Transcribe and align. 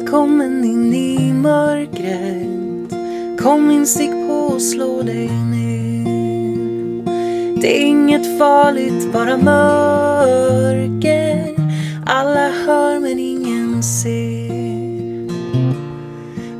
Välkommen 0.00 0.64
in 0.64 0.94
i 0.94 1.32
mörkret. 1.32 2.92
Kom 3.40 3.70
in, 3.70 3.86
stick 3.86 4.10
på 4.10 4.34
och 4.34 4.62
slå 4.62 5.02
dig 5.02 5.28
ner. 5.28 7.04
Det 7.60 7.82
är 7.82 7.86
inget 7.86 8.38
farligt, 8.38 9.12
bara 9.12 9.36
mörker. 9.36 9.94
Alla 12.06 12.50
hör 12.66 13.00
men 13.00 13.18
ingen 13.18 13.82
ser. 13.82 15.30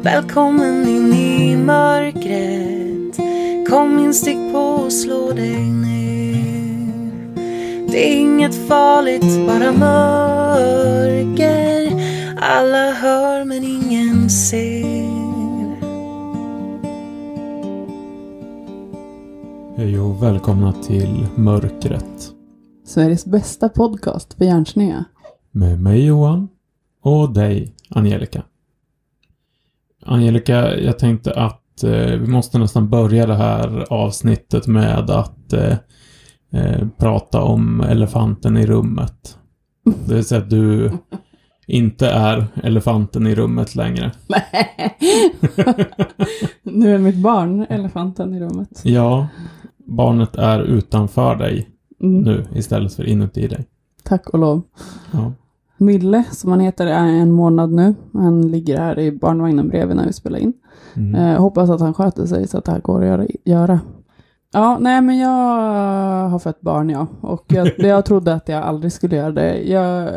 Välkommen 0.03 0.89
in 0.89 1.13
i 1.13 1.57
mörkret. 1.57 3.17
Kom 3.69 3.99
in, 3.99 4.15
stick 4.15 4.53
på 4.53 4.59
och 4.59 4.93
slå 4.93 5.33
dig 5.33 5.61
ner. 5.61 6.85
Det 7.91 8.13
är 8.13 8.17
inget 8.21 8.69
farligt, 8.69 9.47
bara 9.47 9.73
mörker. 9.73 11.70
Alla 12.43 12.93
hör 12.93 13.45
men 13.45 13.65
ingen 13.65 14.31
ser. 14.31 15.81
Hej 19.77 20.01
och 20.01 20.23
välkomna 20.23 20.73
till 20.73 21.27
Mörkret. 21.37 22.33
Sveriges 22.85 23.27
bästa 23.27 23.69
podcast 23.69 24.35
för 24.35 24.45
hjärnsneda. 24.45 25.05
Med 25.51 25.81
mig 25.81 26.07
Johan 26.07 26.49
och 27.03 27.35
dig 27.35 27.75
Angelica. 27.89 28.43
Angelica, 30.05 30.77
jag 30.77 30.99
tänkte 30.99 31.33
att 31.33 31.83
eh, 31.85 31.91
vi 31.91 32.27
måste 32.27 32.59
nästan 32.59 32.91
börja 32.91 33.27
det 33.27 33.37
här 33.37 33.93
avsnittet 33.93 34.67
med 34.67 35.11
att 35.11 35.53
eh, 35.53 35.77
eh, 36.51 36.89
prata 36.99 37.43
om 37.43 37.81
elefanten 37.81 38.57
i 38.57 38.67
rummet. 38.67 39.39
Det 40.07 40.15
vill 40.15 40.25
säga 40.25 40.41
att 40.41 40.51
du 40.51 40.91
inte 41.71 42.09
är 42.09 42.47
elefanten 42.63 43.27
i 43.27 43.35
rummet 43.35 43.75
längre. 43.75 44.13
nu 46.63 46.95
är 46.95 46.99
mitt 46.99 47.23
barn 47.23 47.67
elefanten 47.69 48.35
i 48.35 48.41
rummet. 48.41 48.81
Ja, 48.83 49.27
barnet 49.87 50.37
är 50.37 50.63
utanför 50.63 51.37
dig 51.37 51.67
Mm. 52.03 52.23
nu 52.23 52.45
istället 52.55 52.95
för 52.95 53.09
inuti 53.09 53.49
dig. 53.49 53.67
Tack 54.03 54.29
och 54.29 54.39
lov. 54.39 54.63
Ja. 55.13 55.33
Mille, 55.77 56.25
som 56.31 56.51
han 56.51 56.61
heter, 56.61 56.87
är 56.87 57.07
en 57.07 57.33
månad 57.33 57.73
nu. 57.73 57.95
Han 58.13 58.51
ligger 58.51 58.79
här 58.79 58.99
i 58.99 59.13
barnvagnen 59.13 59.69
bredvid 59.69 59.97
när 59.97 60.07
vi 60.07 60.13
spelar 60.13 60.39
in. 60.39 60.53
Mm. 60.97 61.15
Eh, 61.15 61.41
hoppas 61.41 61.71
att 61.71 61.81
han 61.81 61.95
sköter 61.95 62.27
sig 62.27 62.49
så 62.49 62.59
att 62.59 62.65
det 62.65 62.73
här 62.73 62.81
går 62.81 63.03
att 63.03 63.29
göra. 63.45 63.81
Ja, 64.53 64.79
nej 64.81 65.01
men 65.01 65.19
jag 65.19 65.29
har 66.29 66.39
fött 66.39 66.61
barn 66.61 66.91
ja. 66.91 67.07
Och 67.21 67.45
jag, 67.49 67.71
jag 67.79 68.05
trodde 68.05 68.35
att 68.35 68.49
jag 68.49 68.63
aldrig 68.63 68.93
skulle 68.93 69.17
göra 69.17 69.33
det. 69.33 69.63
Jag 69.63 70.11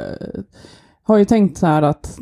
har 1.03 1.17
ju 1.17 1.25
tänkt 1.25 1.57
så 1.57 1.67
här 1.67 1.81
att 1.81 2.19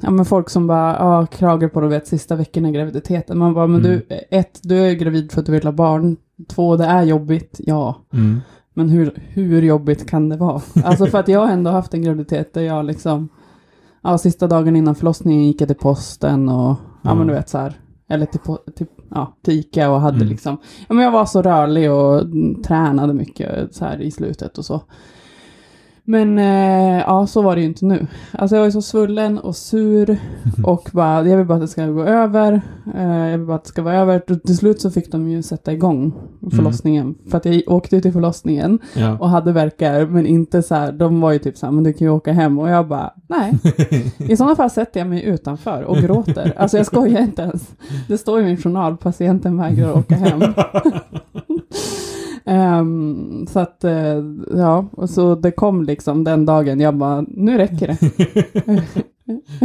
ja, 0.00 0.10
men 0.10 0.24
folk 0.24 0.50
som 0.50 0.66
bara 0.66 0.96
ja, 0.98 1.26
klagar 1.26 1.68
på 1.68 1.80
du 1.80 1.88
vet, 1.88 2.06
sista 2.06 2.36
veckorna 2.36 2.68
i 2.68 2.72
graviditeten. 2.72 3.38
Man 3.38 3.54
bara, 3.54 3.66
men 3.66 3.80
Mm. 3.84 3.90
du, 4.08 4.16
ett, 4.30 4.60
du 4.62 4.78
är 4.78 4.92
gravid 4.94 5.32
för 5.32 5.40
att 5.40 5.46
du 5.46 5.52
vill 5.52 5.64
ha 5.64 5.72
barn. 5.72 6.16
Två, 6.48 6.76
det 6.76 6.84
är 6.84 7.02
jobbigt. 7.02 7.60
Ja. 7.64 7.94
Mm. 8.12 8.40
Men 8.74 8.88
hur, 8.88 9.10
hur 9.28 9.62
jobbigt 9.62 10.10
kan 10.10 10.28
det 10.28 10.36
vara? 10.36 10.60
Alltså 10.84 11.06
för 11.06 11.18
att 11.18 11.28
jag 11.28 11.40
har 11.40 11.48
ändå 11.52 11.70
haft 11.70 11.94
en 11.94 12.02
graviditet 12.02 12.54
där 12.54 12.62
jag 12.62 12.84
liksom, 12.84 13.28
ja 14.02 14.18
sista 14.18 14.46
dagen 14.46 14.76
innan 14.76 14.94
förlossningen 14.94 15.44
gick 15.44 15.60
jag 15.60 15.68
till 15.68 15.76
posten 15.76 16.48
och, 16.48 16.76
ja 17.02 17.10
Mm. 17.10 17.18
men 17.18 17.26
du 17.26 17.32
vet 17.34 17.48
så 17.48 17.58
här, 17.58 17.74
eller 18.08 18.26
till, 18.26 18.40
till, 18.76 18.86
ja, 19.10 19.36
till 19.44 19.54
Ica 19.54 19.90
och 19.90 20.00
hade 20.00 20.16
Mm. 20.16 20.28
liksom, 20.28 20.56
ja 20.88 20.94
men 20.94 21.04
jag 21.04 21.12
var 21.12 21.24
så 21.26 21.42
rörlig 21.42 21.92
och 21.92 22.22
tränade 22.64 23.14
mycket 23.14 23.74
så 23.74 23.84
här 23.84 24.00
i 24.00 24.10
slutet 24.10 24.58
och 24.58 24.64
så. 24.64 24.80
Men 26.10 26.38
eh, 26.38 26.98
ja, 27.06 27.26
så 27.26 27.42
var 27.42 27.54
det 27.54 27.60
ju 27.60 27.66
inte 27.66 27.84
nu. 27.84 28.06
Alltså 28.32 28.56
jag 28.56 28.60
var 28.60 28.66
ju 28.66 28.72
så 28.72 28.82
svullen 28.82 29.38
och 29.38 29.56
sur 29.56 30.18
och 30.64 30.90
bara, 30.92 31.28
jag 31.28 31.36
vill 31.36 31.46
bara 31.46 31.54
att 31.54 31.60
det 31.60 31.68
ska 31.68 31.86
gå 31.86 32.02
över. 32.04 32.60
Eh, 32.96 33.28
jag 33.28 33.38
vill 33.38 33.46
bara 33.46 33.56
att 33.56 33.62
det 33.64 33.68
ska 33.68 33.82
vara 33.82 33.96
över. 33.96 34.22
Och 34.30 34.42
Till 34.42 34.56
slut 34.56 34.80
så 34.80 34.90
fick 34.90 35.12
de 35.12 35.28
ju 35.28 35.42
sätta 35.42 35.72
igång 35.72 36.12
förlossningen. 36.56 37.14
För 37.30 37.36
att 37.38 37.44
jag 37.44 37.62
åkte 37.66 37.96
ju 37.96 38.02
till 38.02 38.12
förlossningen 38.12 38.78
Ja. 38.94 39.16
och 39.20 39.28
hade 39.28 39.52
verkar 39.52 40.06
men 40.06 40.26
inte 40.26 40.62
så 40.62 40.74
här, 40.74 40.92
de 40.92 41.20
var 41.20 41.32
ju 41.32 41.38
typ 41.38 41.56
så 41.56 41.66
här, 41.66 41.72
men 41.72 41.84
du 41.84 41.92
kan 41.92 42.06
ju 42.06 42.10
åka 42.12 42.32
hem 42.32 42.58
och 42.58 42.68
jag 42.68 42.88
bara, 42.88 43.12
nej. 43.28 43.52
I 44.18 44.36
sådana 44.36 44.56
fall 44.56 44.70
sätter 44.70 45.00
jag 45.00 45.06
mig 45.08 45.24
utanför 45.24 45.82
och 45.82 45.96
gråter. 45.96 46.52
Alltså 46.56 46.76
jag 46.76 46.86
skojar 46.86 47.20
inte 47.20 47.42
ens. 47.42 47.70
Det 48.08 48.18
står 48.18 48.40
i 48.40 48.44
min 48.44 48.56
journal, 48.56 48.96
patienten 48.96 49.56
vägrar 49.58 49.98
åka 49.98 50.14
hem. 50.14 50.40
Ehm, 52.48 53.46
så 53.46 53.60
att, 53.60 53.84
eh, 53.84 54.22
ja, 54.56 54.86
och 54.92 55.10
så 55.10 55.34
det 55.34 55.50
kom 55.50 55.82
liksom 55.82 56.24
den 56.24 56.46
dagen, 56.46 56.80
jag 56.80 56.96
bara, 56.96 57.24
nu 57.28 57.58
räcker 57.58 57.86
det. 57.86 57.98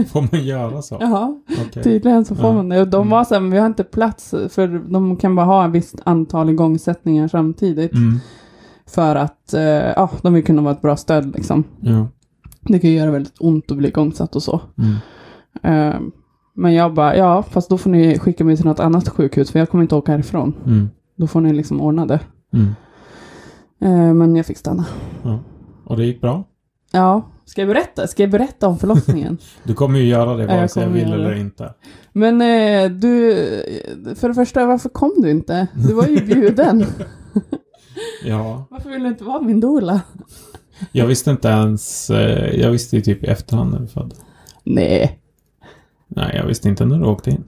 Får 0.12 0.22
man 0.32 0.44
göra 0.46 0.82
så? 0.82 0.98
Jaha, 1.00 1.42
Okej. 1.68 1.84
tydligen 1.84 2.26
så 2.26 2.36
får 2.36 2.46
Ja. 2.46 2.54
man 2.54 2.70
det. 2.70 2.82
Och 2.82 2.88
de 2.88 3.10
var 3.10 3.24
så 3.24 3.34
här, 3.34 3.42
men 3.42 3.52
vi 3.52 3.58
har 3.58 3.66
inte 3.66 3.84
plats, 3.84 4.30
för 4.50 4.92
de 4.92 5.16
kan 5.16 5.36
bara 5.36 5.46
ha 5.46 5.66
ett 5.66 5.72
visst 5.72 5.96
antal 6.04 6.50
igångsättningar 6.50 7.28
samtidigt. 7.28 7.94
Mm. 7.94 8.20
För 8.88 9.16
att, 9.16 9.54
eh, 9.54 9.62
ja, 9.64 10.10
de 10.22 10.34
vill 10.34 10.44
kunna 10.44 10.62
vara 10.62 10.74
ett 10.74 10.82
bra 10.82 10.96
stöd 10.98 11.34
liksom. 11.36 11.64
Ja. 11.80 12.08
Det 12.62 12.80
kan 12.80 12.90
ju 12.90 12.96
göra 12.96 13.12
väldigt 13.12 13.36
ont 13.40 13.72
att 13.72 13.78
bli 13.78 13.88
igångsatt 13.88 14.36
och 14.36 14.44
så. 14.44 14.62
Mm. 14.78 14.96
Eh, 15.64 16.00
men 16.56 16.74
jag 16.74 16.94
bara, 16.94 17.18
ja, 17.18 17.44
fast 17.44 17.70
då 17.70 17.78
får 17.78 17.90
ni 17.90 18.20
skicka 18.20 18.44
mig 18.44 18.58
till 18.58 18.66
något 18.66 18.80
annat 18.80 19.10
sjukhus, 19.10 19.52
för 19.52 19.60
jag 19.60 19.70
kommer 19.70 19.82
inte 19.82 19.96
åka 19.96 20.12
härifrån. 20.12 20.54
Mm. 20.66 20.90
Då 21.18 21.28
får 21.28 21.42
ni 21.42 21.54
liksom 21.54 21.82
ordna 21.82 22.06
det. 22.06 22.20
Mm. 22.54 22.76
Eh, 23.80 24.14
men 24.14 24.36
jag 24.36 24.46
fick 24.46 24.58
stanna. 24.58 24.86
Ja. 25.24 25.40
Och 25.86 25.98
det 25.98 26.06
gick 26.06 26.22
bra? 26.22 26.44
Ja, 26.92 27.22
ska 27.46 27.62
jag 27.62 27.68
berätta? 27.68 28.08
Ska 28.08 28.24
jag 28.24 28.30
berätta 28.32 28.68
om 28.68 28.78
förlossningen? 28.78 29.38
Du 29.64 29.74
kommer 29.74 30.00
ju 30.00 30.06
göra 30.06 30.36
det 30.36 30.46
vare 30.48 30.68
sig 30.68 30.84
jag 30.84 30.90
vill 30.90 31.14
eller 31.14 31.34
inte. 31.36 31.74
men 32.14 32.42
eh, 32.42 32.90
du, 32.92 33.36
för 34.16 34.28
det 34.28 34.34
första, 34.34 34.66
varför 34.66 34.90
kom 34.90 35.14
du 35.18 35.32
inte? 35.32 35.68
Du 35.88 35.94
var 35.94 36.08
ju 36.08 36.22
bjuden. 36.26 36.86
Ja. 38.26 38.66
varför 38.70 38.90
vill 38.90 39.04
du 39.04 39.10
inte 39.10 39.24
vara 39.24 39.42
min 39.42 39.60
doula? 39.60 40.02
Jag 40.92 41.08
visste 41.08 41.32
inte 41.32 41.48
ens... 41.48 42.10
Eh, 42.10 42.60
jag 42.62 42.72
visste 42.72 42.96
ju 42.96 43.02
typ 43.02 43.24
i 43.24 43.28
efterhand 43.28 43.72
när 43.72 43.80
du 43.80 43.88
födde. 43.88 44.16
Nej. 44.64 45.20
Nej, 46.08 46.36
jag 46.36 46.46
visste 46.48 46.70
inte 46.70 46.86
när 46.86 46.98
du 46.98 47.06
åkte 47.06 47.30
in. 47.30 47.44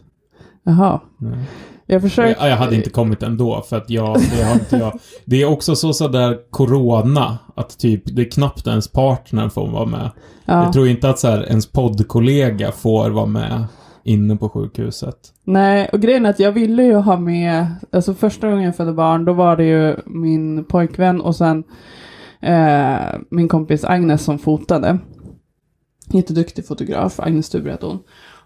Jaha. 0.64 1.00
Nej. 1.18 1.38
Jag 1.85 2.01
försökte... 2.01 2.44
Jag, 2.44 2.51
jag 2.51 2.57
hade 2.57 2.75
inte 2.75 2.90
kommit 2.90 3.23
ändå 3.23 3.62
för 3.62 3.78
att 3.78 3.90
jag, 3.90 4.18
det 4.35 4.44
har 4.44 4.53
inte 4.53 4.78
jag. 4.78 5.00
Det 5.25 5.41
är 5.41 5.46
också 5.46 5.75
så 5.75 5.94
sådär 5.94 6.38
corona, 6.50 7.38
att 7.56 7.79
typ 7.79 8.01
det 8.06 8.22
är 8.22 8.31
knappt 8.31 8.68
ens 8.68 8.88
partnern 8.88 9.50
får 9.50 9.68
vara 9.68 9.85
med. 9.85 10.12
Ja. 10.45 10.63
Jag 10.63 10.74
tror 10.74 10.88
inte 10.88 11.09
att 11.09 11.19
så 11.19 11.28
här, 11.28 11.45
ens 11.47 11.72
poddkollega 11.72 12.72
får 12.72 13.09
vara 13.09 13.25
med 13.25 13.66
inne 14.03 14.35
på 14.35 14.50
sjukhuset. 14.50 15.16
Nej, 15.44 15.90
och 15.94 16.01
grejen 16.01 16.25
är 16.25 16.29
att 16.29 16.40
jag 16.40 16.51
ville 16.51 16.84
ju 16.84 16.95
ha 16.95 17.19
med, 17.19 17.68
alltså 17.91 18.13
första 18.13 18.50
gången 18.50 18.66
jag 18.66 18.75
födde 18.75 18.94
barn, 18.94 19.25
då 19.25 19.34
var 19.34 19.57
det 19.57 19.66
ju 19.66 19.95
min 20.06 20.63
pojkvän 20.63 21.22
och 21.22 21.35
sen 21.35 21.63
eh, 22.41 23.19
min 23.29 23.47
kompis 23.47 23.84
Agnes 23.84 24.24
som 24.24 24.40
fotade. 24.40 24.97
Jätteduktig 26.07 26.68
fotograf, 26.68 27.19
Agnes 27.19 27.45
Stuber 27.45 27.72
heter 27.72 27.88
hon. 27.88 28.00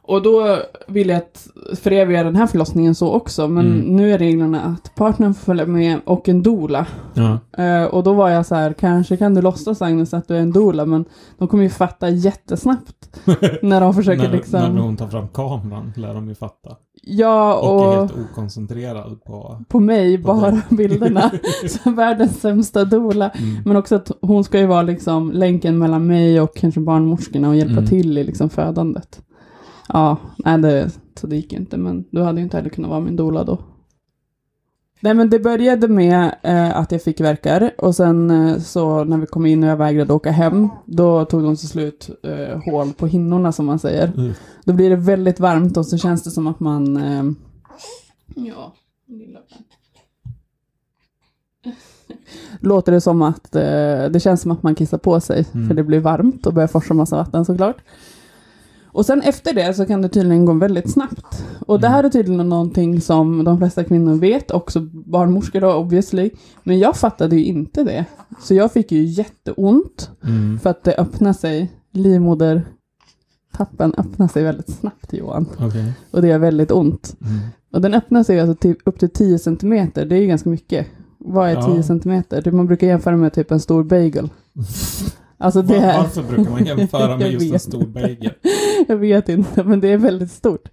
Och 0.10 0.22
då 0.22 0.58
ville 0.88 1.14
jag 1.14 1.18
att, 1.22 1.48
för 1.80 1.92
göra 1.92 2.24
den 2.24 2.36
här 2.36 2.48
förlossningen 2.48 2.96
så 2.96 3.12
också, 3.14 3.48
men 3.48 3.66
Mm. 3.66 3.96
nu 3.96 4.12
är 4.14 4.18
reglerna 4.18 4.62
att 4.62 4.96
partnern 4.96 5.34
får 5.34 5.46
följa 5.46 5.66
med 5.66 6.00
och 6.06 6.30
en 6.30 6.44
doula. 6.44 6.86
Ja. 7.14 7.40
Eh, 7.64 7.84
och 7.84 8.04
då 8.04 8.14
var 8.14 8.30
jag 8.30 8.46
så 8.46 8.56
här, 8.56 8.74
kanske 8.74 9.18
kan 9.18 9.34
du 9.34 9.42
låtsas 9.42 9.82
Agnes 9.82 10.14
att 10.14 10.28
du 10.28 10.36
är 10.36 10.40
en 10.42 10.52
doula, 10.52 10.86
men 10.86 11.06
de 11.38 11.48
kommer 11.48 11.64
ju 11.64 11.70
fatta 11.70 12.10
jättesnabbt 12.10 13.20
när 13.62 13.82
de 13.82 13.94
försöker 13.94 14.24
när, 14.24 14.32
liksom... 14.32 14.76
när 14.76 14.82
hon 14.82 14.98
tar 14.98 15.08
fram 15.08 15.28
kameran 15.28 15.94
lär 15.96 16.14
de 16.14 16.28
ju 16.30 16.36
fatta. 16.36 16.76
Ja, 17.04 17.54
Och, 17.56 17.76
och... 17.88 17.94
är 17.94 18.00
helt 18.00 18.14
okoncentrerad 18.32 19.24
på... 19.24 19.62
på 19.70 19.80
mig, 19.80 20.18
På 20.18 20.34
bara 20.34 20.52
dig. 20.52 20.62
bilderna. 20.70 21.32
Så 21.84 21.92
världens 21.92 22.42
sämsta 22.42 22.86
doula. 22.86 23.30
Mm. 23.30 23.56
Men 23.66 23.78
också 23.78 23.96
att 23.96 24.12
hon 24.22 24.44
ska 24.44 24.60
ju 24.60 24.66
vara 24.66 24.82
liksom 24.82 25.32
länken 25.32 25.78
mellan 25.78 26.08
mig 26.08 26.42
och 26.42 26.56
kanske 26.56 26.80
barnmorskorna 26.80 27.50
och 27.50 27.56
hjälpa 27.56 27.72
Mm. 27.74 27.86
till 27.86 28.18
i 28.18 28.24
liksom 28.24 28.50
födandet. 28.50 29.22
Ja, 29.94 30.18
nej 30.38 30.58
det, 30.58 30.90
så 31.16 31.28
det 31.28 31.36
gick 31.36 31.52
ju 31.54 31.58
inte, 31.60 31.78
men 31.78 32.06
du 32.12 32.22
hade 32.22 32.38
ju 32.40 32.44
inte 32.44 32.58
heller 32.58 32.70
kunnat 32.70 32.90
vara 32.90 33.00
min 33.00 33.16
doula 33.16 33.44
då. 33.44 33.58
Nej 35.02 35.14
men 35.14 35.30
det 35.30 35.40
började 35.40 35.88
med 35.88 36.36
eh, 36.44 36.78
att 36.78 36.92
jag 36.92 37.04
fick 37.04 37.20
verkar 37.22 37.72
och 37.78 37.96
sen 37.96 38.32
eh, 38.32 38.58
så 38.58 39.04
när 39.04 39.18
vi 39.18 39.26
kom 39.26 39.46
in 39.46 39.64
och 39.64 39.70
jag 39.70 39.78
vägrade 39.78 40.14
åka 40.14 40.32
hem, 40.32 40.70
då 40.86 41.26
tog 41.26 41.44
de 41.44 41.56
till 41.56 41.68
slut 41.68 42.10
eh, 42.24 42.62
hål 42.66 42.94
på 42.94 43.08
hinnorna 43.08 43.52
som 43.52 43.66
man 43.66 43.80
säger. 43.80 44.08
Mm. 44.18 44.34
Då 44.66 44.74
blir 44.74 44.90
det 44.90 44.96
väldigt 44.96 45.40
varmt 45.40 45.78
och 45.78 45.86
så 45.86 45.98
känns 45.98 46.24
det 46.24 46.32
som 46.32 46.48
att 46.48 46.60
man... 46.60 46.98
Eh, 46.98 47.24
ja, 48.36 48.74
lilla. 49.08 49.40
Låter 52.60 52.92
det 52.92 53.02
som 53.02 53.22
att 53.22 53.56
eh, 53.56 53.62
det 54.12 54.22
känns 54.24 54.42
som 54.42 54.52
att 54.52 54.64
man 54.64 54.76
kissar 54.76 54.98
på 54.98 55.20
sig 55.20 55.46
Mm. 55.54 55.68
för 55.68 55.76
det 55.76 55.84
blir 55.84 56.00
varmt 56.00 56.46
och 56.48 56.54
börjar 56.54 56.68
forsa 56.68 56.94
massa 56.94 57.16
vatten 57.16 57.46
såklart. 57.46 57.78
Och 58.92 59.06
sen 59.06 59.22
efter 59.22 59.54
det 59.54 59.74
så 59.74 59.86
kan 59.86 60.02
det 60.02 60.10
tydligen 60.10 60.46
gå 60.46 60.54
väldigt 60.54 60.92
snabbt. 60.92 61.44
Och 61.68 61.80
det 61.80 61.88
här 61.88 62.04
är 62.04 62.10
tydligen 62.10 62.50
någonting 62.50 63.02
som 63.02 63.44
de 63.44 63.58
flesta 63.58 63.84
kvinnor 63.84 64.16
vet, 64.16 64.52
också 64.52 64.80
barnmorskor 64.92 65.62
då 65.62 65.74
obviously. 65.74 66.30
Men 66.64 66.80
jag 66.80 66.96
fattade 66.96 67.36
ju 67.36 67.44
inte 67.46 67.84
det. 67.84 68.06
Så 68.44 68.54
jag 68.54 68.72
fick 68.72 68.92
ju 68.92 69.04
jätteont 69.04 70.10
Mm. 70.24 70.60
för 70.60 70.70
att 70.70 70.84
det 70.84 70.96
öppnade 70.98 71.34
sig 71.34 71.72
livmoder 71.92 72.64
tappen 73.58 73.94
öppnar 73.98 74.28
sig 74.28 74.44
väldigt 74.44 74.70
snabbt 74.70 75.14
Johan. 75.14 75.46
Okej. 75.60 75.94
Och 76.12 76.22
det 76.22 76.28
gör 76.28 76.38
väldigt 76.38 76.72
ont. 76.72 77.16
Mm. 77.22 77.40
Och 77.74 77.82
den 77.82 77.94
öppnar 77.94 78.24
sig 78.24 78.40
alltså 78.40 78.56
till, 78.56 78.76
upp 78.86 79.00
till 79.00 79.10
10 79.10 79.40
centimeter. 79.40 80.06
Det 80.06 80.16
är 80.16 80.22
ju 80.22 80.28
ganska 80.28 80.50
mycket. 80.50 80.88
Vad 81.18 81.50
är 81.50 81.54
Ja. 81.54 81.66
10 81.74 81.84
centimeter? 81.84 82.42
Det 82.42 82.52
man 82.52 82.66
brukar 82.68 82.88
jämföra 82.88 83.18
med 83.18 83.34
typ 83.34 83.52
en 83.52 83.60
stor 83.60 83.84
bagel. 83.84 84.30
Alltså 85.42 85.62
det 85.62 85.76
är... 85.76 85.98
varför 85.98 86.24
brukar 86.24 86.52
man 86.52 86.66
jämföra 86.78 87.18
med 87.18 87.32
just 87.32 87.54
en 87.54 87.60
stor 87.60 87.86
bagel? 87.86 88.34
Jag 88.88 88.98
vet 88.98 89.30
inte, 89.30 89.64
men 89.64 89.80
det 89.80 89.88
är 89.88 89.98
väldigt 89.98 90.32
stort. 90.32 90.70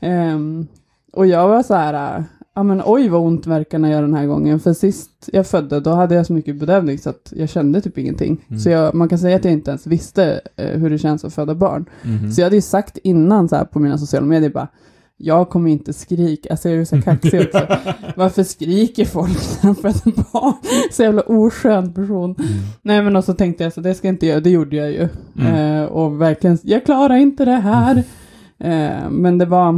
Ehm, 0.00 0.66
och 1.12 1.26
jag 1.26 1.48
var 1.48 1.62
så 1.62 1.74
här, 1.74 2.24
ja 2.54 2.62
men 2.62 2.82
oj 2.84 3.08
vad 3.08 3.20
ont 3.20 3.46
verkarna 3.46 3.90
gör 3.90 4.02
den 4.02 4.14
här 4.14 4.26
gången. 4.26 4.60
För 4.60 4.72
sist 4.72 5.10
jag 5.32 5.46
födde, 5.46 5.80
då 5.80 5.90
hade 5.90 6.14
jag 6.14 6.26
så 6.26 6.32
mycket 6.32 6.56
bedövning 6.56 6.98
så 6.98 7.10
att 7.10 7.32
jag 7.36 7.48
kände 7.48 7.80
typ 7.80 7.98
ingenting. 7.98 8.44
Mm. 8.48 8.60
Så 8.60 8.70
jag, 8.70 8.94
man 8.94 9.08
kan 9.08 9.18
säga 9.18 9.36
att 9.36 9.44
jag 9.44 9.52
inte 9.52 9.70
ens 9.70 9.86
visste 9.86 10.40
eh, 10.56 10.78
hur 10.78 10.90
det 10.90 10.98
känns 10.98 11.24
att 11.24 11.34
föda 11.34 11.54
barn. 11.54 11.84
Mhm. 12.02 12.32
Så 12.32 12.40
jag 12.40 12.46
hade 12.46 12.56
ju 12.56 12.62
sagt 12.62 12.98
innan 12.98 13.48
så 13.48 13.56
här 13.56 13.64
på 13.64 13.78
mina 13.78 13.98
sociala 13.98 14.26
medier 14.26 14.50
bara, 14.50 14.68
jag 15.16 15.50
kommer 15.50 15.70
inte 15.70 15.92
skrika, 15.92 16.50
alltså 16.50 16.68
jag 16.68 16.80
är 16.80 16.84
så 16.84 17.02
kaxig 17.02 17.40
också. 17.40 17.66
Varför 18.16 18.42
skriker 18.42 19.04
folk 19.04 19.62
de 19.62 19.74
föder 19.74 20.32
barn? 20.32 20.54
Så 20.92 21.02
jävla 21.02 21.22
oskön 21.22 21.92
person. 21.92 22.34
Mm. 22.38 22.50
Nej 22.82 23.02
men 23.02 23.16
och 23.16 23.24
så 23.24 23.34
tänkte 23.34 23.64
jag 23.64 23.72
så 23.72 23.80
det 23.80 23.94
ska 23.94 24.08
jag 24.08 24.14
inte 24.14 24.26
göra, 24.26 24.40
det 24.40 24.50
gjorde 24.50 24.76
jag 24.76 24.90
ju. 24.90 25.08
Mm. 25.38 25.82
Eh, 25.82 25.84
och 25.84 26.20
verkligen, 26.20 26.58
jag 26.62 26.84
klarar 26.84 27.16
inte 27.16 27.44
det 27.44 27.50
här. 27.50 28.02
Eh, 28.58 29.10
men 29.10 29.38
det 29.38 29.44
var... 29.44 29.68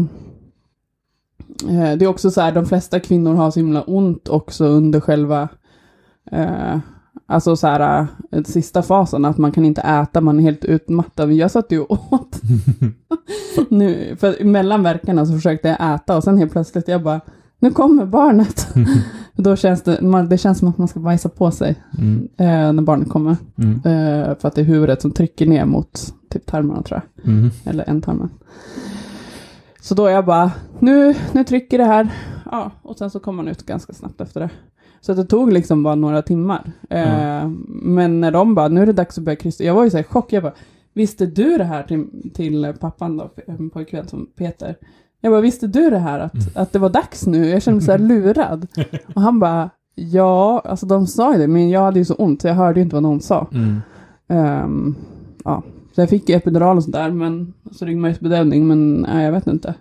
Eh, 1.68 1.96
det 1.96 2.04
är 2.04 2.06
också 2.06 2.30
så 2.30 2.40
här, 2.40 2.52
de 2.52 2.66
flesta 2.66 3.00
kvinnor 3.00 3.34
har 3.34 3.50
så 3.50 3.60
himla 3.60 3.82
ont 3.82 4.28
också 4.28 4.64
under 4.64 5.00
själva... 5.00 5.48
Alltså 7.28 7.56
så 7.56 7.66
här, 7.66 8.06
eh, 8.30 8.42
sista 8.42 8.82
fasen, 8.82 9.24
att 9.24 9.38
man 9.38 9.52
kan 9.52 9.64
inte 9.64 9.80
äta, 9.80 10.20
man 10.20 10.38
är 10.38 10.42
helt 10.42 10.64
utmattad. 10.64 11.32
Jag 11.32 11.50
satt 11.50 11.72
ju 11.72 11.80
och 11.80 12.12
åt. 12.12 12.40
nu, 13.68 14.16
för 14.20 14.44
mellan 14.44 14.82
verkarna 14.82 15.26
så 15.26 15.32
försökte 15.32 15.68
jag 15.68 15.94
äta 15.94 16.16
och 16.16 16.24
sen 16.24 16.38
helt 16.38 16.52
plötsligt 16.52 16.88
jag 16.88 17.02
bara, 17.02 17.20
nu 17.58 17.70
kommer 17.70 18.06
barnet. 18.06 18.68
Då 19.36 19.56
känns 19.56 19.82
det, 19.82 20.00
man, 20.02 20.28
det 20.28 20.38
känns 20.38 20.58
som 20.58 20.68
att 20.68 20.78
man 20.78 20.88
ska 20.88 21.00
bajsa 21.00 21.28
på 21.28 21.50
sig 21.50 21.82
Mm. 21.98 22.28
eh, 22.36 22.72
när 22.72 22.82
barnet 22.82 23.08
kommer. 23.08 23.36
Mm. 23.58 23.74
Eh, 23.74 24.36
för 24.38 24.48
att 24.48 24.54
det 24.54 24.60
är 24.60 24.64
huvudet 24.64 25.02
som 25.02 25.10
trycker 25.10 25.46
ner 25.46 25.64
mot 25.64 26.14
typ 26.30 26.46
tarmarna 26.46 26.82
tror 26.82 27.00
jag. 27.14 27.26
Mm. 27.32 27.50
Eller 27.64 27.84
ändtarmen. 27.88 28.28
Så 29.80 29.94
då 29.94 30.08
jag 30.08 30.24
bara, 30.26 30.50
nu, 30.78 31.14
nu 31.32 31.44
trycker 31.44 31.78
det 31.78 31.84
här. 31.84 32.08
Ja, 32.50 32.70
och 32.82 32.96
sen 32.96 33.10
så 33.10 33.20
kom 33.20 33.36
man 33.36 33.48
ut 33.48 33.66
ganska 33.66 33.92
snabbt 33.92 34.20
efter 34.20 34.40
det. 34.40 34.50
Så 35.06 35.14
det 35.14 35.24
tog 35.24 35.52
liksom 35.52 35.82
bara 35.82 35.94
några 35.94 36.22
timmar. 36.22 36.72
Eh, 36.90 37.48
Men 37.68 38.20
när 38.20 38.30
de 38.30 38.54
bara, 38.54 38.68
nu 38.68 38.82
är 38.82 38.86
det 38.86 38.92
dags 38.92 39.18
att 39.18 39.24
börja 39.24 39.36
krysta. 39.36 39.64
Jag 39.64 39.74
var 39.74 39.84
ju 39.84 39.90
så 39.90 39.96
här 39.96 40.04
i 40.04 40.06
chock. 40.06 40.32
Jag 40.32 40.42
bara, 40.42 40.52
visste 40.94 41.26
du 41.26 41.58
det 41.58 41.64
här 41.64 41.82
till, 41.82 42.30
till 42.34 42.74
pappan 42.80 43.16
då, 43.16 43.30
en 43.46 43.70
pojkvän 43.70 44.08
som 44.08 44.26
Peter? 44.36 44.76
Jag 45.20 45.32
bara, 45.32 45.40
visste 45.40 45.66
du 45.66 45.90
det 45.90 45.98
här 45.98 46.20
att, 46.20 46.56
att 46.56 46.72
det 46.72 46.78
var 46.78 46.88
dags 46.88 47.26
nu? 47.26 47.46
Jag 47.48 47.62
kände 47.62 47.76
mig 47.76 47.84
så 47.84 47.92
här 47.92 47.98
lurad. 48.08 48.66
Och 49.14 49.22
han 49.22 49.38
bara, 49.38 49.70
ja, 49.94 50.62
alltså 50.64 50.86
de 50.86 51.06
sa 51.06 51.32
ju 51.32 51.38
det, 51.38 51.48
men 51.48 51.70
jag 51.70 51.80
hade 51.80 51.98
ju 51.98 52.04
så 52.04 52.14
ont 52.14 52.42
så 52.42 52.48
jag 52.48 52.54
hörde 52.54 52.80
ju 52.80 52.84
inte 52.84 52.96
vad 52.96 53.02
någon 53.02 53.20
sa. 53.20 53.46
Mm. 53.52 53.80
Ehm, 54.28 54.94
ja, 55.44 55.62
så 55.94 56.00
jag 56.00 56.10
fick 56.10 56.30
epidural 56.30 56.76
och 56.76 56.84
sådär, 56.84 57.10
men 57.10 57.52
så 57.72 57.84
ryggmärgsbedövning, 57.84 58.66
men 58.66 58.94
nej, 58.94 59.24
jag 59.24 59.32
vet 59.32 59.46
inte. 59.46 59.74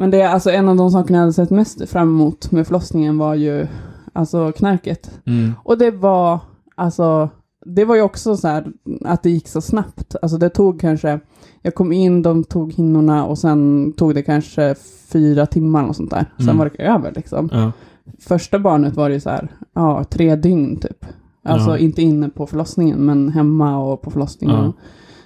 Men 0.00 0.10
det 0.10 0.20
är 0.20 0.28
alltså 0.28 0.50
en 0.50 0.68
av 0.68 0.76
de 0.76 0.90
sakerna 0.90 1.16
jag 1.18 1.22
hade 1.22 1.32
sett 1.32 1.50
mest 1.50 1.88
fram 1.88 2.08
emot 2.08 2.50
med 2.50 2.66
förlossningen 2.66 3.18
var 3.18 3.34
ju 3.34 3.66
alltså 4.12 4.52
knarket. 4.52 5.10
Mm. 5.26 5.52
Och 5.64 5.78
det 5.78 5.90
var 5.90 6.38
alltså, 6.74 7.28
det 7.66 7.84
var 7.84 7.94
ju 7.94 8.02
också 8.02 8.36
så 8.36 8.48
här 8.48 8.66
att 9.04 9.22
det 9.22 9.30
gick 9.30 9.48
så 9.48 9.60
snabbt. 9.60 10.16
Alltså 10.22 10.38
det 10.38 10.48
tog 10.50 10.80
kanske, 10.80 11.20
jag 11.62 11.74
kom 11.74 11.92
in, 11.92 12.22
de 12.22 12.44
tog 12.44 12.72
hinnorna 12.72 13.24
och 13.26 13.38
sen 13.38 13.92
tog 13.92 14.14
det 14.14 14.22
kanske 14.22 14.74
fyra 15.12 15.46
timmar 15.46 15.88
och 15.88 15.96
sånt 15.96 16.10
där. 16.10 16.24
Sen 16.36 16.44
Mm. 16.48 16.58
var 16.58 16.70
det 16.76 16.82
över 16.82 17.12
liksom. 17.16 17.48
Ja. 17.52 17.72
Första 18.20 18.58
barnet 18.58 18.96
var 18.96 19.08
det 19.08 19.14
ju 19.14 19.20
så 19.20 19.30
här, 19.30 19.48
ja, 19.74 20.04
tre 20.04 20.36
dygn 20.36 20.76
typ. 20.76 21.04
Alltså 21.44 21.70
Ja. 21.70 21.78
inte 21.78 22.02
inne 22.02 22.28
på 22.28 22.46
förlossningen, 22.46 22.98
men 22.98 23.28
hemma 23.28 23.78
och 23.78 24.02
på 24.02 24.10
förlossningen. 24.10 24.64
Ja. 24.64 24.72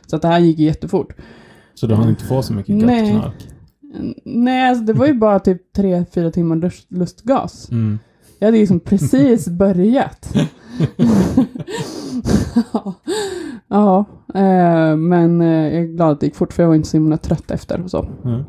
Så 0.06 0.16
att 0.16 0.22
det 0.22 0.28
här 0.28 0.38
gick 0.38 0.58
jättefort. 0.58 1.12
Så 1.74 1.86
du 1.86 1.94
hann 1.94 2.08
inte 2.08 2.24
få 2.24 2.42
så 2.42 2.52
mycket 2.54 2.76
Nej. 2.76 3.00
göttknark? 3.12 3.48
Nej, 4.24 4.68
alltså 4.68 4.84
det 4.84 4.92
var 4.92 5.06
ju 5.06 5.14
bara 5.14 5.38
typ 5.40 5.72
tre, 5.72 6.04
fyra 6.14 6.30
timmar 6.30 6.56
lust- 6.56 6.86
lustgas. 6.88 7.70
Mm. 7.70 7.98
Jag 8.38 8.46
hade 8.46 8.56
ju 8.56 8.62
liksom 8.62 8.80
precis 8.80 9.48
börjat. 9.58 10.34
ja, 12.72 12.94
ja 13.68 14.04
eh, 14.34 14.96
men 14.96 15.40
eh, 15.40 15.48
jag 15.74 15.82
är 15.82 15.84
glad 15.86 16.10
att 16.12 16.20
det 16.20 16.26
gick 16.26 16.36
fort 16.36 16.52
för 16.52 16.62
jag 16.62 16.68
var 16.68 16.76
inte 16.76 16.88
så 16.88 16.96
himla 16.96 17.16
trött 17.16 17.50
efter 17.50 17.82
och 17.82 17.90
så. 17.90 18.08
Ja. 18.24 18.44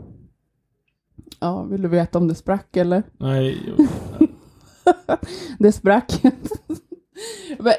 Ja, 1.40 1.63
vill 1.63 1.81
du 1.81 1.88
veta 1.88 2.18
om 2.18 2.28
det 2.28 2.36
sprack 2.36 2.78
eller? 2.78 3.04
Nej. 3.18 3.57
Det 5.60 5.72
sprack. 5.72 6.22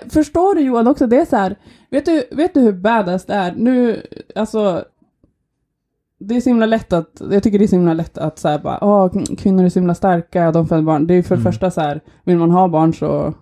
Förstår 0.08 0.54
du 0.54 0.60
Johan 0.60 0.86
också, 0.88 1.06
det 1.06 1.16
är 1.16 1.24
så 1.24 1.36
här, 1.36 1.56
vet 1.90 2.04
du, 2.04 2.24
vet 2.32 2.54
du 2.54 2.60
hur 2.60 2.72
badass 2.72 3.24
det 3.26 3.34
är? 3.34 3.54
Nu, 3.56 4.02
alltså, 4.34 4.84
det 6.28 6.36
är 6.36 6.40
så 6.40 6.50
himla 6.50 6.66
lätt 6.66 6.92
att, 6.92 7.22
jag 7.30 7.42
tycker 7.42 7.58
det 7.58 7.64
är 7.64 7.68
så 7.68 7.76
himla 7.76 7.94
lätt 7.94 8.18
att 8.18 8.38
så 8.38 8.48
här 8.48 8.58
bara, 8.58 8.78
åh, 8.84 9.24
kvinnor 9.38 9.64
är 9.64 9.68
så 9.68 9.78
himla 9.78 9.94
starka, 9.94 10.52
de 10.52 10.66
föder 10.66 10.82
barn. 10.82 11.06
Det 11.06 11.14
är 11.14 11.16
ju 11.16 11.22
för 11.22 11.36
det 11.36 11.40
Mm. 11.40 11.52
första 11.52 11.70
så 11.70 11.80
här, 11.80 12.00
vill 12.24 12.38
man 12.38 12.50
ha 12.50 12.68
barn 12.68 12.94
så, 12.94 13.34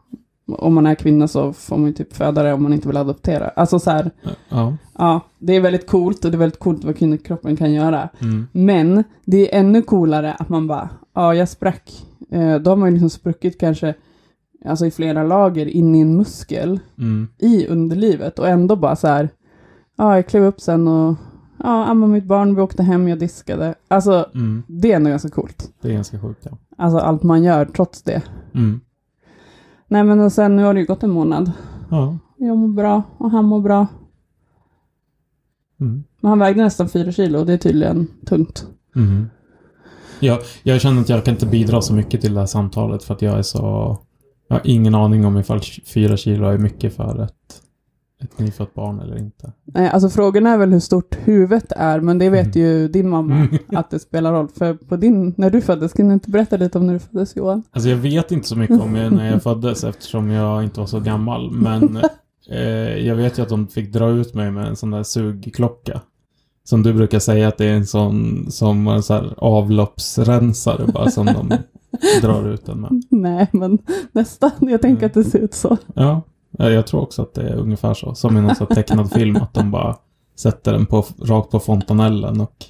om 0.58 0.74
man 0.74 0.86
är 0.86 0.94
kvinna 0.94 1.28
så 1.28 1.52
får 1.52 1.76
man 1.76 1.86
ju 1.86 1.92
typ 1.92 2.12
föda 2.12 2.42
det 2.42 2.52
om 2.52 2.62
man 2.62 2.72
inte 2.72 2.88
vill 2.88 2.96
adoptera. 2.96 3.48
Alltså 3.48 3.78
så 3.78 3.90
här, 3.90 4.10
Ja. 4.48 4.76
ja, 4.98 5.20
det 5.38 5.52
är 5.56 5.60
väldigt 5.60 5.86
coolt 5.86 6.24
och 6.24 6.30
det 6.30 6.36
är 6.36 6.38
väldigt 6.38 6.58
coolt 6.58 6.84
vad 6.84 6.96
kvinnokroppen 6.96 7.56
kan 7.56 7.72
göra. 7.72 8.08
Mm. 8.20 8.46
Men 8.52 9.04
det 9.24 9.54
är 9.54 9.60
ännu 9.60 9.82
coolare 9.82 10.32
att 10.38 10.48
man 10.48 10.66
bara, 10.66 10.88
ja 11.14 11.34
jag 11.34 11.48
sprack. 11.48 12.06
Eh, 12.30 12.54
då 12.56 12.70
har 12.70 12.76
man 12.76 12.88
ju 12.88 12.92
liksom 12.92 13.10
spruckit 13.10 13.60
kanske, 13.60 13.94
alltså 14.64 14.86
i 14.86 14.90
flera 14.90 15.22
lager 15.22 15.66
in 15.66 15.94
i 15.94 16.00
en 16.00 16.16
muskel 16.16 16.80
Mm. 16.98 17.28
i 17.38 17.66
underlivet 17.66 18.38
och 18.38 18.48
ändå 18.48 18.76
bara 18.76 18.96
så 18.96 19.08
här, 19.08 19.28
ja 19.96 20.14
jag 20.16 20.26
klev 20.26 20.44
upp 20.44 20.60
sen 20.60 20.88
och 20.88 21.14
ja, 21.62 21.84
ammade 21.84 22.12
mitt 22.12 22.24
barn, 22.24 22.54
vi 22.54 22.60
åkte 22.62 22.82
hem, 22.82 23.08
jag 23.08 23.18
diskade. 23.18 23.74
Alltså 23.88 24.26
Mm. 24.34 24.62
det 24.66 24.92
är 24.92 24.96
ändå 24.96 25.10
ganska 25.10 25.28
coolt. 25.28 25.72
Det 25.80 25.88
är 25.88 25.92
ganska 25.94 26.20
sjukt, 26.20 26.46
ja. 26.50 26.58
Alltså 26.78 26.98
allt 26.98 27.22
man 27.22 27.42
gör 27.44 27.64
trots 27.64 28.02
det. 28.02 28.22
Mm. 28.54 28.80
Nej 29.88 30.04
men 30.04 30.20
och 30.20 30.32
sen 30.32 30.56
nu 30.56 30.62
har 30.64 30.74
det 30.74 30.80
ju 30.80 30.86
gått 30.86 31.02
en 31.02 31.10
månad. 31.10 31.52
Ja. 31.90 32.18
Jag 32.36 32.56
mår 32.56 32.68
bra 32.68 33.02
och 33.18 33.30
han 33.30 33.44
mår 33.44 33.60
bra. 33.60 33.86
Mm. 35.80 36.04
Men 36.20 36.28
han 36.28 36.38
vägde 36.38 36.62
nästan 36.62 36.88
fyra 36.88 37.12
kilo 37.12 37.38
och 37.38 37.46
det 37.46 37.52
är 37.52 37.58
tydligen 37.58 38.06
tungt. 38.26 38.66
Mhm. 38.94 39.30
Jag, 40.20 40.38
jag 40.62 40.80
känner 40.80 41.00
att 41.00 41.08
jag 41.08 41.24
kan 41.24 41.34
inte 41.34 41.46
bidra 41.46 41.82
så 41.82 41.94
mycket 41.94 42.20
till 42.20 42.34
det 42.34 42.40
här 42.40 42.46
samtalet 42.46 43.02
för 43.04 43.14
att 43.14 43.22
jag 43.22 43.38
är 43.38 43.42
så... 43.42 43.98
Jag 44.48 44.56
har 44.56 44.62
ingen 44.64 44.94
aning 44.94 45.26
om 45.26 45.36
ifall 45.38 45.60
fyra 45.94 46.16
kilo 46.16 46.46
är 46.48 46.58
mycket 46.58 46.96
för 46.96 47.22
ett, 47.22 47.62
ett 48.24 48.38
nyfött 48.38 48.74
barn 48.74 49.00
eller 49.00 49.18
inte. 49.18 49.52
Nej, 49.64 49.88
alltså 49.88 50.08
frågan 50.08 50.46
är 50.46 50.58
väl 50.58 50.72
hur 50.72 50.80
stort 50.80 51.18
huvudet 51.24 51.72
är, 51.76 52.00
men 52.00 52.18
det 52.18 52.30
vet 52.30 52.56
ju 52.56 52.88
din 52.88 53.08
mamma 53.08 53.34
Mm. 53.34 53.58
att 53.76 53.90
det 53.90 53.98
spelar 53.98 54.32
roll. 54.32 54.48
För 54.48 54.74
på 54.74 54.96
din, 54.96 55.34
när 55.36 55.50
du 55.50 55.60
föddes, 55.60 55.92
kan 55.92 56.08
du 56.08 56.14
inte 56.14 56.30
berätta 56.30 56.56
lite 56.56 56.78
om 56.78 56.86
när 56.86 56.92
du 56.92 56.98
föddes 56.98 57.36
Johan? 57.36 57.62
Alltså 57.70 57.88
jag 57.88 57.96
vet 57.96 58.32
inte 58.32 58.48
så 58.48 58.56
mycket 58.56 58.80
om 58.80 58.94
jag, 58.94 59.12
när 59.12 59.30
jag 59.30 59.42
föddes 59.42 59.84
eftersom 59.84 60.30
jag 60.30 60.64
inte 60.64 60.80
var 60.80 60.86
så 60.86 61.00
gammal. 61.00 61.50
Men 61.50 61.96
eh, 62.50 62.58
jag 63.06 63.16
vet 63.16 63.38
ju 63.38 63.42
att 63.42 63.48
de 63.48 63.68
fick 63.68 63.92
dra 63.92 64.10
ut 64.10 64.34
mig 64.34 64.50
med 64.50 64.66
en 64.66 64.76
sån 64.76 64.90
där 64.90 65.02
sugklocka. 65.02 66.00
Som 66.64 66.82
du 66.82 66.92
brukar 66.92 67.18
säga 67.18 67.48
att 67.48 67.58
det 67.58 67.66
är 67.66 67.74
en 67.74 67.86
sån 67.86 68.46
som 68.50 68.88
en 68.88 69.02
sån 69.02 69.16
här 69.16 69.34
avloppsrensare 69.38 70.86
bara 70.92 71.10
som 71.10 71.26
de 71.26 71.52
drar 72.22 72.48
ut 72.48 72.66
den 72.66 72.80
med. 72.80 73.02
Nej, 73.10 73.48
men 73.52 73.78
nästan. 74.12 74.50
Jag 74.60 74.82
tänker 74.82 75.06
att 75.06 75.14
det 75.14 75.24
ser 75.24 75.38
ut 75.38 75.54
så. 75.54 75.76
Ja, 75.94 76.22
jag 76.58 76.86
tror 76.86 77.00
också 77.00 77.22
att 77.22 77.34
det 77.34 77.42
är 77.42 77.54
ungefär 77.54 77.94
så. 77.94 78.14
Som 78.14 78.36
i 78.36 78.40
någon 78.40 78.56
sån 78.56 78.66
tecknad 78.66 79.12
film 79.12 79.36
att 79.36 79.54
de 79.54 79.70
bara 79.70 79.96
sätter 80.36 80.72
den 80.72 80.86
på, 80.86 81.04
rakt 81.18 81.50
på 81.50 81.60
fontanellen 81.60 82.40
och 82.40 82.64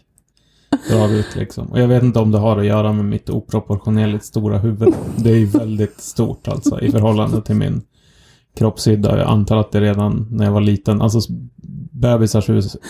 drar 0.90 1.08
ut 1.08 1.36
liksom. 1.36 1.66
Och 1.66 1.80
jag 1.80 1.88
vet 1.88 2.02
inte 2.02 2.18
om 2.18 2.30
det 2.30 2.38
har 2.38 2.58
att 2.58 2.66
göra 2.66 2.92
med 2.92 3.04
mitt 3.04 3.30
oproportionerligt 3.30 4.24
stora 4.24 4.58
huvud. 4.58 4.94
Det 5.16 5.30
är 5.30 5.36
ju 5.36 5.46
väldigt 5.46 6.00
stort 6.00 6.48
alltså 6.48 6.80
i 6.80 6.90
förhållande 6.90 7.42
till 7.42 7.56
min 7.56 7.82
kroppshydda. 8.54 9.18
Jag 9.18 9.28
antar 9.28 9.56
att 9.56 9.72
det 9.72 9.80
redan 9.80 10.26
när 10.30 10.44
jag 10.44 10.52
var 10.52 10.60
liten, 10.60 11.02
alltså 11.02 11.20
bebisars 11.92 12.48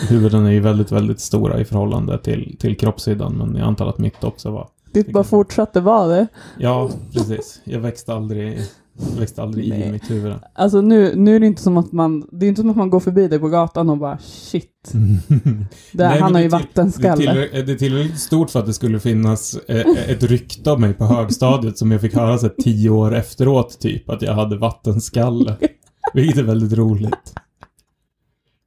huvuden 0.09 0.45
är 0.45 0.51
ju 0.51 0.59
väldigt, 0.59 0.91
väldigt 0.91 1.19
stora 1.19 1.59
i 1.59 1.65
förhållande 1.65 2.17
till, 2.17 2.57
till 2.59 2.77
kroppshyddan. 2.77 3.33
Men 3.37 3.55
jag 3.55 3.67
antar 3.67 3.87
att 3.87 3.97
mitt 3.97 4.23
också 4.23 4.51
var. 4.51 4.67
Ditt 4.93 5.13
bara 5.13 5.23
fortsatte 5.23 5.81
vara 5.81 6.07
det. 6.07 6.27
Ja, 6.57 6.89
precis. 7.13 7.61
Jag 7.63 7.79
växte 7.79 8.13
aldrig, 8.13 8.59
växte 9.19 9.41
aldrig 9.43 9.69
Nej. 9.69 9.87
i 9.87 9.91
mitt 9.91 10.11
huvud. 10.11 10.33
Alltså 10.53 10.81
nu, 10.81 11.15
nu 11.15 11.35
är 11.35 11.39
det 11.39 11.47
inte 11.47 11.61
som 11.61 11.77
att 11.77 11.91
man, 11.91 12.27
det 12.31 12.45
är 12.45 12.47
inte 12.49 12.61
som 12.61 12.69
att 12.69 12.75
man 12.75 12.89
går 12.89 12.99
förbi 12.99 13.27
dig 13.27 13.39
på 13.39 13.47
gatan 13.49 13.89
och 13.89 13.97
bara 13.97 14.17
shit, 14.17 14.91
det, 15.91 16.07
Nej, 16.07 16.19
han 16.19 16.35
har 16.35 16.41
ju 16.41 16.47
vattenskalle. 16.47 17.15
Det 17.25 17.29
är, 17.29 17.33
tillräck- 17.47 17.65
det 17.65 17.71
är 17.71 17.75
tillräckligt 17.77 18.19
stort 18.19 18.49
för 18.49 18.59
att 18.59 18.65
det 18.65 18.73
skulle 18.73 18.99
finnas 18.99 19.57
eh, 19.67 20.09
ett 20.09 20.23
rykte 20.23 20.71
om 20.71 20.81
mig 20.81 20.93
på 20.93 21.05
högstadiet 21.05 21.77
som 21.77 21.91
jag 21.91 22.01
fick 22.01 22.15
höra 22.15 22.37
så 22.37 22.45
här, 22.45 22.53
tio 22.63 22.89
år 22.89 23.15
efteråt 23.15 23.79
typ, 23.79 24.09
att 24.09 24.21
jag 24.21 24.33
hade 24.33 24.57
vattenskalle. 24.57 25.57
Vilket 26.13 26.37
är 26.37 26.43
väldigt 26.43 26.73
roligt. 26.73 27.33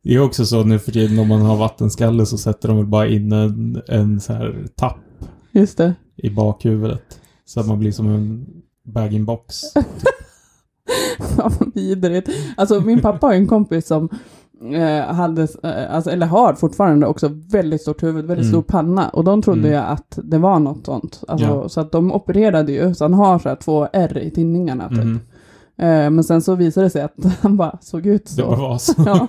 Det 0.02 0.14
är 0.14 0.18
också 0.20 0.46
så 0.46 0.64
nu 0.64 0.78
för 0.78 0.92
tiden 0.92 1.18
om 1.18 1.28
man 1.28 1.40
har 1.42 1.56
vattenskalle 1.56 2.26
så 2.26 2.38
sätter 2.38 2.68
de 2.68 2.76
väl 2.76 2.86
bara 2.86 3.06
in 3.08 3.32
en, 3.32 3.82
en 3.88 4.20
så 4.20 4.32
här 4.32 4.66
tapp 4.76 4.98
Just 5.52 5.78
det. 5.78 5.94
i 6.16 6.30
bakhuvudet. 6.30 7.02
Så 7.44 7.60
att 7.60 7.66
man 7.66 7.78
blir 7.78 7.92
som 7.92 8.08
en 8.08 8.46
bag-in-box. 8.86 9.60
Fan 11.36 11.52
vad 11.60 11.74
vidrigt. 11.74 12.28
Alltså 12.56 12.80
min 12.80 13.00
pappa 13.00 13.26
har 13.26 13.34
en 13.34 13.46
kompis 13.46 13.86
som 13.86 14.08
eh, 14.74 15.14
hade, 15.14 15.42
eh, 15.62 15.94
alltså, 15.94 16.10
eller 16.10 16.26
har 16.26 16.54
fortfarande 16.54 17.06
också 17.06 17.30
väldigt 17.50 17.82
stort 17.82 18.02
huvud, 18.02 18.24
väldigt 18.24 18.46
Mm. 18.46 18.52
stor 18.52 18.62
panna. 18.62 19.08
Och 19.08 19.24
de 19.24 19.42
trodde 19.42 19.60
Mm. 19.60 19.70
ju 19.72 19.76
att 19.78 20.18
det 20.22 20.38
var 20.38 20.58
något 20.58 20.86
sånt. 20.86 21.22
Alltså, 21.28 21.46
Ja. 21.46 21.68
Så 21.68 21.80
att 21.80 21.92
de 21.92 22.12
opererade 22.12 22.72
ju, 22.72 22.94
så 22.94 23.04
han 23.04 23.14
har 23.14 23.38
så 23.38 23.48
här 23.48 23.56
två 23.56 23.88
R 23.92 24.18
i 24.18 24.30
tinningarna 24.30 24.88
typ. 24.88 24.98
Eh, 25.78 26.10
men 26.10 26.24
sen 26.24 26.42
så 26.42 26.54
visade 26.54 26.86
det 26.86 26.90
sig 26.90 27.02
att 27.02 27.14
han 27.40 27.56
bara 27.56 27.78
såg 27.80 28.06
ut 28.06 28.24
Det 28.36 28.42
så. 28.42 28.46
var 28.56 28.78
så. 28.78 28.92
Ja. 29.06 29.26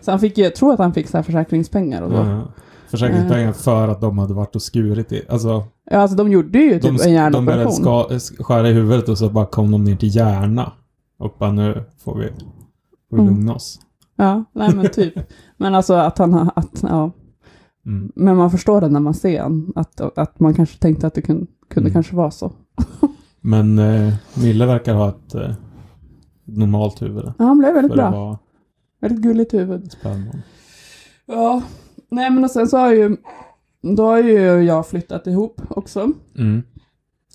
Så 0.00 0.10
han 0.10 0.20
fick 0.20 0.38
ju, 0.38 0.44
jag 0.44 0.54
tror 0.54 0.72
att 0.72 0.78
han 0.78 0.92
fick 0.94 1.08
så 1.08 1.16
här 1.18 1.22
försäkringspengar 1.22 2.02
och 2.02 2.10
så. 2.10 2.16
Ja. 2.16 2.42
Försäkringspengar 2.90 3.52
för 3.52 3.88
att 3.88 4.00
de 4.00 4.18
hade 4.18 4.34
varit 4.34 4.56
och 4.56 4.62
skurit 4.62 5.12
i. 5.12 5.22
Alltså, 5.28 5.64
Ja, 5.90 5.98
alltså 5.98 6.16
de 6.16 6.30
gjorde 6.30 6.58
ju 6.58 6.72
typ 6.72 6.82
de, 6.82 6.88
en 7.16 7.32
de 7.32 7.44
började 7.46 7.62
hjärnoperation. 7.62 8.20
ska, 8.20 8.44
skära 8.44 8.68
i 8.70 8.72
huvudet 8.72 9.08
och 9.08 9.18
så 9.18 9.28
bara 9.30 9.46
kom 9.46 9.70
de 9.70 9.84
ner 9.84 9.96
till 9.96 10.16
hjärna. 10.16 10.72
Och 11.18 11.36
bara 11.38 11.52
nu 11.52 11.84
får 12.04 12.14
vi, 12.18 12.28
får 13.10 13.16
vi 13.16 13.22
Mm. 13.22 13.34
lugna 13.34 13.54
oss. 13.54 13.80
Ja, 14.16 14.44
nej 14.52 14.74
men 14.74 14.88
typ. 14.90 15.14
Men 15.56 15.74
alltså 15.74 15.94
att 15.94 16.18
han 16.18 16.32
har, 16.32 16.50
att, 16.56 16.82
ja. 16.82 17.10
Mm. 17.86 18.12
Men 18.14 18.36
man 18.36 18.50
förstår 18.50 18.80
det 18.80 18.88
när 18.88 19.00
man 19.00 19.14
ser 19.14 19.42
han, 19.42 19.72
att, 19.76 20.00
att 20.18 20.40
man 20.40 20.54
kanske 20.54 20.78
tänkte 20.78 21.06
att 21.06 21.14
det 21.14 21.22
kunde, 21.22 21.46
kunde 21.70 21.88
Mm. 21.88 21.92
kanske 21.92 22.16
vara 22.16 22.30
så. 22.30 22.52
Men 23.40 23.78
eh, 23.78 24.14
Mille 24.34 24.66
verkar 24.66 24.94
ha 24.94 25.08
ett 25.08 25.34
eh, 25.34 25.50
normalt 26.44 27.02
huvud. 27.02 27.24
Ja, 27.38 27.44
han 27.44 27.58
blev 27.58 27.74
väldigt 27.74 27.92
bra. 27.92 28.38
Väldigt 29.00 29.20
gulligt 29.22 29.54
huvud. 29.54 29.92
spännande. 29.92 30.38
Ja, 31.26 31.62
nej 32.16 32.30
men 32.30 32.44
och 32.44 32.50
sen 32.50 32.66
så 32.68 32.76
har 32.78 32.92
ju, 32.92 33.16
då 33.96 34.06
har 34.06 34.18
ju 34.18 34.38
jag 34.62 34.86
flyttat 34.86 35.26
ihop 35.26 35.60
också 35.68 36.00
Mm. 36.38 36.62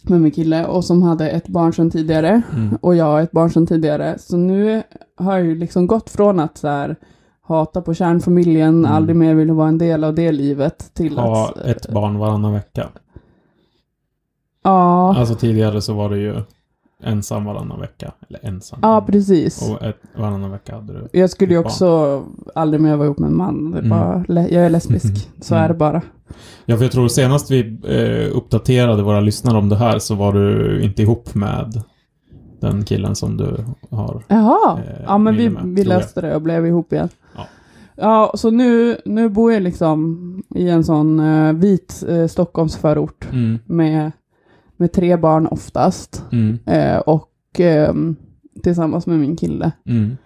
med 0.03 0.21
min 0.21 0.31
kille 0.31 0.65
och 0.65 0.85
som 0.85 1.03
hade 1.03 1.29
ett 1.29 1.47
barn 1.47 1.73
sedan 1.73 1.89
tidigare 1.91 2.41
Mm. 2.53 2.77
och 2.81 2.95
jag 2.95 3.05
har 3.05 3.21
ett 3.21 3.31
barn 3.31 3.49
sedan 3.49 3.67
tidigare. 3.67 4.15
Så 4.19 4.37
nu 4.37 4.83
har 5.17 5.37
jag 5.37 5.45
ju 5.45 5.55
liksom 5.55 5.87
gått 5.87 6.09
från 6.09 6.39
att 6.39 6.57
så 6.57 6.67
här 6.67 6.95
hata 7.41 7.81
på 7.81 7.93
kärnfamiljen, 7.93 8.69
Mm. 8.85 8.91
aldrig 8.91 9.15
mer 9.15 9.33
ville 9.35 9.53
vara 9.53 9.67
en 9.67 9.77
del 9.77 10.03
av 10.03 10.15
det 10.15 10.31
livet 10.31 10.91
till 10.93 11.17
Ha 11.17 11.49
att... 11.49 11.57
ett 11.57 11.89
barn 11.89 12.17
varannan 12.17 12.53
vecka. 12.53 12.89
Ja, 14.63 15.15
Alltså 15.17 15.35
tidigare 15.35 15.81
så 15.81 15.93
var 15.93 16.09
det 16.09 16.17
ju 16.17 16.41
ensam 17.03 17.45
varannan 17.45 17.79
vecka. 17.79 18.11
Eller 18.29 18.39
ensam. 18.43 18.79
ja 18.81 19.01
precis. 19.07 19.69
Och 19.71 19.83
ett, 19.83 19.97
varannan 20.17 20.51
vecka 20.51 20.75
hade 20.75 20.93
du. 20.93 21.07
Jag 21.19 21.29
skulle 21.29 21.53
ju 21.53 21.59
ett 21.59 21.63
barn. 21.63 21.71
också 21.71 22.23
aldrig 22.55 22.81
mer 22.81 22.95
vara 22.95 23.05
ihop 23.05 23.19
med 23.19 23.27
en 23.27 23.37
man. 23.37 23.71
Det 23.71 23.77
är 23.77 23.83
Mm. 23.83 23.89
bara, 23.89 24.23
jag 24.49 24.65
är 24.65 24.69
lesbisk. 24.69 25.29
Så 25.41 25.55
Mm. 25.55 25.63
är 25.65 25.67
det 25.67 25.73
bara. 25.73 26.01
Ja, 26.65 26.77
för 26.77 26.83
jag 26.83 26.91
tror 26.91 27.07
senast 27.07 27.51
vi 27.51 27.59
eh, 27.87 28.37
uppdaterade 28.37 29.03
våra 29.03 29.19
lyssnare 29.19 29.57
om 29.57 29.69
det 29.69 29.75
här 29.75 29.99
så 29.99 30.15
var 30.15 30.33
du 30.33 30.81
inte 30.83 31.01
ihop 31.01 31.35
med 31.35 31.81
den 32.61 32.83
killen 32.83 33.15
som 33.15 33.37
du 33.37 33.65
har. 33.89 34.23
Jaha, 34.27 34.79
Eh, 34.79 35.01
ja 35.05 35.17
men 35.17 35.35
vi, 35.37 35.49
med, 35.49 35.63
vi 35.65 35.83
löste 35.83 36.21
det 36.21 36.35
och 36.35 36.41
blev 36.41 36.67
ihop 36.67 36.93
igen. 36.93 37.09
Ja. 37.35 37.45
Ja, 37.95 38.31
så 38.35 38.51
nu, 38.51 38.97
nu 39.05 39.29
bor 39.29 39.53
jag 39.53 39.61
liksom 39.63 40.43
i 40.55 40.69
en 40.69 40.83
sån 40.83 41.19
eh, 41.19 41.53
vit 41.53 42.03
eh, 42.07 42.27
Stockholmsförort 42.27 43.27
Mm. 43.31 43.59
med, 43.65 44.11
med 44.81 44.91
tre 44.91 45.17
barn 45.17 45.47
oftast. 45.47 46.23
Mm. 46.31 46.59
Eh, 46.65 46.97
och 46.97 47.29
ehm, 47.57 48.15
tillsammans 48.63 49.07
med 49.07 49.19
min 49.19 49.35
kille. 49.35 49.71
Mm. 49.85 50.17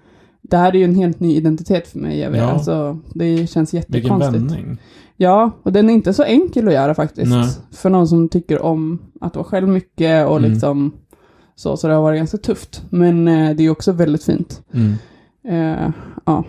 Det 0.41 0.57
här 0.57 0.74
är 0.75 0.77
ju 0.79 0.83
en 0.83 0.95
helt 0.95 1.19
ny 1.19 1.35
identitet 1.35 1.88
för 1.88 2.00
mig. 2.00 2.19
Jag 2.19 2.31
vet. 2.31 2.41
Ja. 2.41 2.51
Alltså, 2.51 3.00
det 3.13 3.47
känns 3.50 3.74
Vilken 3.74 3.93
jättekonstigt. 4.00 4.35
vändning. 4.35 4.77
Ja, 5.17 5.51
och 5.63 5.71
den 5.71 5.89
är 5.89 5.93
inte 5.93 6.13
så 6.13 6.24
enkel 6.24 6.67
att 6.67 6.74
göra 6.74 6.95
faktiskt. 6.95 7.29
Nej. 7.31 7.47
För 7.71 7.89
någon 7.89 8.07
som 8.07 8.29
tycker 8.29 8.62
om 8.62 9.00
att 9.21 9.35
vara 9.35 9.45
själv 9.45 9.67
mycket 9.67 10.27
och 10.27 10.38
Mm. 10.38 10.51
liksom 10.51 10.91
så. 11.55 11.77
Så 11.77 11.88
det 11.88 11.93
har 11.93 12.01
varit 12.01 12.17
ganska 12.19 12.38
tufft. 12.38 12.83
Men 12.89 13.27
eh, 13.27 13.55
det 13.55 13.63
är 13.63 13.69
också 13.69 13.91
väldigt 13.91 14.24
fint. 14.24 14.62
Mm. 14.74 14.93
Eh, 15.47 15.89
ja. 16.25 16.43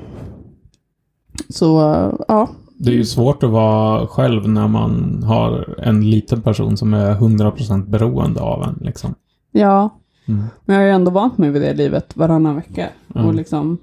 Så, 1.49 1.93
eh, 1.95 2.15
ja. 2.29 2.49
Det 2.79 2.91
är 2.91 2.95
ju 2.95 3.05
svårt 3.05 3.43
att 3.43 3.51
vara 3.51 4.07
själv 4.07 4.49
när 4.49 4.69
man 4.69 5.23
har 5.23 5.75
en 5.79 6.11
liten 6.11 6.43
person 6.43 6.77
som 6.77 6.95
är 6.95 7.15
100% 7.15 7.91
beroende 7.91 8.41
av 8.41 8.63
en. 8.63 8.79
Liksom. 8.81 9.15
Ja, 9.53 9.91
Mm. 10.29 10.45
men 10.65 10.75
jag 10.77 10.83
har 10.83 10.87
ju 10.87 10.93
ändå 10.93 11.11
vant 11.11 11.39
mig 11.39 11.51
vid 11.51 11.63
det 11.63 11.75
livet 11.75 12.17
varannan 12.17 12.57
vecka. 12.57 12.89
Mm. 13.15 13.27
Och 13.29 13.35
liksom, 13.35 13.79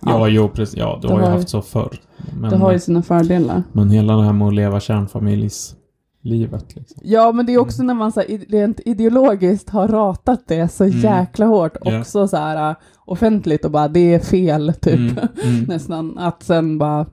Ja, 0.00 0.10
Ja. 0.18 0.28
jo, 0.28 0.48
precis. 0.48 0.76
Ja, 0.76 0.98
du 1.02 1.08
Det 1.08 1.14
har 1.14 1.20
ju 1.20 1.26
haft 1.26 1.48
så 1.48 1.62
förr. 1.62 2.00
Men, 2.40 2.50
det 2.50 2.56
har 2.56 2.72
ju 2.72 2.78
sina 2.78 3.02
fördelar. 3.02 3.62
men 3.72 3.90
hela 3.90 4.16
det 4.16 4.22
här 4.24 4.32
med 4.32 4.48
att 4.48 4.54
leva 4.54 4.80
kärnfamiljslivet. 4.80 6.76
Liksom. 6.76 7.00
Ja, 7.04 7.32
men 7.32 7.46
det 7.46 7.54
är 7.54 7.58
också 7.58 7.82
när 7.82 7.94
man 7.94 8.12
så 8.12 8.20
här, 8.20 8.38
rent 8.48 8.80
ideologiskt 8.84 9.70
har 9.70 9.88
ratat 9.88 10.44
det 10.48 10.68
så 10.72 10.84
Mm. 10.84 10.98
jäkla 10.98 11.46
hårt. 11.46 11.76
Också 11.80 12.28
så 12.28 12.36
här 12.36 12.70
äh, 12.70 12.76
offentligt 13.04 13.64
och 13.64 13.70
bara 13.70 13.88
det 13.88 14.14
är 14.14 14.18
fel, 14.18 14.72
typ. 14.80 14.94
Mm. 14.94 15.16
Mm. 15.44 15.64
Nästan. 15.68 16.18
Att 16.18 16.42
sen 16.42 16.78
bara, 16.78 17.06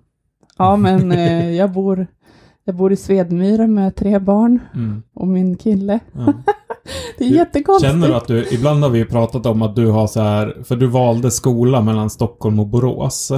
ja 0.60 0.76
men 0.76 1.12
eh, 1.12 1.52
jag 1.56 1.72
bor 1.72 2.08
jag 2.66 2.76
bor 2.76 2.92
i 2.92 2.96
Svedmyra 2.96 3.68
med 3.68 3.96
tre 3.96 4.20
barn 4.20 4.60
Mm. 4.76 5.04
och 5.16 5.28
min 5.28 5.58
kille. 5.58 6.00
Ja. 6.14 6.34
Det 7.18 7.26
är 7.26 7.30
Du- 7.30 7.36
jättekonstigt. 7.36 7.92
Känner 7.92 8.08
du 8.08 8.16
att 8.16 8.28
du, 8.28 8.46
ibland 8.52 8.84
har 8.84 8.90
vi 8.90 9.06
pratat 9.06 9.46
om 9.46 9.62
att 9.62 9.76
du 9.76 9.88
har 9.88 10.08
så 10.08 10.22
här, 10.22 10.58
för 10.64 10.76
du 10.76 10.88
valde 10.88 11.32
skola 11.32 11.82
mellan 11.82 12.10
Stockholm 12.10 12.60
och 12.60 12.68
Borås. 12.68 13.32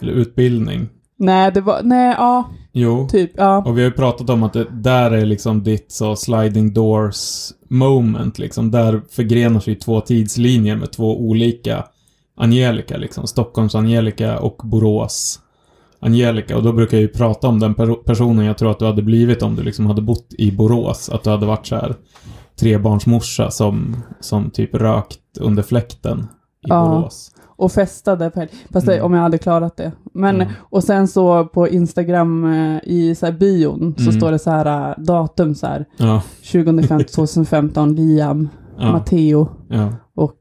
Eller 0.00 0.12
utbildning. 0.12 0.88
Nej, 1.18 1.52
det 1.52 1.60
var, 1.60 1.80
nej, 1.82 2.14
ja, 2.18 2.44
Jo. 2.72 3.08
typ, 3.10 3.30
ja. 3.36 3.58
Och 3.66 3.78
vi 3.78 3.82
har 3.82 3.90
ju 3.90 3.96
pratat 3.96 4.30
om 4.30 4.42
att 4.42 4.52
det 4.52 4.66
där 4.70 5.10
är 5.10 5.26
liksom 5.26 5.62
ditt 5.62 5.92
så 5.92 6.16
sliding 6.16 6.72
doors 6.72 7.18
moment 7.68 8.38
liksom. 8.38 8.70
Där 8.70 9.00
förgrenar 9.10 9.60
sig 9.60 9.74
två 9.76 10.00
tidslinjer 10.00 10.76
med 10.76 10.92
två 10.92 11.20
olika 11.20 11.84
Angelica 12.36 12.96
liksom. 12.96 13.26
Stockholms 13.26 13.74
Angelica 13.74 14.38
och 14.38 14.60
Borås 14.64 15.38
Angelica. 16.02 16.56
Och 16.56 16.62
då 16.62 16.72
brukar 16.72 16.96
jag 16.96 17.02
ju 17.02 17.08
prata 17.08 17.48
om 17.48 17.58
den 17.60 17.74
per 17.74 17.94
personen 17.94 18.44
jag 18.44 18.58
tror 18.58 18.70
att 18.70 18.78
du 18.78 18.84
hade 18.86 19.02
blivit 19.02 19.42
om 19.42 19.56
du 19.56 19.62
liksom 19.62 19.86
hade 19.86 20.02
bott 20.02 20.26
i 20.38 20.52
Borås. 20.52 21.08
Att 21.10 21.24
du 21.24 21.30
hade 21.30 21.46
varit 21.46 21.66
så 21.66 21.76
här 21.76 21.94
trebarnsmorsa 22.60 23.50
som, 23.50 23.96
som 24.20 24.50
typ 24.50 24.74
rökt 24.74 25.18
under 25.40 25.62
fläkten 25.62 26.18
i 26.20 26.68
Ja. 26.68 26.86
Borås. 26.88 27.30
Och 27.56 27.72
festade 27.72 28.30
på. 28.30 28.46
Fast 28.72 28.86
det, 28.86 28.92
Mm. 28.94 29.06
om 29.06 29.12
jag 29.14 29.22
hade 29.22 29.38
klarat 29.38 29.76
det. 29.76 29.92
Men, 30.14 30.40
Ja. 30.40 30.46
och 30.60 30.84
sen 30.84 31.08
så 31.08 31.44
på 31.44 31.68
Instagram 31.68 32.44
eh, 32.44 32.78
i 32.84 33.14
så 33.14 33.26
här 33.26 33.32
bion 33.32 33.94
så 33.96 34.02
Mm. 34.02 34.12
står 34.20 34.32
det 34.32 34.38
så 34.38 34.50
här 34.50 34.90
eh, 34.90 34.94
datum 35.04 35.54
så 35.54 35.66
här. 35.66 35.84
Ja, 35.96 36.22
2015, 36.52 37.04
2015, 37.04 37.94
Liam, 37.96 38.48
ja, 38.78 38.92
Matteo 38.92 39.48
ja. 39.68 39.92
och 40.16 40.38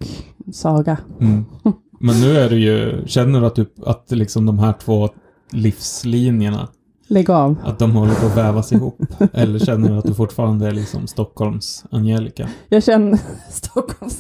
Saga. 0.54 0.98
Mm. 1.20 1.46
Men 2.00 2.22
nu 2.22 2.38
är 2.38 2.50
du 2.50 2.60
ju, 2.60 3.04
känner 3.08 3.40
du 3.42 3.46
att, 3.48 3.56
du, 3.56 3.66
att 3.86 4.12
liksom 4.12 4.46
de 4.46 4.60
här 4.60 4.74
två 4.74 5.10
livslinjerna, 5.52 6.68
Lägg 7.08 7.30
av. 7.30 7.56
att 7.64 7.80
de 7.80 7.92
håller 7.96 8.16
på 8.16 8.26
att 8.26 8.38
vävas 8.38 8.72
ihop? 8.72 9.02
Eller 9.34 9.60
känner 9.60 9.90
du 9.90 9.98
att 9.98 10.06
du 10.06 10.14
fortfarande 10.14 10.68
är 10.68 10.72
liksom 10.72 11.08
Stockholms 11.08 11.86
Angelica? 11.92 12.50
Jag 12.70 12.84
känner 12.84 13.20
Stockholms 13.50 14.20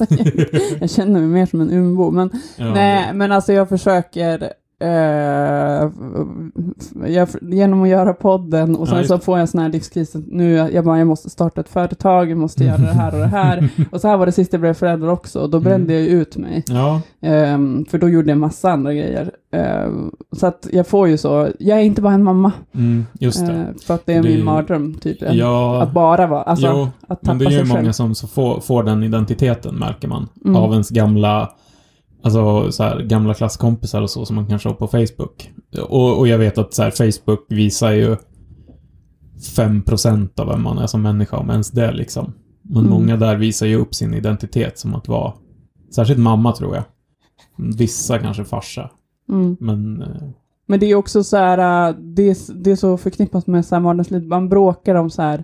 Jag 0.79 0.89
känner 0.89 1.19
mig 1.19 1.29
mer 1.29 1.45
som 1.45 1.61
en 1.61 1.69
umbo. 1.71 2.11
Men, 2.11 2.29
Ja, 2.57 2.73
nej, 2.73 3.13
men 3.13 3.31
alltså 3.31 3.53
jag 3.53 3.69
försöker 3.69 4.53
eh, 4.81 5.89
jag, 7.07 7.27
genom 7.41 7.83
att 7.83 7.89
göra 7.89 8.13
podden 8.13 8.75
och 8.75 8.81
Ja, 8.81 8.89
sen 8.89 8.97
just 8.97 9.09
så 9.09 9.19
får 9.19 9.37
jag 9.37 9.41
en 9.41 9.47
sån 9.47 9.61
här 9.61 9.69
livskris. 9.69 10.15
Nu, 10.27 10.53
jag 10.53 10.85
bara, 10.85 10.97
jag 10.97 11.07
måste 11.07 11.29
starta 11.29 11.61
ett 11.61 11.69
företag, 11.69 12.31
jag 12.31 12.37
måste 12.37 12.63
göra 12.63 12.77
det 12.77 12.93
här 12.93 13.13
och 13.13 13.19
det 13.19 13.27
här. 13.27 13.69
och 13.91 14.01
så 14.01 14.07
här 14.07 14.17
var 14.17 14.25
det 14.25 14.31
sist 14.31 14.53
jag 14.53 14.61
blev 14.61 14.73
förälder 14.73 15.09
också. 15.09 15.39
Och 15.39 15.49
då 15.49 15.59
brände 15.59 15.93
jag 15.93 16.01
ju 16.01 16.07
ut 16.09 16.37
mig. 16.37 16.63
Ja, 16.67 17.01
Ehm, 17.23 17.85
för 17.85 17.97
då 17.97 18.09
gjorde 18.09 18.29
jag 18.29 18.37
massa 18.37 18.71
andra 18.71 18.93
grejer. 18.93 19.31
Ehm, 19.51 20.11
så 20.31 20.47
att 20.47 20.67
jag 20.71 20.87
får 20.87 21.07
ju 21.07 21.17
så, 21.17 21.47
jag 21.59 21.77
är 21.77 21.81
inte 21.83 22.01
bara 22.01 22.13
en 22.13 22.23
mamma. 22.23 22.51
mm, 22.75 23.05
just 23.19 23.45
det. 23.47 23.51
Ehm, 23.53 23.65
för 23.87 23.93
att 23.93 24.05
det 24.05 24.13
är 24.13 24.23
Det 24.23 24.29
min 24.29 24.45
mardröm, 24.45 24.93
typ. 24.93 25.17
Ja, 25.31 25.81
Att 25.81 25.91
bara 25.93 26.27
vara, 26.27 26.41
alltså 26.41 26.67
jo, 26.67 26.87
att 27.07 27.23
men 27.23 27.37
tappa 27.37 27.49
det 27.49 27.55
är 27.55 27.59
ju 27.59 27.65
sig 27.65 27.67
många 27.67 27.93
själv. 27.93 28.13
som 28.13 28.15
får, 28.27 28.59
får 28.59 28.83
den 28.83 29.03
identiteten, 29.03 29.75
märker 29.75 30.07
man. 30.07 30.27
Mm. 30.45 30.55
Av 30.55 30.71
ens 30.71 30.89
gamla, 30.89 31.49
alltså 32.23 32.71
så 32.71 32.83
här, 32.83 32.99
gamla 33.01 33.33
klasskompisar 33.33 34.01
och 34.01 34.09
så 34.09 34.25
som 34.25 34.35
man 34.35 34.47
kanske 34.47 34.69
har 34.69 34.73
på 34.73 34.87
Facebook. 34.87 35.51
Och, 35.89 36.19
och 36.19 36.27
jag 36.27 36.37
vet 36.37 36.57
att 36.57 36.73
så 36.73 36.83
här, 36.83 36.91
Facebook 36.91 37.45
visar 37.49 37.91
ju 37.91 38.15
5% 39.57 40.39
av 40.39 40.47
vem 40.47 40.63
man 40.63 40.77
är 40.77 40.87
som 40.87 41.01
människa, 41.01 41.37
om 41.37 41.49
ens 41.49 41.71
det 41.71 41.91
liksom. 41.91 42.33
Men 42.61 42.77
Mm. 42.77 42.89
många 42.89 43.17
där 43.17 43.35
visar 43.35 43.65
ju 43.65 43.75
upp 43.75 43.95
sin 43.95 44.13
identitet 44.13 44.79
som 44.79 44.95
att 44.95 45.07
vara, 45.07 45.33
särskilt 45.95 46.19
mamma 46.19 46.51
tror 46.51 46.75
jag. 46.75 46.83
Vissa 47.77 48.19
kanske 48.19 48.43
farsa, 48.45 48.89
Mm. 49.29 49.57
men... 49.59 50.01
eh, 50.01 50.07
Men 50.67 50.79
det 50.79 50.85
är 50.85 50.95
också 50.95 51.23
så 51.23 51.37
här, 51.37 51.89
äh, 51.89 51.95
det 51.99 52.29
är, 52.29 52.53
det 52.63 52.71
är 52.71 52.75
så 52.75 52.97
förknippat 52.97 53.47
med 53.47 53.65
så 53.65 53.75
här. 53.75 54.21
Man 54.27 54.49
bråkar 54.49 54.95
om 54.95 55.09
så 55.09 55.21
här, 55.21 55.43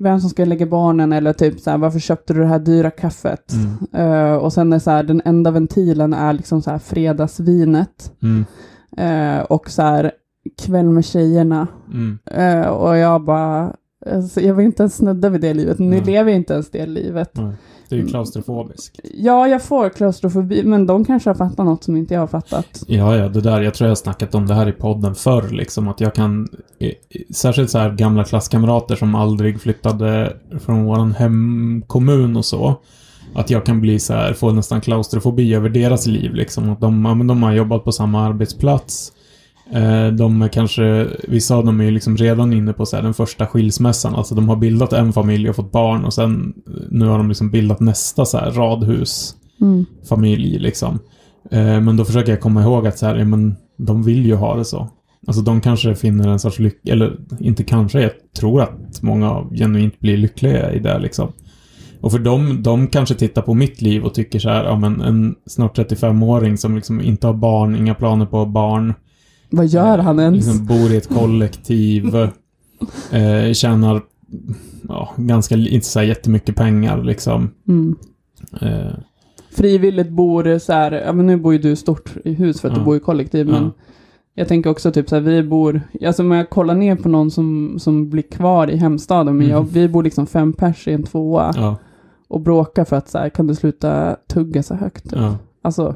vem 0.00 0.20
som 0.20 0.30
ska 0.30 0.44
lägga 0.44 0.66
barnen 0.66 1.12
eller 1.12 1.32
typ 1.32 1.60
så 1.60 1.70
här, 1.70 1.78
varför 1.78 1.98
köpte 1.98 2.34
du 2.34 2.40
det 2.40 2.46
här 2.46 2.58
dyra 2.58 2.90
kaffet? 2.90 3.52
Mm, 3.52 3.76
Eh, 3.92 4.34
och 4.34 4.52
sen 4.52 4.72
är 4.72 4.78
så 4.78 4.90
här, 4.90 5.02
den 5.02 5.22
enda 5.24 5.50
ventilen 5.50 6.12
är 6.12 6.32
liksom 6.32 6.62
så 6.62 6.70
här 6.70 6.78
fredagsvinet. 6.78 8.12
mm, 8.22 8.44
Eh, 8.96 9.40
och 9.42 9.70
så 9.70 9.82
här 9.82 10.12
kväll 10.62 10.90
med 10.90 11.04
tjejerna. 11.04 11.66
Mm. 11.92 12.18
Eh, 12.24 12.66
och 12.68 12.96
jag 12.96 13.24
bara, 13.24 13.74
alltså, 14.10 14.40
jag 14.40 14.54
vill 14.54 14.66
inte 14.66 14.82
ens 14.82 14.96
snudda 14.96 15.28
vid 15.28 15.40
det 15.40 15.54
livet. 15.54 15.78
Nu 15.78 16.00
lever 16.00 16.30
jag 16.30 16.36
inte 16.40 16.52
ens 16.52 16.70
det 16.70 16.86
livet. 16.86 17.38
Det 17.90 17.96
är 17.96 18.00
ju 18.00 18.06
klaustrofobiskt. 18.06 19.00
Ja, 19.14 19.48
jag 19.48 19.62
får 19.62 19.88
klaustrofobi, 19.88 20.62
men 20.64 20.86
de 20.86 21.04
kanske 21.04 21.30
har 21.30 21.34
fattat 21.34 21.66
något 21.66 21.84
som 21.84 21.96
inte 21.96 22.14
jag 22.14 22.20
har 22.20 22.26
fattat. 22.26 22.82
Ja, 22.86 23.16
ja, 23.16 23.28
det 23.28 23.40
där. 23.40 23.60
Jag 23.60 23.74
tror 23.74 23.86
jag 23.86 23.90
har 23.90 23.96
snackat 23.96 24.34
om 24.34 24.46
det 24.46 24.54
här 24.54 24.68
i 24.68 24.72
podden 24.72 25.14
förr, 25.14 25.48
liksom. 25.50 25.88
Att 25.88 26.00
jag 26.00 26.14
kan... 26.14 26.48
Särskilt 27.34 27.70
så 27.70 27.78
här 27.78 27.90
gamla 27.90 28.24
klasskamrater 28.24 28.96
som 28.96 29.14
aldrig 29.14 29.60
flyttade 29.60 30.36
från 30.60 30.84
våran 30.84 31.12
hemkommun 31.12 32.36
och 32.36 32.44
så. 32.44 32.76
Att 33.34 33.50
jag 33.50 33.66
kan 33.66 33.80
bli 33.80 33.98
så 33.98 34.12
här, 34.12 34.32
få 34.32 34.52
nästan 34.52 34.80
klaustrofobi 34.80 35.54
över 35.54 35.68
deras 35.68 36.06
liv, 36.06 36.34
liksom. 36.34 36.70
Att 36.70 36.80
de, 36.80 37.04
ja, 37.04 37.14
men 37.14 37.26
de 37.26 37.42
har 37.42 37.52
jobbat 37.52 37.84
på 37.84 37.92
samma 37.92 38.26
arbetsplats. 38.26 39.12
Eh, 39.72 40.08
De 40.12 40.48
kanske, 40.52 41.06
vissa 41.28 41.56
av 41.56 41.64
dem 41.64 41.80
är 41.80 41.84
ju 41.84 41.90
liksom 41.90 42.16
redan 42.16 42.52
inne 42.52 42.72
på 42.72 42.86
så 42.86 42.96
här, 42.96 43.02
den 43.02 43.14
första 43.14 43.46
skilsmässan. 43.46 44.14
Alltså 44.14 44.34
de 44.34 44.48
har 44.48 44.56
bildat 44.56 44.92
en 44.92 45.12
familj 45.12 45.50
och 45.50 45.56
fått 45.56 45.72
barn 45.72 46.04
och 46.04 46.14
sen 46.14 46.52
nu 46.90 47.06
har 47.06 47.18
de 47.18 47.28
liksom 47.28 47.50
bildat 47.50 47.80
nästa 47.80 48.24
så 48.24 48.38
här 48.38 48.50
radhus 48.50 49.36
Mm. 49.60 49.86
familj 50.08 50.58
liksom. 50.58 50.98
Eh, 51.50 51.80
men 51.80 51.96
då 51.96 52.04
försöker 52.04 52.32
jag 52.32 52.40
komma 52.40 52.62
ihåg 52.62 52.86
att 52.86 52.98
så 52.98 53.06
här, 53.06 53.16
ja, 53.16 53.24
men 53.24 53.56
de 53.76 54.02
vill 54.02 54.26
ju 54.26 54.34
ha 54.34 54.56
det 54.56 54.64
så. 54.64 54.88
Alltså 55.26 55.42
de 55.42 55.60
kanske 55.60 55.94
finner 55.94 56.28
en 56.28 56.38
sorts 56.38 56.58
lycka, 56.58 56.92
eller 56.92 57.16
inte 57.40 57.64
kanske, 57.64 58.00
jag 58.02 58.10
tror 58.38 58.62
att 58.62 59.02
många 59.02 59.44
genuint 59.52 60.00
blir 60.00 60.16
lyckliga 60.16 60.72
i 60.72 60.78
det 60.78 60.98
liksom. 60.98 61.32
Och 62.00 62.12
för 62.12 62.18
dem, 62.18 62.62
de 62.62 62.86
kanske 62.86 63.14
tittar 63.14 63.42
på 63.42 63.54
mitt 63.54 63.82
liv 63.82 64.04
och 64.04 64.14
tycker 64.14 64.38
så 64.38 64.48
här, 64.48 64.64
ja 64.64 64.76
men 64.78 65.00
en 65.00 65.34
snart 65.46 65.78
35-åring 65.78 66.56
som 66.58 66.74
liksom 66.76 67.00
inte 67.00 67.26
har 67.26 67.34
barn, 67.34 67.76
inga 67.76 67.94
planer 67.94 68.26
på 68.26 68.46
barn. 68.46 68.94
Vad 69.50 69.66
gör 69.66 69.98
han 69.98 70.18
ens? 70.18 70.46
Liksom 70.46 70.66
bor 70.66 70.92
i 70.92 70.96
ett 70.96 71.08
kollektiv. 71.08 72.14
eh, 73.12 73.52
tjänar, 73.52 74.02
ja, 74.88 75.10
ganska, 75.16 75.54
inte 75.56 75.86
så 75.86 75.98
här 75.98 76.06
jättemycket 76.06 76.56
pengar 76.56 77.02
liksom. 77.04 77.50
Mm. 77.68 77.96
Eh, 78.60 78.92
Frivilligt 79.52 80.10
bor 80.10 80.58
så 80.58 80.72
här, 80.72 80.92
ja 80.92 81.12
men 81.12 81.26
nu 81.26 81.36
bor 81.36 81.52
ju 81.52 81.58
du 81.58 81.76
stort 81.76 82.12
i 82.24 82.32
hus 82.32 82.60
för 82.60 82.68
att 82.68 82.74
Ja. 82.74 82.78
du 82.80 82.84
bor 82.84 82.96
i 82.96 83.00
kollektiv, 83.00 83.46
men 83.46 83.62
Ja. 83.64 83.70
jag 84.34 84.48
tänker 84.48 84.70
också 84.70 84.92
typ 84.92 85.08
så 85.08 85.14
här, 85.14 85.22
vi 85.22 85.42
bor, 85.42 85.80
alltså 86.06 86.22
om 86.22 86.30
jag 86.30 86.50
kollar 86.50 86.74
ner 86.74 86.96
på 86.96 87.08
någon 87.08 87.30
som, 87.30 87.76
som 87.78 88.10
blir 88.10 88.22
kvar 88.22 88.70
i 88.70 88.76
hemstaden, 88.76 89.36
men 89.36 89.48
jag, 89.48 89.58
Mm. 89.60 89.70
vi 89.72 89.88
bor 89.88 90.02
liksom 90.02 90.26
fem 90.26 90.52
pers 90.52 90.88
i 90.88 90.92
en 90.92 91.02
tvåa 91.02 91.52
ja, 91.56 91.76
och 92.28 92.40
bråkar 92.40 92.84
för 92.84 92.96
att 92.96 93.08
så 93.08 93.18
här, 93.18 93.28
kan 93.28 93.46
du 93.46 93.54
sluta 93.54 94.16
tugga 94.28 94.62
så 94.62 94.74
högt? 94.74 95.04
ja, 95.12 95.36
Alltså, 95.62 95.94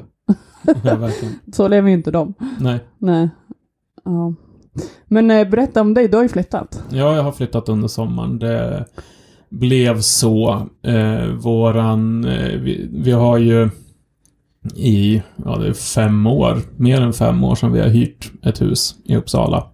ja, 0.83 1.09
så 1.53 1.67
lever 1.67 1.89
ju 1.89 1.93
inte 1.93 2.11
de. 2.11 2.33
Nej. 2.59 2.79
Nej. 2.97 3.29
Ja. 4.05 4.33
Men 5.07 5.31
eh, 5.31 5.49
berätta 5.49 5.81
om 5.81 5.93
dig, 5.93 6.07
du 6.07 6.17
har 6.17 6.23
ju 6.23 6.29
flyttat. 6.29 6.83
Ja, 6.89 7.15
jag 7.15 7.23
har 7.23 7.31
flyttat 7.31 7.69
under 7.69 7.87
sommaren. 7.87 8.39
Det 8.39 8.85
blev 9.49 10.01
så. 10.01 10.67
Eh, 10.81 11.25
våran... 11.25 12.25
Eh, 12.25 12.59
vi, 12.59 12.89
vi 12.93 13.11
har 13.11 13.37
ju 13.37 13.69
i, 14.75 15.21
ja 15.45 15.57
det 15.57 15.67
är 15.67 15.73
fem 15.73 16.27
år, 16.27 16.57
mer 16.77 17.01
än 17.01 17.13
fem 17.13 17.43
år 17.43 17.55
som 17.55 17.71
vi 17.71 17.79
har 17.79 17.89
hyrt 17.89 18.31
ett 18.43 18.61
hus 18.61 18.95
i 19.03 19.15
Uppsala. 19.15 19.67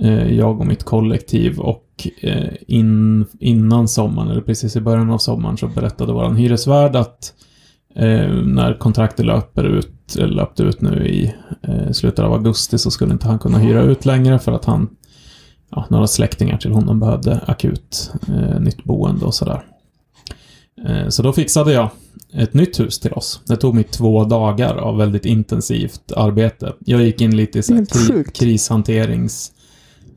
Eh, 0.00 0.32
jag 0.32 0.60
och 0.60 0.66
mitt 0.66 0.84
kollektiv 0.84 1.58
och 1.58 2.08
eh, 2.20 2.52
in, 2.66 3.26
innan 3.40 3.88
sommaren, 3.88 4.30
eller 4.30 4.40
precis 4.40 4.76
i 4.76 4.80
början 4.80 5.10
av 5.10 5.18
sommaren, 5.18 5.56
så 5.56 5.66
berättade 5.66 6.12
våran 6.12 6.36
hyresvärd 6.36 6.96
att 6.96 7.32
när 8.44 8.78
kontraktet 8.78 9.26
löper 9.26 9.64
ut, 9.64 9.93
löpte 10.16 10.62
ut 10.62 10.80
nu 10.80 11.06
i 11.08 11.34
eh, 11.62 11.90
slutet 11.92 12.18
av 12.18 12.32
augusti 12.32 12.78
så 12.78 12.90
skulle 12.90 13.12
inte 13.12 13.26
han 13.28 13.38
kunna 13.38 13.58
hyra 13.58 13.82
ut 13.82 14.04
längre 14.06 14.38
för 14.38 14.52
att 14.52 14.64
han 14.64 14.88
ja, 15.70 15.86
några 15.90 16.06
släktingar 16.06 16.58
till 16.58 16.72
honom 16.72 17.00
behövde 17.00 17.40
akut 17.46 18.12
eh, 18.28 18.60
nytt 18.60 18.84
boende 18.84 19.24
och 19.24 19.34
sådär. 19.34 19.64
Eh, 20.88 21.08
så 21.08 21.22
då 21.22 21.32
fixade 21.32 21.72
jag 21.72 21.88
ett 22.34 22.54
nytt 22.54 22.80
hus 22.80 22.98
till 23.00 23.12
oss. 23.12 23.40
Det 23.46 23.56
tog 23.56 23.74
mig 23.74 23.84
två 23.84 24.24
dagar 24.24 24.74
av 24.76 24.96
väldigt 24.96 25.24
intensivt 25.24 26.12
arbete. 26.16 26.72
Jag 26.78 27.02
gick 27.02 27.20
in 27.20 27.36
lite 27.36 27.58
i 27.58 27.62
så 27.62 27.74
här 27.74 27.84
kri- 27.84 28.24
krishanterings 28.34 29.52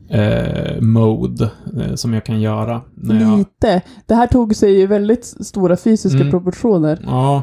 eh, 0.08 0.80
mode 0.80 1.50
eh, 1.80 1.94
som 1.94 2.14
jag 2.14 2.24
kan 2.24 2.40
göra. 2.40 2.80
När 2.94 3.20
jag, 3.20 3.38
Lite. 3.38 3.82
Det 4.06 4.14
här 4.14 4.26
tog 4.26 4.56
sig 4.56 4.78
ju 4.78 4.86
väldigt 4.86 5.24
stora 5.24 5.76
fysiska 5.76 6.18
Mm. 6.18 6.30
proportioner. 6.30 6.98
Ja, 7.06 7.42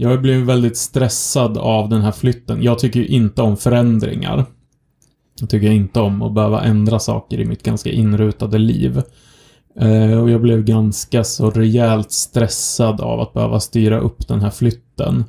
jag 0.00 0.22
blev 0.22 0.40
väldigt 0.40 0.76
stressad 0.76 1.58
av 1.58 1.88
den 1.88 2.02
här 2.02 2.12
flytten. 2.12 2.62
Jag 2.62 2.78
tycker 2.78 3.00
ju 3.00 3.06
inte 3.06 3.42
om 3.42 3.56
förändringar. 3.56 4.44
Jag 5.40 5.50
tycker 5.50 5.70
inte 5.70 6.00
om 6.00 6.22
att 6.22 6.34
behöva 6.34 6.62
ändra 6.62 6.98
saker 6.98 7.40
i 7.40 7.44
mitt 7.44 7.62
ganska 7.62 7.90
inrutade 7.90 8.58
liv. 8.58 9.02
Eh, 9.80 10.22
och 10.22 10.30
jag 10.30 10.40
blev 10.40 10.64
ganska 10.64 11.24
så 11.24 11.50
rejält 11.50 12.12
stressad 12.12 13.00
av 13.00 13.20
att 13.20 13.32
behöva 13.32 13.60
styra 13.60 14.00
upp 14.00 14.28
den 14.28 14.40
här 14.40 14.50
flytten. 14.50 15.24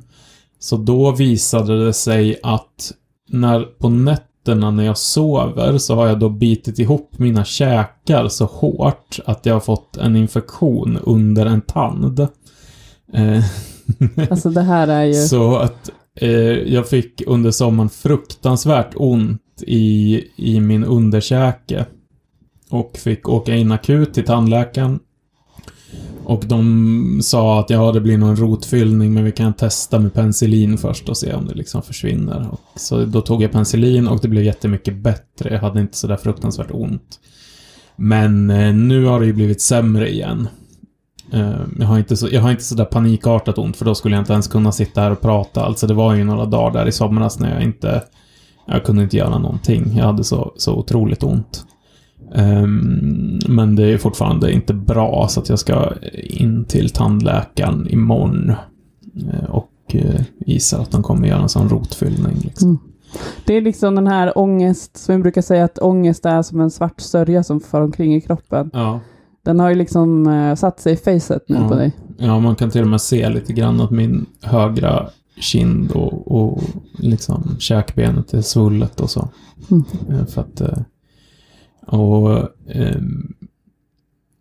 Så 0.58 0.76
då 0.76 1.10
visade 1.10 1.84
det 1.86 1.92
sig 1.92 2.40
att 2.42 2.92
när 3.28 3.60
på 3.60 3.88
nätterna 3.88 4.70
när 4.70 4.84
jag 4.84 4.98
sover 4.98 5.78
så 5.78 5.94
har 5.94 6.06
jag 6.06 6.18
då 6.18 6.28
bitit 6.28 6.78
ihop 6.78 7.18
mina 7.18 7.44
käkar 7.44 8.28
så 8.28 8.44
hårt 8.44 9.18
att 9.26 9.46
jag 9.46 9.54
har 9.54 9.60
fått 9.60 9.96
en 9.96 10.16
infektion 10.16 10.98
under 11.02 11.46
en 11.46 11.60
tand. 11.60 12.20
Eh, 13.12 13.44
Alltså 14.30 14.50
det 14.50 14.62
här 14.62 14.88
är 14.88 15.04
ju... 15.04 15.14
så 15.14 15.56
att 15.56 15.90
eh, 16.14 16.30
jag 16.72 16.88
fick 16.88 17.22
under 17.26 17.50
sommaren 17.50 17.90
fruktansvärt 17.90 18.92
ont 18.96 19.62
i, 19.66 20.24
i 20.36 20.60
min 20.60 20.84
underkäke. 20.84 21.86
Och 22.70 22.96
fick 22.96 23.28
åka 23.28 23.54
in 23.54 23.72
akut 23.72 24.14
till 24.14 24.24
tandläkaren. 24.24 24.98
Och 26.24 26.44
de 26.46 27.20
sa 27.22 27.60
att 27.60 27.70
ja, 27.70 27.92
det 27.92 28.00
blir 28.00 28.18
nog 28.18 28.28
en 28.28 28.36
rotfyllning 28.36 29.14
men 29.14 29.24
vi 29.24 29.32
kan 29.32 29.52
testa 29.52 29.98
med 29.98 30.14
penicillin 30.14 30.78
först 30.78 31.08
och 31.08 31.16
se 31.16 31.34
om 31.34 31.46
det 31.46 31.54
liksom 31.54 31.82
försvinner. 31.82 32.48
Och 32.50 32.80
så 32.80 33.04
då 33.04 33.20
tog 33.20 33.42
jag 33.42 33.52
penicillin 33.52 34.08
och 34.08 34.20
det 34.20 34.28
blev 34.28 34.44
jättemycket 34.44 34.96
bättre. 34.96 35.52
Jag 35.52 35.60
hade 35.60 35.80
inte 35.80 35.96
sådär 35.96 36.16
fruktansvärt 36.16 36.70
ont. 36.70 37.20
Men 37.96 38.50
eh, 38.50 38.74
nu 38.74 39.04
har 39.04 39.20
det 39.20 39.26
ju 39.26 39.32
blivit 39.32 39.60
sämre 39.60 40.10
igen. 40.10 40.48
Eh, 41.32 41.60
jag, 41.78 41.86
har 41.86 41.98
inte 41.98 42.16
så, 42.16 42.28
jag 42.32 42.40
har 42.40 42.50
inte 42.50 42.62
sådär 42.62 42.84
panikartat 42.84 43.58
ont 43.58 43.76
för 43.76 43.84
då 43.84 43.94
skulle 43.94 44.16
jag 44.16 44.22
inte 44.22 44.32
ens 44.32 44.48
kunna 44.48 44.72
sitta 44.72 45.00
här 45.00 45.10
och 45.10 45.20
prata. 45.20 45.64
Alltså 45.64 45.86
det 45.86 45.94
var 45.94 46.14
ju 46.14 46.24
några 46.24 46.44
dagar 46.46 46.72
där 46.72 46.88
i 46.88 46.92
somras 46.92 47.38
när 47.38 47.54
jag 47.54 47.62
inte... 47.62 48.02
Jag 48.66 48.84
kunde 48.84 49.02
inte 49.02 49.16
göra 49.16 49.38
någonting. 49.38 49.96
Jag 49.96 50.04
hade 50.04 50.24
så, 50.24 50.52
så 50.56 50.74
otroligt 50.74 51.22
ont. 51.22 51.64
Ehm, 52.34 53.38
men 53.48 53.76
det 53.76 53.92
är 53.92 53.98
fortfarande 53.98 54.52
inte 54.52 54.74
bra 54.74 55.26
så 55.28 55.40
att 55.40 55.48
jag 55.48 55.58
ska 55.58 55.92
in 56.14 56.64
till 56.64 56.90
tandläkaren 56.90 57.88
imorgon. 57.90 58.52
Eh, 59.16 59.50
och 59.50 59.70
eh, 59.88 60.20
gissar 60.46 60.82
att 60.82 60.90
de 60.90 61.02
kommer 61.02 61.28
göra 61.28 61.42
en 61.42 61.48
sån 61.48 61.68
rotfyllning. 61.68 62.36
Liksom. 62.44 62.68
Mm. 62.68 62.80
Det 63.44 63.56
är 63.56 63.60
liksom 63.60 63.94
den 63.94 64.06
här 64.06 64.38
ångest, 64.38 64.96
som 64.96 65.16
vi 65.16 65.22
brukar 65.22 65.42
säga 65.42 65.64
att 65.64 65.78
ångest 65.78 66.26
är 66.26 66.42
som 66.42 66.60
en 66.60 66.70
svart 66.70 67.00
sörja 67.00 67.42
som 67.42 67.60
far 67.60 67.80
omkring 67.80 68.14
i 68.14 68.20
kroppen. 68.20 68.70
Ja. 68.72 69.00
Den 69.44 69.60
har 69.60 69.68
ju 69.68 69.74
liksom 69.74 70.26
eh, 70.26 70.54
satt 70.54 70.80
sig 70.80 70.92
i 70.92 70.96
facet 70.96 71.44
nu 71.48 71.56
Ja. 71.56 71.68
på 71.68 71.74
dig. 71.74 71.92
ja, 72.18 72.40
man 72.40 72.56
kan 72.56 72.70
till 72.70 72.82
och 72.82 72.88
med 72.88 73.00
se 73.00 73.28
lite 73.30 73.52
grann 73.52 73.80
att 73.80 73.90
min 73.90 74.26
högra 74.42 75.08
kind 75.40 75.90
och, 75.90 76.32
och 76.42 76.62
liksom 76.98 77.56
käkbenet 77.58 78.34
är 78.34 78.40
svullet 78.42 79.00
och 79.00 79.10
så. 79.10 79.28
Mm. 79.70 79.84
Eh, 80.10 80.26
För 80.26 80.40
att... 80.40 80.60
eh, 80.60 80.78
Och... 81.86 82.48
ehm, 82.68 83.32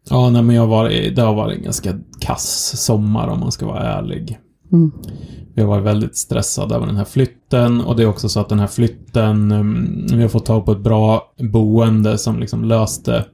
Ja, 0.09 0.29
nej 0.29 0.41
men 0.41 0.55
jag 0.55 0.67
var, 0.67 0.89
det 1.15 1.21
har 1.21 1.35
varit 1.35 1.57
en 1.57 1.63
ganska 1.63 1.93
kass 2.19 2.73
sommar 2.85 3.27
om 3.27 3.39
man 3.39 3.51
ska 3.51 3.65
vara 3.65 3.83
ärlig. 3.83 4.39
Mm. 4.71 4.91
Vi 5.53 5.61
har 5.61 5.69
varit 5.69 5.85
väldigt 5.85 6.17
stressade 6.17 6.75
över 6.75 6.85
den 6.87 6.95
här 6.95 7.05
flytten 7.05 7.81
och 7.81 7.95
det 7.95 8.03
är 8.03 8.07
också 8.07 8.29
så 8.29 8.39
att 8.39 8.49
den 8.49 8.59
här 8.59 8.67
flytten, 8.67 9.51
mm, 9.51 10.05
vi 10.11 10.21
har 10.21 10.29
fått 10.29 10.45
tag 10.45 10.65
på 10.65 10.71
ett 10.71 10.79
bra 10.83 11.33
boende 11.37 12.17
som 12.17 12.39
liksom 12.39 12.65
löste, 12.65 13.25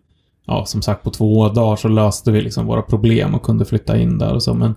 ja 0.47 0.65
som 0.65 0.81
sagt 0.81 1.03
på 1.03 1.09
två 1.09 1.49
dagar 1.49 1.75
så 1.75 1.87
löste 1.87 2.31
vi 2.31 2.41
liksom 2.41 2.65
våra 2.65 2.81
problem 2.81 3.35
och 3.35 3.43
kunde 3.43 3.65
flytta 3.65 3.97
in 3.97 4.17
där 4.17 4.33
och 4.33 4.43
så 4.43 4.53
men 4.53 4.75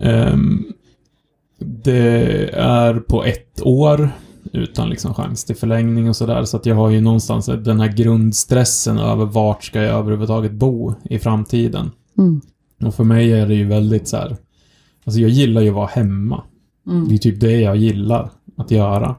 ehm, 0.00 0.64
det 1.58 2.50
är 2.54 2.94
på 2.94 3.24
ett 3.24 3.62
år 3.62 4.10
utan 4.52 4.90
liksom 4.90 5.14
chans 5.14 5.44
till 5.44 5.56
förlängning 5.56 6.08
och 6.08 6.16
sådär 6.16 6.44
så 6.44 6.56
att 6.56 6.66
jag 6.66 6.74
har 6.74 6.90
ju 6.90 7.00
någonstans 7.00 7.46
den 7.46 7.80
här 7.80 7.92
grundstressen 7.92 8.98
över 8.98 9.24
vart 9.24 9.64
ska 9.64 9.82
jag 9.82 9.98
överhuvudtaget 9.98 10.52
bo 10.52 10.94
i 11.04 11.18
framtiden. 11.18 11.90
Mm. 12.18 12.40
Och 12.84 12.94
för 12.94 13.04
mig 13.04 13.32
är 13.32 13.46
det 13.46 13.54
ju 13.54 13.64
väldigt 13.64 14.08
så 14.08 14.16
här. 14.16 14.36
Alltså 15.04 15.20
jag 15.20 15.30
gillar 15.30 15.62
ju 15.62 15.68
att 15.68 15.74
vara 15.74 15.86
hemma. 15.86 16.42
Mm. 16.86 17.08
Det 17.08 17.14
är 17.14 17.18
typ 17.18 17.40
det 17.40 17.60
jag 17.60 17.76
gillar 17.76 18.30
att 18.56 18.70
göra. 18.70 19.16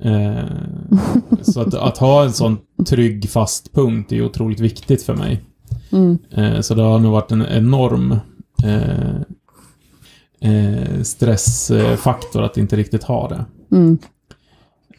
Eh, 0.00 0.44
så 1.42 1.60
att, 1.60 1.74
att 1.74 1.98
ha 1.98 2.24
en 2.24 2.32
sån 2.32 2.58
trygg 2.84 3.30
fast 3.30 3.72
punkt 3.72 4.12
är 4.12 4.24
otroligt 4.24 4.60
viktigt 4.60 5.02
för 5.02 5.14
mig. 5.14 5.42
Mm. 5.92 6.18
Eh, 6.30 6.60
så 6.60 6.74
det 6.74 6.82
har 6.82 6.98
nog 6.98 7.12
varit 7.12 7.32
en 7.32 7.46
enorm 7.46 8.16
eh, 8.64 9.16
eh, 10.40 11.02
stressfaktor 11.02 12.42
att 12.42 12.56
inte 12.56 12.76
riktigt 12.76 13.02
ha 13.02 13.28
det. 13.28 13.44
Mm. 13.76 13.98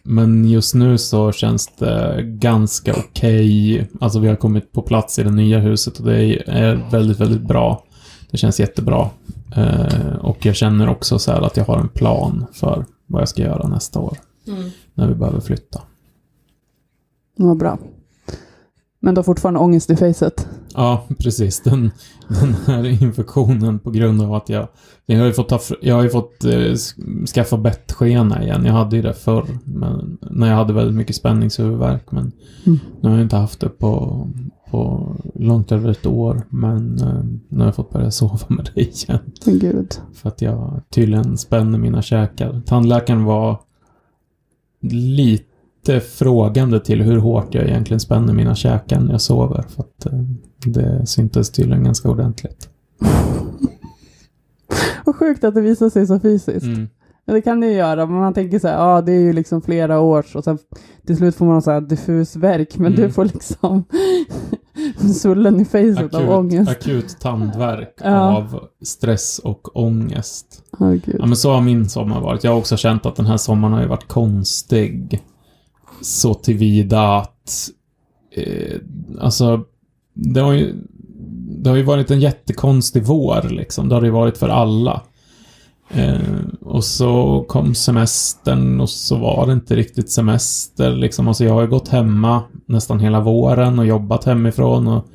men 0.03 0.49
just 0.49 0.75
nu 0.75 0.97
så 0.97 1.31
känns 1.31 1.67
det 1.67 2.21
ganska 2.23 2.93
okej. 2.93 3.87
Alltså 4.01 4.19
vi 4.19 4.27
har 4.27 4.35
kommit 4.35 4.71
på 4.71 4.81
plats 4.81 5.19
i 5.19 5.23
det 5.23 5.31
nya 5.31 5.59
huset 5.59 5.99
och 5.99 6.05
det 6.05 6.49
är 6.49 6.89
väldigt, 6.91 7.19
väldigt 7.19 7.41
bra. 7.41 7.83
Det 8.31 8.37
känns 8.37 8.59
jättebra. 8.59 9.09
Och 10.21 10.45
jag 10.45 10.55
känner 10.55 10.89
också 10.89 11.19
så 11.19 11.31
här 11.31 11.41
att 11.41 11.57
jag 11.57 11.65
har 11.65 11.77
en 11.77 11.89
plan 11.89 12.45
för 12.53 12.85
vad 13.05 13.21
jag 13.21 13.29
ska 13.29 13.41
göra 13.41 13.67
nästa 13.67 13.99
år. 13.99 14.17
När 14.93 15.07
vi 15.07 15.15
behöver 15.15 15.39
flytta. 15.39 15.81
Vad 17.37 17.57
bra. 17.57 17.77
Men 18.99 19.15
du 19.15 19.19
har 19.19 19.23
fortfarande 19.23 19.59
ångest 19.59 19.89
i 19.89 19.95
facet? 19.95 20.47
Ja, 20.73 21.07
precis. 21.19 21.59
Den, 21.61 21.91
den 22.27 22.55
här 22.65 23.03
infektionen 23.03 23.79
på 23.79 23.91
grund 23.91 24.21
av 24.21 24.33
att 24.33 24.49
jag... 24.49 24.67
Jag 25.05 25.19
har 25.19 25.25
ju 25.25 25.33
fått, 25.33 25.49
ta, 25.49 25.59
jag 25.81 25.95
har 25.95 26.07
fått 26.09 26.43
eh, 26.43 26.49
sk- 26.49 27.25
skaffa 27.27 27.57
bettskena 27.57 28.43
igen. 28.43 28.65
Jag 28.65 28.73
hade 28.73 28.95
ju 28.95 29.01
det 29.01 29.13
förr. 29.13 29.45
Men, 29.63 30.17
när 30.21 30.47
jag 30.47 30.55
hade 30.55 30.73
väldigt 30.73 30.95
mycket 30.95 31.15
spänningshuvudvärk. 31.15 32.11
Men 32.11 32.31
Mm. 32.65 32.79
nu 33.01 33.09
har 33.09 33.15
jag 33.15 33.25
inte 33.25 33.35
haft 33.35 33.59
det 33.59 33.69
på, 33.69 34.27
på 34.71 35.11
långt 35.35 35.71
över 35.71 35.89
ett 35.91 36.05
år. 36.05 36.41
Men 36.49 36.99
eh, 37.01 37.23
nu 37.49 37.59
har 37.59 37.65
jag 37.65 37.75
fått 37.75 37.91
börja 37.93 38.11
sova 38.11 38.39
med 38.47 38.69
det 38.75 38.81
igen. 38.81 39.19
Gud. 39.45 39.95
För 40.13 40.29
att 40.29 40.41
jag 40.41 40.81
tydligen 40.89 41.37
spänner 41.37 41.79
mina 41.79 42.01
käkar. 42.01 42.61
Tandläkaren 42.65 43.23
var 43.23 43.59
lite 44.91 45.45
frågande 45.99 46.79
till 46.79 47.01
hur 47.01 47.17
hårt 47.17 47.53
jag 47.55 47.63
egentligen 47.65 47.99
spänner 47.99 48.33
mina 48.33 48.55
käkar 48.55 48.99
när 48.99 49.11
jag 49.11 49.21
sover. 49.21 49.65
För 49.75 49.83
att 49.83 50.05
eh, 50.05 50.19
det 50.65 51.05
syntes 51.07 51.49
tydligen 51.51 51.83
ganska 51.83 52.09
ordentligt. 52.09 52.69
Vad 55.05 55.15
sjukt 55.15 55.43
att 55.43 55.55
det 55.55 55.61
visar 55.61 55.89
sig 55.89 56.07
så 56.07 56.19
fysiskt. 56.19 56.65
Mm. 56.65 56.87
Ja, 57.25 57.33
det 57.33 57.41
kan 57.41 57.59
det 57.59 57.67
ju 57.67 57.73
göra, 57.73 58.05
men 58.05 58.15
man 58.19 58.33
tänker 58.33 58.59
så 58.59 58.67
här, 58.67 58.75
ja 58.75 59.01
det 59.01 59.11
är 59.11 59.19
ju 59.19 59.33
liksom 59.33 59.61
flera 59.61 59.99
års 59.99 60.35
och 60.35 60.43
sen 60.43 60.57
till 61.07 61.17
slut 61.17 61.35
får 61.35 61.45
man 61.45 61.61
så 61.61 61.71
här 61.71 61.81
diffus 61.81 62.35
värk, 62.35 62.77
men 62.77 62.93
Mm. 62.93 63.01
du 63.07 63.11
får 63.13 63.25
liksom 63.25 63.83
svullen 65.13 65.59
i 65.59 65.65
facet 65.65 66.13
av 66.13 66.29
ångest. 66.29 66.71
akut 66.71 67.17
tandvärk 67.19 67.93
Ja. 68.03 68.37
av 68.37 68.59
stress 68.83 69.39
och 69.39 69.77
ångest. 69.77 70.63
Gud. 70.79 71.15
Ja, 71.19 71.25
men 71.25 71.35
så 71.35 71.51
har 71.53 71.61
min 71.61 71.89
sommar 71.89 72.21
varit. 72.21 72.43
Jag 72.43 72.51
har 72.51 72.57
också 72.57 72.77
känt 72.77 73.05
att 73.05 73.15
den 73.15 73.25
här 73.25 73.37
sommaren 73.37 73.73
har 73.73 73.81
ju 73.81 73.87
varit 73.87 74.07
konstig. 74.07 75.21
Så 76.01 76.33
tillvida 76.33 77.17
att... 77.17 77.69
Eh, 78.31 78.79
alltså, 79.19 79.63
det 80.13 80.39
har 80.39 80.53
ju... 80.53 80.75
Det 81.59 81.69
har 81.69 81.77
ju 81.77 81.83
varit 81.83 82.11
en 82.11 82.19
jättekonstig 82.19 83.03
vår, 83.03 83.49
liksom. 83.49 83.89
Det 83.89 83.95
har 83.95 84.01
det 84.01 84.07
ju 84.07 84.13
varit 84.13 84.37
för 84.37 84.49
alla. 84.49 85.01
Eh, 85.89 86.19
och 86.61 86.83
så 86.83 87.45
kom 87.47 87.75
semestern 87.75 88.81
och 88.81 88.89
så 88.89 89.17
var 89.17 89.47
det 89.47 89.53
inte 89.53 89.75
riktigt 89.75 90.11
semester, 90.11 90.91
liksom. 90.91 91.27
Alltså, 91.27 91.43
jag 91.43 91.53
har 91.53 91.61
ju 91.61 91.67
gått 91.67 91.87
hemma 91.87 92.43
nästan 92.65 92.99
hela 92.99 93.19
våren 93.19 93.79
och 93.79 93.85
jobbat 93.85 94.23
hemifrån 94.23 94.87
och 94.87 95.05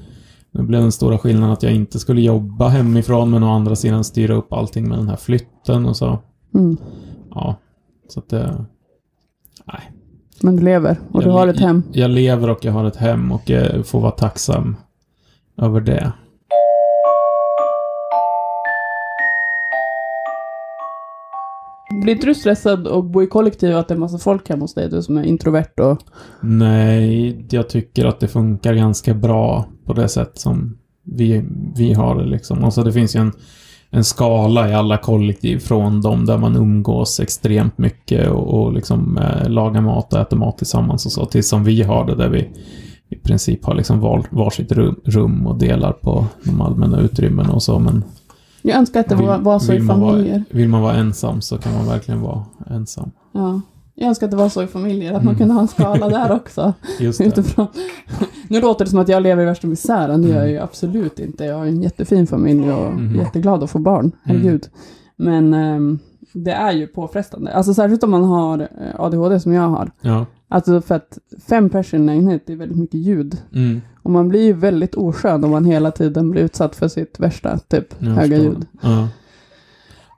nu 0.51 0.63
blev 0.63 0.81
den 0.81 0.93
stora 0.93 1.19
skillnaden 1.19 1.53
att 1.53 1.63
jag 1.63 1.75
inte 1.75 1.99
skulle 1.99 2.21
jobba 2.21 2.69
hemifrån 2.69 3.31
men 3.31 3.43
å 3.43 3.55
andra 3.55 3.77
sidan 3.77 4.05
styra 4.05 4.35
upp 4.35 4.53
allting 4.53 4.89
med 4.89 4.99
den 4.99 5.09
här 5.09 5.17
flytten 5.17 5.87
och 5.87 5.97
så. 5.97 6.19
Mm. 6.55 6.77
Ja, 7.31 7.57
så 8.09 8.21
att 8.21 8.29
det... 8.29 8.65
Men 10.43 10.57
du 10.57 10.63
lever 10.63 10.97
och 11.13 11.21
du 11.23 11.27
Jag 11.27 11.33
har 11.35 11.47
le- 11.47 11.53
ett 11.53 11.61
hem. 11.61 11.83
Jag 11.93 12.11
lever 12.11 12.51
och 12.51 12.65
jag 12.65 12.73
har 12.73 12.85
ett 12.85 12.97
hem 12.97 13.33
och 13.33 13.51
jag 13.51 13.87
får 13.87 14.01
vara 14.01 14.11
tacksam 14.11 14.77
över 15.57 15.81
det. 15.81 16.13
Blir 22.03 22.15
inte 22.15 22.27
du 22.27 22.35
stressad 22.35 22.89
att 22.89 23.05
bo 23.05 23.23
i 23.23 23.27
kollektiv 23.27 23.77
att 23.77 23.89
det 23.89 23.95
är 23.95 23.99
massa 23.99 24.19
folk 24.19 24.49
hemma 24.49 24.61
hos 24.65 24.75
dig, 24.75 24.89
du 24.91 25.03
som 25.03 25.17
är 25.19 25.23
introvert 25.25 25.81
och... 25.81 25.99
Nej, 26.41 27.47
jag 27.51 27.69
tycker 27.69 28.05
att 28.07 28.21
det 28.21 28.29
funkar 28.29 28.75
ganska 28.75 29.15
bra 29.15 29.67
på 29.87 29.93
det 29.93 30.09
sätt 30.09 30.39
som 30.39 30.79
vi, 31.05 31.45
vi 31.77 31.93
har 31.93 32.17
det 32.17 32.25
liksom. 32.25 32.65
Alltså 32.65 32.83
det 32.83 32.93
finns 32.93 33.17
ju 33.17 33.21
en, 33.21 33.33
en 33.95 34.05
skala 34.05 34.71
i 34.71 34.75
alla 34.75 34.99
kollektiv 34.99 35.59
från 35.59 36.01
de 36.01 36.27
där 36.27 36.39
man 36.39 36.57
umgås 36.57 37.21
extremt 37.21 37.79
mycket 37.79 38.31
och, 38.31 38.63
och 38.63 38.73
liksom 38.73 39.19
eh, 39.19 39.49
lagar 39.49 39.81
mat 39.81 40.13
och 40.13 40.21
äter 40.21 40.37
mat 40.37 40.59
tillsammans 40.59 41.07
och 41.07 41.13
så, 41.13 41.27
till 41.27 41.45
som 41.45 41.65
vi 41.65 41.83
har 41.83 42.07
det 42.07 42.15
där 42.15 42.29
vi 42.29 42.51
i 43.09 43.17
princip 43.17 43.65
har 43.65 43.75
liksom 43.75 44.01
var, 44.01 44.27
varsitt 44.31 44.73
rum, 44.73 45.01
rum 45.05 45.47
och 45.47 45.59
delar 45.59 45.93
på 45.93 46.27
de 46.45 46.61
allmänna 46.61 47.01
utrymmen 47.01 47.51
och 47.51 47.63
så, 47.63 47.79
men 47.79 48.05
Jag 48.63 48.79
önskar 48.79 49.01
att 49.01 49.09
det 49.09 49.15
var, 49.15 49.39
var 49.39 49.59
så 49.59 49.73
i 49.73 49.81
familjer. 49.81 50.33
Vara, 50.33 50.45
vill 50.51 50.69
man 50.69 50.83
vara 50.83 50.95
ensam 50.95 51.41
så 51.41 51.59
kan 51.59 51.75
man 51.75 51.87
verkligen 51.87 52.21
vara 52.21 52.45
ensam. 52.71 53.11
Ja. 53.33 53.61
Jag 53.95 54.09
önskar 54.09 54.27
att 54.27 54.31
det 54.31 54.37
var 54.37 54.49
så 54.49 54.63
i 54.63 54.67
familjer, 54.67 55.09
att 55.13 55.25
man 55.25 55.35
Mm. 55.35 55.39
kunde 55.39 55.55
ha 55.55 55.61
en 55.61 55.69
skala 55.69 56.09
där 56.09 56.33
också. 56.37 56.73
Just 57.01 57.19
det. 57.19 57.25
Utifrån. 57.25 57.67
Nu 58.49 58.61
låter 58.61 58.85
det 58.85 58.91
som 58.91 58.99
att 59.01 59.09
jag 59.09 59.23
lever 59.23 59.43
i 59.43 59.47
värsta 59.47 59.67
misären, 59.67 60.23
det 60.23 60.29
gör 60.29 60.35
jag 60.35 60.43
Mm. 60.45 60.55
ju 60.55 60.61
absolut 60.61 61.19
inte. 61.19 61.45
Jag 61.45 61.57
har 61.59 61.67
en 61.67 61.83
jättefin 61.83 62.27
familj 62.27 62.73
och 62.73 62.93
Mhm. 62.95 63.17
jätteglad 63.17 63.63
att 63.63 63.71
få 63.71 63.79
barn, 63.79 64.13
herregud. 64.23 64.67
Men 65.17 65.55
ehm, 65.55 65.99
det 66.33 66.51
är 66.53 66.73
ju 66.73 66.87
påfrestande. 66.87 67.53
Alltså 67.55 67.75
särskilt 67.75 68.03
om 68.05 68.11
man 68.11 68.25
har 68.25 68.59
eh, 68.61 68.69
ADHD 69.01 69.41
som 69.41 69.53
jag 69.53 69.69
har. 69.69 69.91
Ja. 70.01 70.27
Alltså 70.49 70.81
för 70.81 70.95
att 70.95 71.19
fem 71.49 71.71
personer 71.71 71.99
i 72.13 72.17
en 72.17 72.25
lägenhet, 72.25 72.43
det 72.47 72.53
är 72.53 72.57
väldigt 72.57 72.79
mycket 72.79 73.01
ljud. 73.01 73.37
Mm. 73.55 73.81
Och 74.03 74.11
man 74.11 74.29
blir 74.29 74.43
ju 74.45 74.53
väldigt 74.53 74.95
oskön 74.95 75.45
om 75.45 75.51
man 75.51 75.65
hela 75.65 75.91
tiden 75.91 76.31
blir 76.31 76.43
utsatt 76.43 76.77
för 76.77 76.89
sitt 76.89 77.21
värsta, 77.21 77.59
typ 77.59 77.95
Jag 77.99 78.09
höga 78.09 78.21
förstår. 78.37 78.39
ljud. 78.55 78.67
Ja. 78.83 79.09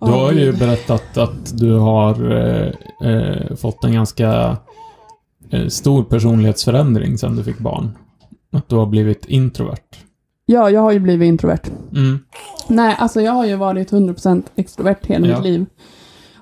Du 0.00 0.07
har 0.07 0.33
ju 0.33 0.52
berättat 0.52 1.18
att 1.18 1.59
du 1.59 1.72
har 1.72 2.33
eh, 2.33 2.72
eh, 3.11 3.57
fått 3.57 3.85
en 3.85 3.92
ganska 3.92 4.57
eh, 5.50 5.66
stor 5.68 6.04
personlighetsförändring 6.04 7.18
sedan 7.18 7.37
du 7.37 7.44
fick 7.44 7.59
barn. 7.59 7.98
Att 8.52 8.68
du 8.68 8.76
har 8.76 8.87
blivit 8.87 9.24
introvert. 9.24 9.96
Ja, 10.46 10.70
jag 10.70 10.80
har 10.80 10.92
ju 10.92 10.98
blivit 10.98 11.26
introvert. 11.26 11.70
Mm. 11.92 12.18
Nej, 12.68 12.96
alltså 12.98 13.20
jag 13.20 13.33
har 13.33 13.44
ju 13.46 13.57
varit 13.57 13.92
100% 13.92 14.42
extrovert 14.57 15.07
hela 15.07 15.26
Ja. 15.26 15.37
mitt 15.37 15.44
liv. 15.44 15.66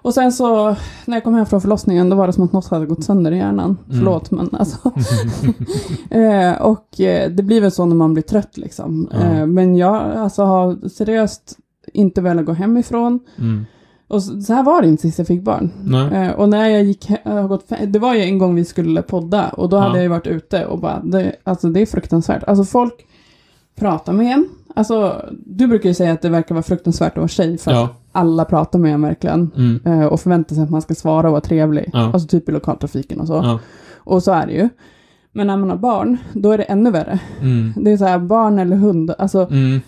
Och 0.02 0.14
sen 0.14 0.32
så, 0.32 0.76
när 1.04 1.16
jag 1.16 1.24
kom 1.24 1.34
hem 1.34 1.46
från 1.46 1.60
förlossningen, 1.60 2.10
då 2.10 2.16
var 2.16 2.26
det 2.26 2.32
som 2.32 2.44
att 2.44 2.52
något 2.52 2.68
hade 2.68 2.86
gått 2.86 3.04
sönder 3.04 3.32
i 3.32 3.36
hjärnan. 3.36 3.78
Mm. 3.86 3.98
Förlåt, 3.98 4.30
men 4.30 4.54
alltså. 4.54 4.78
eh, 6.10 6.62
och 6.62 7.00
eh, 7.00 7.30
det 7.30 7.42
blir 7.42 7.60
väl 7.60 7.72
så 7.72 7.86
när 7.86 7.96
man 7.96 8.14
blir 8.14 8.22
trött 8.22 8.56
liksom. 8.56 9.08
Ja. 9.12 9.18
Eh, 9.18 9.46
men 9.46 9.76
jag 9.76 9.94
alltså, 10.16 10.42
har 10.44 10.88
seriöst 10.88 11.58
inte 11.92 12.20
velat 12.20 12.44
gå 12.46 12.52
hemifrån. 12.52 13.20
Mm. 13.38 13.66
Och 14.08 14.22
så, 14.22 14.40
så 14.40 14.52
här 14.52 14.62
var 14.62 14.82
det 14.82 14.88
inte 14.88 15.02
sist 15.02 15.18
jag 15.18 15.26
fick 15.26 15.42
barn. 15.42 15.70
Eh, 16.12 16.30
och 16.30 16.48
när 16.48 16.68
jag 16.68 16.82
gick, 16.84 17.10
jag 17.24 17.32
har 17.32 17.48
gått, 17.48 17.72
det 17.88 17.98
var 17.98 18.14
ju 18.14 18.20
en 18.22 18.38
gång 18.38 18.54
vi 18.54 18.64
skulle 18.64 19.02
podda 19.02 19.48
och 19.48 19.68
då 19.68 19.76
Ja. 19.76 19.80
hade 19.80 19.94
jag 19.96 20.02
ju 20.02 20.08
varit 20.08 20.26
ute 20.26 20.66
och 20.66 20.78
bara, 20.78 21.00
det, 21.04 21.36
alltså 21.44 21.68
det 21.68 21.80
är 21.80 21.86
fruktansvärt. 21.86 22.44
Alltså 22.46 22.64
folk 22.64 23.06
pratar 23.74 24.12
med 24.12 24.32
en. 24.32 24.48
Alltså, 24.74 25.22
du 25.46 25.66
brukar 25.66 25.88
ju 25.88 25.94
säga 25.94 26.12
att 26.12 26.22
det 26.22 26.28
verkar 26.28 26.54
vara 26.54 26.62
fruktansvärt 26.62 27.12
att 27.12 27.16
vara 27.16 27.28
tjej 27.28 27.58
för 27.58 27.70
att 27.70 27.76
Ja. 27.76 27.88
alla 28.12 28.44
pratar 28.44 28.78
med 28.78 28.94
en 28.94 29.02
verkligen. 29.02 29.50
Mm. 29.56 30.00
Eh, 30.00 30.06
och 30.06 30.20
förväntar 30.20 30.54
sig 30.54 30.64
att 30.64 30.70
man 30.70 30.82
ska 30.82 30.94
svara 30.94 31.26
och 31.26 31.32
vara 31.32 31.40
trevlig. 31.40 31.90
Ja. 31.92 32.10
Alltså 32.12 32.28
typ 32.28 32.48
i 32.48 32.52
lokaltrafiken 32.52 33.20
och 33.20 33.26
så. 33.26 33.58
Och 33.96 34.22
så 34.22 34.32
är 34.32 34.46
det 34.46 34.52
ju. 34.52 34.68
Men 35.32 35.46
när 35.46 35.56
man 35.56 35.70
har 35.70 35.76
barn, 35.76 36.16
då 36.32 36.50
är 36.52 36.58
det 36.58 36.64
ännu 36.64 36.90
värre. 36.90 37.18
Mm. 37.40 37.72
Det 37.76 37.90
är 37.92 37.96
så 37.96 38.04
här, 38.04 38.18
barn 38.18 38.58
eller 38.58 38.76
hund. 38.76 39.14
Alltså, 39.18 39.46
Mm. 39.50 39.80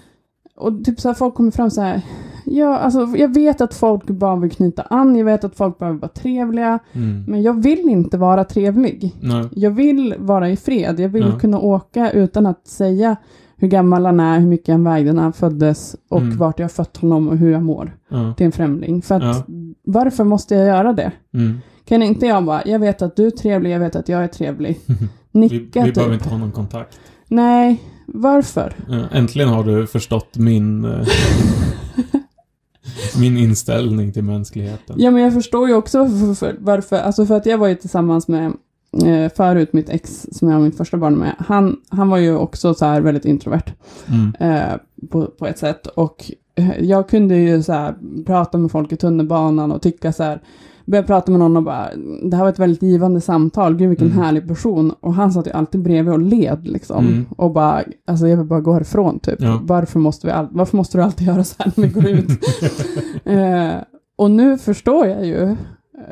Och 0.56 0.84
typ 0.84 1.00
så 1.00 1.08
här, 1.08 1.14
folk 1.14 1.34
kommer 1.34 1.50
fram 1.50 1.70
så 1.70 1.80
här. 1.80 2.00
Ja, 2.46 2.78
alltså 2.78 3.06
jag 3.16 3.34
vet 3.34 3.60
att 3.60 3.74
folk 3.74 4.06
bara 4.06 4.36
vill 4.36 4.50
knyta 4.50 4.82
an, 4.82 5.16
jag 5.16 5.24
vet 5.24 5.44
att 5.44 5.56
folk 5.56 5.78
behöver 5.78 5.98
vara 5.98 6.08
trevliga, 6.10 6.78
Mm. 6.92 7.24
men 7.28 7.42
jag 7.42 7.62
vill 7.62 7.88
inte 7.88 8.18
vara 8.18 8.44
trevlig. 8.44 9.14
Nej. 9.20 9.48
Jag 9.52 9.70
vill 9.70 10.14
vara 10.18 10.50
i 10.50 10.56
fred, 10.56 11.00
jag 11.00 11.08
vill 11.08 11.26
Ja. 11.32 11.38
kunna 11.38 11.58
åka 11.58 12.10
utan 12.10 12.46
att 12.46 12.66
säga 12.66 13.16
hur 13.56 13.68
gammal 13.68 14.06
han 14.06 14.20
är, 14.20 14.40
hur 14.40 14.46
mycket 14.46 14.72
han 14.72 14.84
vägde 14.84 15.12
när 15.12 15.22
han 15.22 15.32
föddes 15.32 15.96
och 16.08 16.20
Mm. 16.20 16.36
vart 16.38 16.58
jag 16.58 16.64
har 16.64 16.68
fött 16.70 16.96
honom 16.96 17.28
och 17.28 17.36
hur 17.36 17.50
jag 17.52 17.62
mår 17.62 17.96
Ja. 18.08 18.34
till 18.36 18.46
en 18.46 18.52
främling. 18.52 19.02
För 19.02 19.14
att 19.14 19.22
Ja. 19.22 19.44
varför 19.84 20.24
måste 20.24 20.54
jag 20.54 20.66
göra 20.66 20.92
det? 20.92 21.12
Mm. 21.34 21.58
Kan 21.84 22.02
inte 22.02 22.26
jag 22.26 22.44
bara, 22.44 22.62
jag 22.66 22.78
vet 22.78 23.02
att 23.02 23.16
du 23.16 23.26
är 23.26 23.30
trevlig, 23.30 23.70
jag 23.70 23.80
vet 23.80 23.96
att 23.96 24.08
jag 24.08 24.24
är 24.24 24.28
trevlig. 24.28 24.80
Vi, 25.32 25.40
Nicka 25.40 25.80
vi 25.80 25.86
typ. 25.86 25.94
behöver 25.94 26.14
inte 26.14 26.28
ha 26.28 26.38
någon 26.38 26.52
kontakt. 26.52 26.98
Nej, 27.28 27.80
varför? 28.06 28.72
Ja, 28.88 29.04
Äntligen 29.12 29.48
har 29.48 29.64
du 29.64 29.86
förstått 29.86 30.36
min... 30.36 30.84
eh, 30.84 31.06
min 33.18 33.36
inställning 33.36 34.12
till 34.12 34.24
mänskligheten. 34.24 34.96
Ja, 34.98 35.10
men 35.10 35.22
jag 35.22 35.32
förstår 35.34 35.68
ju 35.68 35.74
också 35.74 36.04
varför. 36.04 36.56
varför 36.58 36.96
alltså 36.96 37.26
för 37.26 37.36
att 37.36 37.46
jag 37.46 37.58
var 37.58 37.68
ju 37.68 37.74
tillsammans 37.74 38.28
med 38.28 38.52
eh, 39.04 39.32
förut 39.36 39.72
mitt 39.72 39.88
ex 39.88 40.26
som 40.32 40.48
jag 40.48 40.56
har 40.56 40.62
mitt 40.64 40.76
första 40.76 40.96
barn 40.96 41.14
med. 41.14 41.34
Han, 41.38 41.76
han 41.88 42.08
var 42.08 42.18
ju 42.18 42.36
också 42.36 42.74
så 42.74 42.84
här 42.84 43.00
väldigt 43.00 43.24
introvert 43.24 43.62
Mm. 44.08 44.34
eh, 44.40 44.76
på, 45.10 45.26
på 45.26 45.46
ett 45.46 45.58
sätt. 45.58 45.86
Och 45.86 46.30
eh, 46.54 46.80
jag 46.84 47.08
kunde 47.08 47.36
ju 47.36 47.62
så 47.62 47.72
här 47.72 47.94
prata 48.26 48.58
med 48.58 48.70
folk 48.70 48.92
i 48.92 48.96
tunnelbanan 48.96 49.72
och 49.72 49.82
tycka 49.82 50.12
så 50.12 50.22
här. 50.22 50.40
Började 50.86 51.06
prata 51.06 51.30
med 51.30 51.40
någon 51.40 51.56
och 51.56 51.62
bara, 51.62 51.88
det 52.22 52.36
här 52.36 52.42
var 52.44 52.50
ett 52.50 52.58
väldigt 52.58 52.82
givande 52.82 53.20
samtal, 53.20 53.76
gud 53.76 53.88
vilken 53.88 54.06
Mm. 54.10 54.18
härlig 54.18 54.48
person. 54.48 54.92
Och 55.00 55.14
han 55.14 55.32
satt 55.32 55.46
ju 55.46 55.50
alltid 55.50 55.82
bredvid 55.82 56.12
och 56.12 56.20
led 56.20 56.68
liksom. 56.68 57.06
Mm. 57.06 57.26
Och 57.36 57.50
bara, 57.52 57.82
alltså 58.06 58.28
jag 58.28 58.36
vill 58.36 58.46
bara 58.46 58.60
gå 58.60 58.72
härifrån 58.72 59.18
typ. 59.18 59.40
Ja. 59.42 59.60
Varför, 59.62 59.98
måste 60.00 60.26
vi 60.26 60.32
all, 60.32 60.48
varför 60.50 60.76
måste 60.76 60.98
du 60.98 61.02
alltid 61.02 61.26
göra 61.26 61.44
så 61.44 61.54
här 61.58 61.72
när 61.76 61.84
vi 61.84 61.92
går 61.92 62.08
ut? 62.08 62.28
Eh, 63.24 63.74
och 64.16 64.30
nu 64.30 64.58
förstår 64.58 65.06
jag 65.06 65.26
ju 65.26 65.56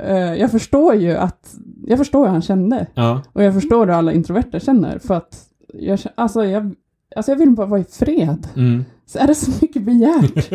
eh, 0.06 0.34
jag 0.34 0.50
förstår 0.50 0.94
ju 0.94 1.16
att, 1.16 1.54
jag 1.86 1.98
förstår 1.98 2.24
hur 2.24 2.32
han 2.32 2.42
kände. 2.42 2.86
Ja. 2.94 3.22
Och 3.32 3.42
jag 3.42 3.54
förstår 3.54 3.86
hur 3.86 3.92
alla 3.92 4.12
introverter 4.12 4.58
känner. 4.58 4.98
För 4.98 5.14
att, 5.14 5.38
jag, 5.74 5.98
alltså 6.14 6.44
jag, 6.44 6.74
alltså 7.16 7.32
jag 7.32 7.38
vill 7.38 7.50
bara 7.50 7.66
vara 7.66 7.80
i 7.80 7.84
fred. 7.84 8.46
Mm. 8.56 8.84
Så 9.06 9.18
är 9.18 9.26
det 9.26 9.34
så 9.34 9.50
mycket 9.60 9.82
begärt. 9.82 10.52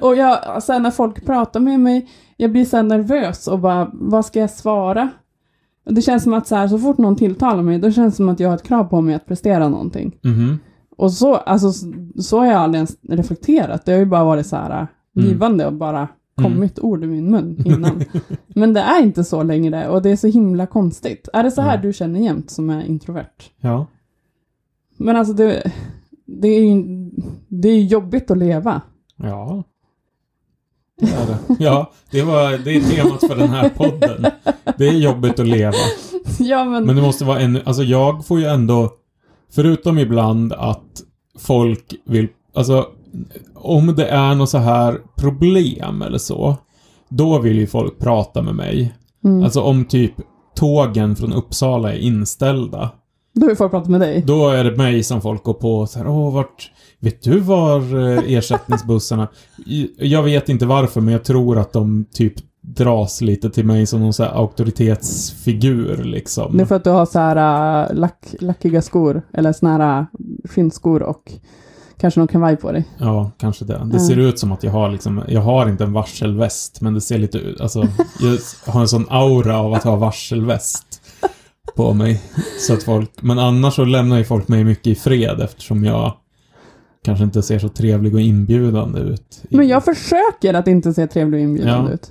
och 0.00 0.16
jag, 0.16 0.62
sen 0.62 0.82
när 0.82 0.90
folk 0.90 1.26
pratar 1.26 1.60
med 1.60 1.80
mig, 1.80 2.08
jag 2.36 2.52
blir 2.52 2.64
så 2.64 2.82
nervös 2.82 3.48
och 3.48 3.58
bara, 3.58 3.90
vad 3.92 4.24
ska 4.26 4.40
jag 4.40 4.50
svara? 4.50 5.08
Och 5.86 5.94
Det 5.94 6.02
känns 6.02 6.22
som 6.22 6.34
att 6.34 6.46
så, 6.46 6.56
här, 6.56 6.68
så 6.68 6.78
fort 6.78 6.98
någon 6.98 7.16
tilltalar 7.16 7.62
mig, 7.62 7.78
då 7.78 7.90
känns 7.90 8.14
det 8.14 8.16
som 8.16 8.28
att 8.28 8.40
jag 8.40 8.48
har 8.48 8.56
ett 8.56 8.62
krav 8.62 8.84
på 8.84 9.00
mig 9.00 9.14
att 9.14 9.26
prestera 9.26 9.68
någonting. 9.68 10.18
Mhm. 10.22 10.58
Och 10.96 11.12
så, 11.12 11.34
alltså, 11.34 11.72
så- 12.22 12.38
har 12.38 12.46
jag 12.46 12.54
aldrig 12.56 12.78
ens 12.78 12.96
reflekterat. 13.08 13.84
Det 13.84 13.92
har 13.92 13.98
ju 13.98 14.06
bara 14.06 14.24
varit 14.24 14.46
så 14.46 14.56
här 14.56 14.86
Mm. 15.16 15.28
givande 15.28 15.66
och 15.66 15.72
bara 15.72 16.08
kommit 16.42 16.78
ord 16.78 17.04
i 17.04 17.06
min 17.06 17.30
mun 17.30 17.62
innan. 17.66 18.02
Men 18.54 18.74
det 18.74 18.80
är 18.80 19.02
inte 19.02 19.24
så 19.24 19.42
längre 19.42 19.88
och 19.88 20.02
det 20.02 20.10
är 20.10 20.16
så 20.16 20.26
himla 20.26 20.66
konstigt. 20.66 21.28
Är 21.32 21.42
det 21.42 21.50
så 21.50 21.60
här 21.62 21.76
Ja. 21.76 21.82
du 21.82 21.92
känner 21.92 22.20
jämt 22.20 22.50
som 22.50 22.70
är 22.70 22.84
introvert? 22.84 23.50
Ja. 23.60 23.86
Men 24.96 25.16
alltså 25.16 25.34
det, 25.34 25.72
det 26.26 26.48
är 26.48 26.60
ju 26.74 26.84
det 27.48 27.68
är 27.68 27.82
jobbigt 27.82 28.30
att 28.30 28.38
leva. 28.38 28.80
Ja. 29.16 29.62
Ja, 31.58 31.90
det, 32.10 32.22
var, 32.22 32.58
det 32.64 32.70
är 32.76 32.80
temat 32.80 33.20
för 33.20 33.36
den 33.36 33.48
här 33.48 33.68
podden. 33.68 34.26
Det 34.78 34.88
är 34.88 34.92
jobbigt 34.92 35.38
att 35.38 35.46
leva. 35.46 35.72
ja 36.38 36.64
men, 36.64 36.84
Men 36.86 36.96
det 36.96 37.02
måste 37.02 37.24
vara 37.24 37.40
ännu... 37.40 37.62
Alltså 37.64 37.82
jag 37.82 38.26
får 38.26 38.40
ju 38.40 38.46
ändå... 38.46 38.90
Förutom 39.54 39.98
ibland 39.98 40.52
att 40.52 41.02
folk 41.38 41.94
vill... 42.06 42.28
Alltså, 42.54 42.86
om 43.54 43.94
det 43.94 44.06
är 44.06 44.34
något 44.34 44.50
så 44.50 44.58
här 44.58 44.98
problem 45.16 46.02
eller 46.02 46.18
så. 46.18 46.56
Då 47.08 47.38
vill 47.38 47.58
ju 47.58 47.66
folk 47.66 47.98
prata 47.98 48.42
med 48.42 48.54
mig. 48.54 48.94
mm, 49.24 49.44
Alltså 49.44 49.60
om 49.60 49.84
typ 49.84 50.12
tågen 50.56 51.16
från 51.16 51.32
Uppsala 51.32 51.92
är 51.92 51.98
inställda. 51.98 52.90
då 53.34 53.46
har 53.46 53.54
folk 53.54 53.70
pratat 53.70 53.88
med 53.90 54.00
dig. 54.00 54.22
Då 54.26 54.48
är 54.48 54.64
det 54.64 54.76
mig 54.76 55.02
som 55.02 55.20
folk 55.22 55.42
går 55.44 55.54
på 55.54 55.86
så 55.86 55.98
här, 55.98 56.08
åh 56.08 56.34
vart, 56.34 56.70
vet 57.04 57.22
du 57.22 57.38
var 57.40 57.80
eh, 58.12 58.32
ersättningsbussarna? 58.34 59.28
Jag 59.98 60.22
vet 60.22 60.48
inte 60.48 60.66
varför, 60.66 61.00
men 61.00 61.12
jag 61.12 61.24
tror 61.24 61.58
att 61.58 61.72
de 61.72 62.04
typ 62.12 62.34
dras 62.60 63.20
lite 63.20 63.50
till 63.50 63.64
mig 63.66 63.86
som 63.86 64.00
någon 64.00 64.12
så 64.12 64.22
här 64.22 64.30
auktoritetsfigur 64.30 66.04
liksom. 66.04 66.56
Det 66.56 66.62
är 66.62 66.66
för 66.66 66.74
att 66.76 66.84
du 66.84 66.90
har 66.90 67.06
så 67.06 67.18
här 67.18 67.36
äh, 67.90 67.94
lack, 67.96 68.34
lackiga 68.40 68.82
skor, 68.82 69.22
eller 69.32 69.52
såna 69.52 69.72
här 69.78 69.98
äh, 70.00 70.04
skinnskor 70.48 71.02
och 71.02 71.32
kanske 72.00 72.20
någon 72.20 72.28
kavaj 72.28 72.56
på 72.56 72.72
dig. 72.72 72.84
Ja, 72.98 73.30
kanske 73.38 73.64
det. 73.64 73.72
Det 73.84 73.96
Ja. 73.96 73.98
ser 74.06 74.16
ut 74.18 74.38
som 74.38 74.52
att 74.52 74.62
jag 74.62 74.70
har 74.72 74.90
liksom, 74.90 75.22
jag 75.28 75.40
har 75.40 75.68
inte 75.68 75.84
en 75.84 75.92
varselväst, 75.92 76.80
men 76.80 76.94
det 76.94 77.00
ser 77.00 77.18
lite 77.18 77.38
ut, 77.38 77.60
alltså, 77.60 77.88
jag 78.20 78.72
har 78.72 78.80
en 78.80 78.88
sån 78.88 79.06
aura 79.10 79.58
av 79.58 79.72
att 79.74 79.84
ha 79.84 79.96
varselväst 79.96 81.00
på 81.76 81.92
mig. 81.94 82.22
Så 82.66 82.72
att 82.74 82.82
folk, 82.82 83.10
men 83.22 83.38
annars 83.38 83.74
så 83.74 83.84
lämnar 83.84 84.18
ju 84.18 84.24
folk 84.24 84.48
mig 84.48 84.64
mycket 84.64 84.86
i 84.86 84.94
fred 84.94 85.40
eftersom 85.40 85.84
jag 85.84 86.12
kanske 87.04 87.24
inte 87.24 87.42
ser 87.42 87.58
så 87.58 87.68
trevlig 87.68 88.14
och 88.14 88.20
inbjudande 88.20 89.00
ut. 89.00 89.42
Men 89.48 89.68
jag 89.68 89.84
försöker 89.84 90.54
att 90.54 90.68
inte 90.68 90.94
se 90.94 91.06
trevlig 91.06 91.38
och 91.38 91.44
inbjudande 91.44 91.90
Ja. 91.90 91.94
ut. 91.94 92.10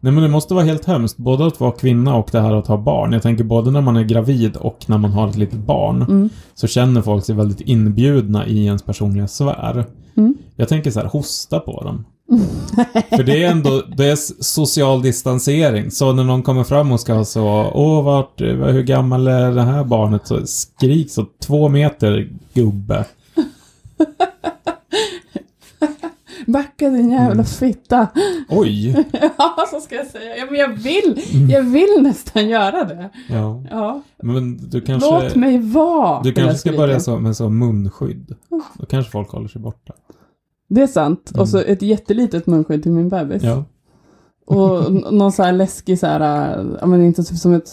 Nej 0.00 0.12
men 0.12 0.22
det 0.22 0.28
måste 0.28 0.54
vara 0.54 0.64
helt 0.64 0.84
hemskt, 0.84 1.16
både 1.16 1.46
att 1.46 1.60
vara 1.60 1.72
kvinna 1.72 2.16
och 2.16 2.28
det 2.32 2.40
här 2.40 2.54
att 2.54 2.66
ha 2.66 2.76
barn. 2.76 3.12
Jag 3.12 3.22
tänker 3.22 3.44
både 3.44 3.70
när 3.70 3.80
man 3.80 3.96
är 3.96 4.02
gravid 4.04 4.56
och 4.56 4.78
när 4.86 4.98
man 4.98 5.10
har 5.10 5.28
ett 5.28 5.36
litet 5.36 5.58
barn. 5.58 6.02
Mm. 6.02 6.28
Så 6.54 6.66
känner 6.66 7.02
folk 7.02 7.24
sig 7.24 7.34
väldigt 7.34 7.60
inbjudna 7.60 8.46
i 8.46 8.64
ens 8.66 8.82
personliga 8.82 9.28
sfär. 9.28 9.84
Mm. 10.16 10.34
Jag 10.56 10.68
tänker 10.68 10.90
så 10.90 11.00
här, 11.00 11.06
hosta 11.06 11.60
på 11.60 11.84
dem. 11.84 12.04
För 13.16 13.22
det 13.22 13.44
är 13.44 13.50
ändå, 13.50 13.82
det 13.96 14.06
är 14.06 14.42
social 14.42 15.02
distansering. 15.02 15.90
Så 15.90 16.12
när 16.12 16.24
någon 16.24 16.42
kommer 16.42 16.64
fram 16.64 16.92
och 16.92 17.00
ska 17.00 17.24
så, 17.24 17.70
åh 17.74 18.04
vart, 18.04 18.40
hur 18.40 18.82
gammal 18.82 19.26
är 19.26 19.50
det 19.52 19.62
här 19.62 19.84
barnet? 19.84 20.26
Så 20.26 20.46
skrik 20.46 21.10
så, 21.10 21.26
två 21.46 21.68
meter 21.68 22.28
gubbe. 22.54 23.04
Backa 26.46 26.88
din 26.90 27.10
jävla 27.10 27.32
Mm. 27.32 27.44
fitta. 27.44 28.08
Oj! 28.48 28.88
ja, 29.38 29.56
så 29.70 29.80
ska 29.80 29.94
jag 29.94 30.06
säga. 30.06 30.36
Ja, 30.36 30.46
men 30.50 30.60
jag 30.60 30.68
vill, 30.68 31.22
jag 31.50 31.62
vill 31.62 32.02
nästan 32.02 32.48
göra 32.48 32.84
det. 32.84 33.10
Ja, 33.28 33.62
Ja. 33.70 34.02
men 34.22 34.70
du 34.70 34.80
kanske... 34.80 35.10
Låt 35.10 35.34
mig 35.34 35.58
vara. 35.58 36.22
Du 36.22 36.32
kanske 36.32 36.58
ska 36.58 36.72
börja 36.72 37.00
så 37.00 37.18
med 37.18 37.36
så 37.36 37.48
munskydd. 37.48 38.34
Då 38.78 38.86
kanske 38.86 39.10
folk 39.12 39.30
håller 39.30 39.48
sig 39.48 39.60
borta. 39.60 39.92
Det 40.68 40.82
är 40.82 40.86
sant. 40.86 41.30
Mm. 41.34 41.40
Och 41.40 41.48
så 41.48 41.58
ett 41.58 41.82
jättelitet 41.82 42.46
munskydd 42.46 42.82
till 42.82 42.92
min 42.92 43.08
bebis. 43.08 43.42
Ja. 43.42 43.64
Och 44.46 44.92
någon 44.92 45.32
så 45.32 45.42
här 45.42 45.52
läskig 45.52 45.98
så 45.98 46.06
här, 46.06 46.20
äh, 46.58 46.66
ja 46.80 46.86
men 46.86 47.04
inte 47.04 47.24
typ 47.24 47.38
som 47.38 47.54
ett 47.54 47.70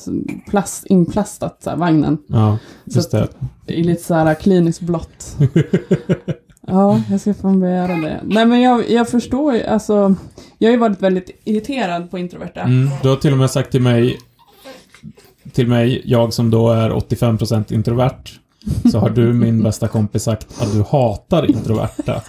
plast, 0.50 0.86
inplastat 0.86 1.58
så 1.64 1.70
här, 1.70 1.78
vagnen. 1.78 2.18
Ja, 2.28 2.58
just 2.86 3.12
det. 3.12 3.28
I 3.68 3.84
lite 3.84 4.04
så 4.04 4.14
här 4.14 4.34
kliniskt 4.34 4.82
blått. 4.82 5.38
Ja, 6.68 7.02
jag 7.10 7.22
ska 7.22 7.34
fan 7.34 7.60
börja 7.60 7.76
göra 7.76 7.96
det. 7.96 8.20
Nej 8.24 8.46
men 8.46 8.62
jag, 8.62 8.90
jag 8.90 9.10
förstår 9.10 9.54
ju, 9.54 9.64
alltså. 9.64 10.16
Jag 10.58 10.68
har 10.68 10.72
ju 10.72 10.78
varit 10.80 11.02
väldigt 11.02 11.42
irriterad 11.44 12.12
på 12.12 12.18
introverta. 12.18 12.62
Mm, 12.62 12.90
du 13.04 13.10
har 13.10 13.16
till 13.16 13.32
och 13.32 13.38
med 13.38 13.52
sagt 13.52 13.72
till 13.72 13.82
mig, 13.82 14.18
till 15.52 15.68
mig, 15.68 16.02
jag 16.06 16.34
som 16.34 16.52
då 16.52 16.70
är 16.70 16.90
85% 16.90 17.74
introvert, 17.74 18.40
så 18.92 19.00
har 19.00 19.10
du, 19.10 19.34
min 19.34 19.64
bästa 19.64 19.88
kompis, 19.88 20.24
sagt 20.24 20.62
att 20.62 20.74
du 20.74 20.84
hatar 20.90 21.50
introverta. 21.50 22.22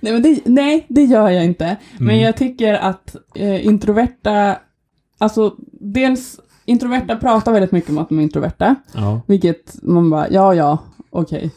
Nej, 0.00 0.12
men 0.12 0.22
det, 0.22 0.40
nej, 0.44 0.86
det 0.88 1.02
gör 1.04 1.28
jag 1.28 1.44
inte. 1.44 1.76
Men 1.98 2.08
Mm. 2.10 2.20
jag 2.20 2.36
tycker 2.36 2.74
att 2.74 3.16
eh, 3.34 3.66
introverta, 3.66 4.56
alltså 5.18 5.54
dels 5.80 6.40
introverta 6.64 7.16
pratar 7.16 7.52
väldigt 7.52 7.72
mycket 7.72 7.90
om 7.90 7.98
att 7.98 8.08
de 8.08 8.18
är 8.18 8.22
introverta. 8.22 8.74
Ja. 8.94 9.20
Vilket 9.26 9.82
man 9.82 10.10
bara, 10.10 10.30
ja, 10.30 10.54
ja, 10.54 10.78
okej. 11.10 11.50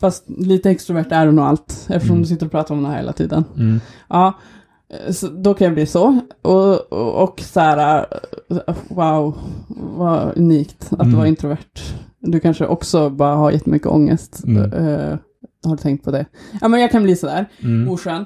Fast 0.00 0.24
lite 0.28 0.70
extrovert 0.70 1.06
är 1.12 1.26
du 1.26 1.32
nog 1.32 1.44
allt, 1.44 1.70
eftersom 1.88 2.10
Mm. 2.16 2.22
du 2.22 2.26
sitter 2.28 2.46
och 2.46 2.52
pratar 2.52 2.74
om 2.74 2.82
det 2.82 2.88
här 2.88 2.96
hela 2.96 3.12
tiden. 3.12 3.44
Mm. 3.56 3.80
Ja, 4.08 4.32
eh, 5.06 5.12
så 5.12 5.28
då 5.28 5.54
kan 5.54 5.64
jag 5.64 5.74
bli 5.74 5.86
så. 5.86 6.20
Och, 6.42 6.92
och, 6.92 7.22
och 7.22 7.40
så 7.40 7.60
här, 7.60 8.06
eh, 8.50 8.74
wow, 8.88 9.34
vad 9.96 10.38
unikt 10.38 10.86
att 10.92 11.00
Mm. 11.00 11.10
du 11.10 11.16
var 11.16 11.26
introvert. 11.26 11.80
Du 12.20 12.40
kanske 12.40 12.66
också 12.66 13.10
bara 13.10 13.34
har 13.34 13.50
jättemycket 13.50 13.88
ångest. 13.88 14.44
Mm. 14.46 15.18
Har 15.64 15.76
du 15.76 15.82
tänkt 15.82 16.04
på 16.04 16.10
det? 16.10 16.26
Ja, 16.60 16.68
men 16.68 16.80
jag 16.80 16.90
kan 16.90 17.02
bli 17.02 17.16
sådär, 17.16 17.46
Mm. 17.64 17.88
oskön. 17.90 18.24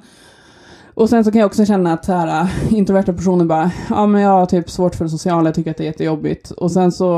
Och 0.94 1.08
sen 1.08 1.24
så 1.24 1.32
kan 1.32 1.38
jag 1.40 1.46
också 1.46 1.64
känna 1.64 1.92
att 1.92 2.04
så 2.04 2.12
här, 2.12 2.40
äh, 2.42 2.74
introverta 2.74 3.12
personer 3.12 3.44
bara, 3.44 3.70
ja 3.90 4.06
men 4.06 4.20
jag 4.20 4.30
har 4.30 4.46
typ 4.46 4.70
svårt 4.70 4.94
för 4.94 5.04
det 5.04 5.10
sociala, 5.10 5.48
jag 5.48 5.54
tycker 5.54 5.70
att 5.70 5.76
det 5.76 5.84
är 5.84 5.86
jättejobbigt. 5.86 6.50
Och 6.50 6.70
sen 6.72 6.92
så, 6.92 7.08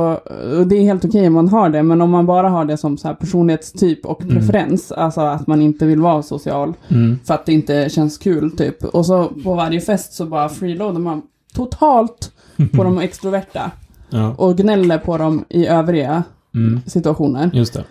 och 0.58 0.66
det 0.66 0.76
är 0.76 0.82
helt 0.82 1.04
okej 1.04 1.26
om 1.26 1.32
man 1.32 1.48
har 1.48 1.68
det, 1.70 1.82
men 1.82 2.00
om 2.00 2.10
man 2.10 2.26
bara 2.26 2.48
har 2.48 2.64
det 2.64 2.76
som 2.76 2.98
så 2.98 3.08
här 3.08 3.14
personlighetstyp 3.14 4.06
och 4.06 4.22
Mm. 4.22 4.34
preferens, 4.36 4.92
alltså 4.92 5.20
att 5.20 5.46
man 5.46 5.62
inte 5.62 5.86
vill 5.86 6.00
vara 6.00 6.22
social, 6.22 6.72
Mm. 6.88 7.18
för 7.24 7.34
att 7.34 7.46
det 7.46 7.52
inte 7.52 7.88
känns 7.88 8.18
kul 8.18 8.50
typ. 8.56 8.84
Och 8.84 9.06
så 9.06 9.28
på 9.44 9.54
varje 9.54 9.80
fest 9.80 10.12
så 10.12 10.26
bara 10.26 10.48
freeloadar 10.48 11.00
man 11.00 11.22
totalt 11.54 12.32
på 12.76 12.84
de 12.84 12.98
extroverta 13.00 13.70
Ja. 14.10 14.34
och 14.38 14.56
gnäller 14.56 14.98
på 14.98 15.18
dem 15.18 15.44
i 15.48 15.66
övriga 15.66 16.22
Mm. 16.54 16.80
situationer. 16.86 17.50
Just 17.54 17.74
det. 17.74 17.84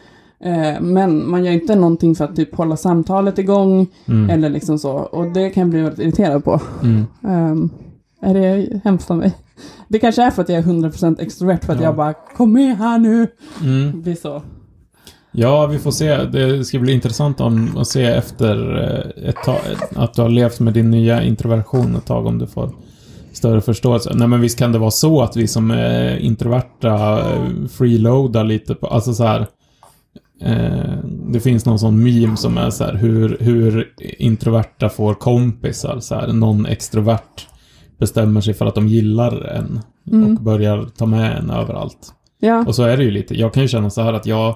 Eh, 0.46 0.82
men 0.82 1.30
man 1.30 1.44
gör 1.46 1.52
inte 1.52 1.76
någonting 1.76 2.16
för 2.16 2.26
att 2.26 2.36
typ 2.36 2.56
hålla 2.56 2.78
samtalet 2.78 3.40
igång 3.40 3.88
Mm. 4.08 4.30
eller 4.30 4.50
liksom 4.50 4.80
så. 4.80 4.92
Och 4.92 5.32
det 5.34 5.50
kan 5.50 5.62
jag 5.62 5.70
bli 5.70 5.82
väldigt 5.82 6.00
irriterad 6.00 6.44
på. 6.44 6.62
Mm. 6.84 7.06
Ehm, 7.28 7.70
är 8.22 8.34
det 8.34 8.82
hemskt 8.84 9.12
av 9.12 9.18
mig? 9.18 9.34
Det 9.88 10.00
kanske 10.00 10.24
är 10.24 10.32
för 10.32 10.42
att 10.42 10.50
jag 10.50 10.58
är 10.58 10.62
100% 10.64 11.20
extrovert, 11.22 11.60
för 11.66 11.74
att 11.74 11.80
Ja. 11.80 11.86
jag 11.86 11.96
bara 11.96 12.14
Kom 12.14 12.54
med 12.54 12.78
här 12.78 12.98
nu! 13.00 13.28
Mm. 13.64 14.02
Blir 14.02 14.16
så. 14.16 14.42
Ja, 15.32 15.66
vi 15.68 15.80
får 15.80 15.92
se. 15.92 16.18
Det 16.24 16.66
ska 16.66 16.80
bli 16.80 16.94
intressant 16.94 17.42
om, 17.42 17.78
att 17.78 17.88
se 17.88 18.04
efter 18.04 18.82
eh, 19.24 19.30
ett 19.30 19.36
tag, 19.46 19.58
att 19.96 20.14
du 20.14 20.22
har 20.22 20.30
levt 20.30 20.60
med 20.60 20.74
din 20.74 20.92
nya 20.92 21.24
introversion 21.24 21.96
ett 21.96 22.06
tag, 22.06 22.26
om 22.26 22.38
du 22.38 22.48
får 22.48 22.70
större 23.34 23.62
förståelse. 23.62 24.12
Nej, 24.16 24.28
men 24.28 24.42
visst 24.42 24.60
kan 24.60 24.72
det 24.72 24.78
vara 24.80 24.92
så 24.92 25.22
att 25.22 25.38
vi 25.38 25.48
som 25.48 25.72
är 25.72 26.18
introverta 26.18 27.20
eh, 27.20 27.68
freeloadar 27.72 28.44
lite 28.44 28.76
på, 28.76 28.88
alltså 28.88 29.14
så 29.14 29.24
här. 29.24 29.48
Eh, 30.42 30.98
det 31.28 31.40
finns 31.40 31.66
någon 31.66 31.80
sån 31.80 32.04
meme 32.04 32.38
som 32.38 32.58
är 32.58 32.70
så 32.70 32.84
här 32.84 32.94
hur, 32.94 33.38
hur 33.40 33.94
introverta 34.20 34.90
får 34.90 35.14
kompisar. 35.14 36.00
Så 36.00 36.16
här, 36.16 36.34
någon 36.34 36.66
extrovert 36.66 37.48
bestämmer 38.00 38.42
sig 38.42 38.54
för 38.54 38.66
att 38.66 38.76
de 38.76 38.88
gillar 38.88 39.46
en 39.46 39.80
Mm. 40.12 40.38
och 40.38 40.44
börjar 40.44 40.86
ta 40.98 41.06
med 41.06 41.38
en 41.38 41.50
överallt. 41.50 42.14
Ja. 42.40 42.66
Och 42.68 42.76
så 42.76 42.84
är 42.84 42.98
det 42.98 43.04
ju 43.04 43.12
lite. 43.12 43.36
Jag 43.40 43.54
kan 43.54 43.64
ju 43.64 43.70
känna 43.70 43.90
så 43.90 44.02
här 44.02 44.14
att 44.14 44.26
jag 44.26 44.56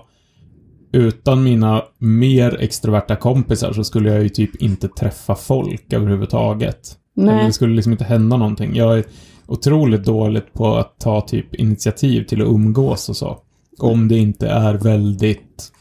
utan 0.92 1.44
mina 1.44 1.82
mer 1.98 2.58
extroverta 2.60 3.16
kompisar 3.16 3.74
så 3.74 3.84
skulle 3.84 4.14
jag 4.14 4.24
ju 4.24 4.30
typ 4.30 4.56
inte 4.62 4.88
träffa 4.88 5.36
folk 5.36 5.94
överhuvudtaget. 5.94 6.80
Nej. 7.16 7.46
det 7.46 7.52
skulle 7.54 7.76
liksom 7.76 7.92
inte 7.92 8.04
hända 8.04 8.38
någonting. 8.38 8.76
Jag 8.76 8.98
är 8.98 9.04
otroligt 9.48 10.06
dåligt 10.06 10.54
på 10.54 10.76
att 10.76 11.00
ta 11.00 11.22
typ 11.22 11.56
initiativ 11.56 12.24
till 12.24 12.42
att 12.42 12.48
umgås 12.48 13.10
och 13.10 13.16
så. 13.18 13.38
Om 13.78 14.08
det 14.08 14.18
inte 14.18 14.48
är 14.48 14.74
väldigt 14.74 15.72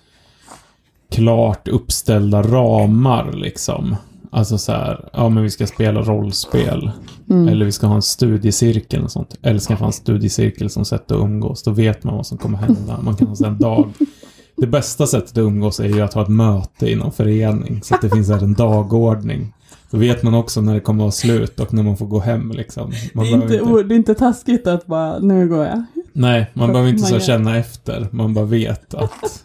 klart 1.10 1.68
uppställda 1.68 2.42
ramar 2.42 3.32
liksom. 3.32 3.96
Alltså 4.30 4.58
så 4.58 4.72
här, 4.72 5.08
ja 5.12 5.28
men 5.28 5.42
vi 5.42 5.50
ska 5.50 5.66
spela 5.66 6.02
rollspel. 6.02 6.90
Mm. 7.30 7.48
Eller 7.48 7.64
vi 7.64 7.72
ska 7.72 7.86
ha 7.86 7.94
en 7.94 8.02
studiecirkel 8.02 9.04
och 9.04 9.10
sånt. 9.10 9.36
Eller 9.42 9.58
ska 9.58 9.74
ha 9.74 9.86
en 9.86 9.92
studiecirkel 9.92 10.70
som 10.70 10.84
sätt 10.84 11.10
att 11.10 11.18
umgås. 11.18 11.62
Då 11.62 11.70
vet 11.70 12.04
man 12.04 12.16
vad 12.16 12.26
som 12.26 12.38
kommer 12.38 12.58
hända. 12.58 13.00
Man 13.02 13.16
kan 13.16 13.26
ha 13.26 13.46
en 13.46 13.58
dag. 13.58 13.92
Det 14.56 14.66
bästa 14.66 15.06
sättet 15.06 15.30
att 15.30 15.38
umgås 15.38 15.80
är 15.80 15.84
ju 15.84 16.00
att 16.00 16.14
ha 16.14 16.22
ett 16.22 16.28
möte 16.28 16.90
i 16.90 16.94
någon 16.94 17.12
förening. 17.12 17.80
Så 17.82 17.94
att 17.94 18.02
det 18.02 18.10
finns 18.10 18.28
här 18.28 18.42
en 18.42 18.54
dagordning. 18.54 19.52
Då 19.90 19.98
vet 19.98 20.22
man 20.22 20.34
också 20.34 20.60
när 20.60 20.74
det 20.74 20.80
kommer 20.80 20.98
att 20.98 21.02
vara 21.02 21.12
slut 21.12 21.60
och 21.60 21.74
när 21.74 21.82
man 21.82 21.96
får 21.96 22.06
gå 22.06 22.20
hem 22.20 22.52
liksom. 22.52 22.90
Det 22.90 23.20
är, 23.20 23.38
behöver 23.38 23.64
inte, 23.64 23.82
det 23.82 23.94
är 23.94 23.96
inte 23.96 24.14
taskigt 24.14 24.66
att 24.66 24.86
bara, 24.86 25.18
nu 25.18 25.48
går 25.48 25.64
jag. 25.64 25.84
Nej, 26.16 26.50
man 26.54 26.72
behöver 26.72 26.90
inte 26.90 27.02
Man 27.02 27.10
så 27.10 27.20
känna 27.20 27.56
efter. 27.56 28.08
Man 28.10 28.34
bara 28.34 28.44
vet 28.44 28.94
att, 28.94 29.44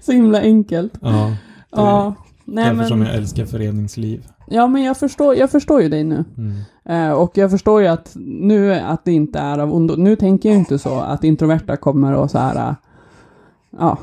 Så 0.00 0.12
himla 0.12 0.40
enkelt. 0.40 0.92
ja. 1.00 1.36
Ja. 1.70 2.14
Nej, 2.44 2.64
därför 2.64 2.76
men, 2.76 2.88
som 2.88 3.02
jag 3.02 3.14
älskar 3.14 3.44
föreningsliv. 3.44 4.26
ja, 4.46 4.66
men 4.66 4.82
jag 4.82 4.96
förstår, 4.96 5.34
jag 5.36 5.50
förstår 5.50 5.82
ju 5.82 5.88
dig 5.88 6.04
nu. 6.04 6.24
Mm. 6.36 6.60
Eh, 6.84 7.12
och 7.12 7.38
jag 7.38 7.50
förstår 7.50 7.80
ju 7.82 7.86
att 7.86 8.12
nu 8.20 8.74
att 8.74 9.04
det 9.04 9.12
inte 9.12 9.38
är 9.38 9.58
av 9.58 9.74
ondo. 9.74 9.96
Nu 9.96 10.16
tänker 10.16 10.48
jag 10.48 10.58
inte 10.58 10.78
så 10.78 11.00
att 11.00 11.24
introverta 11.24 11.76
kommer 11.76 12.12
och 12.12 12.30
så 12.30 12.38
här, 12.38 12.68
eh, 12.68 12.74
ja, 13.78 13.98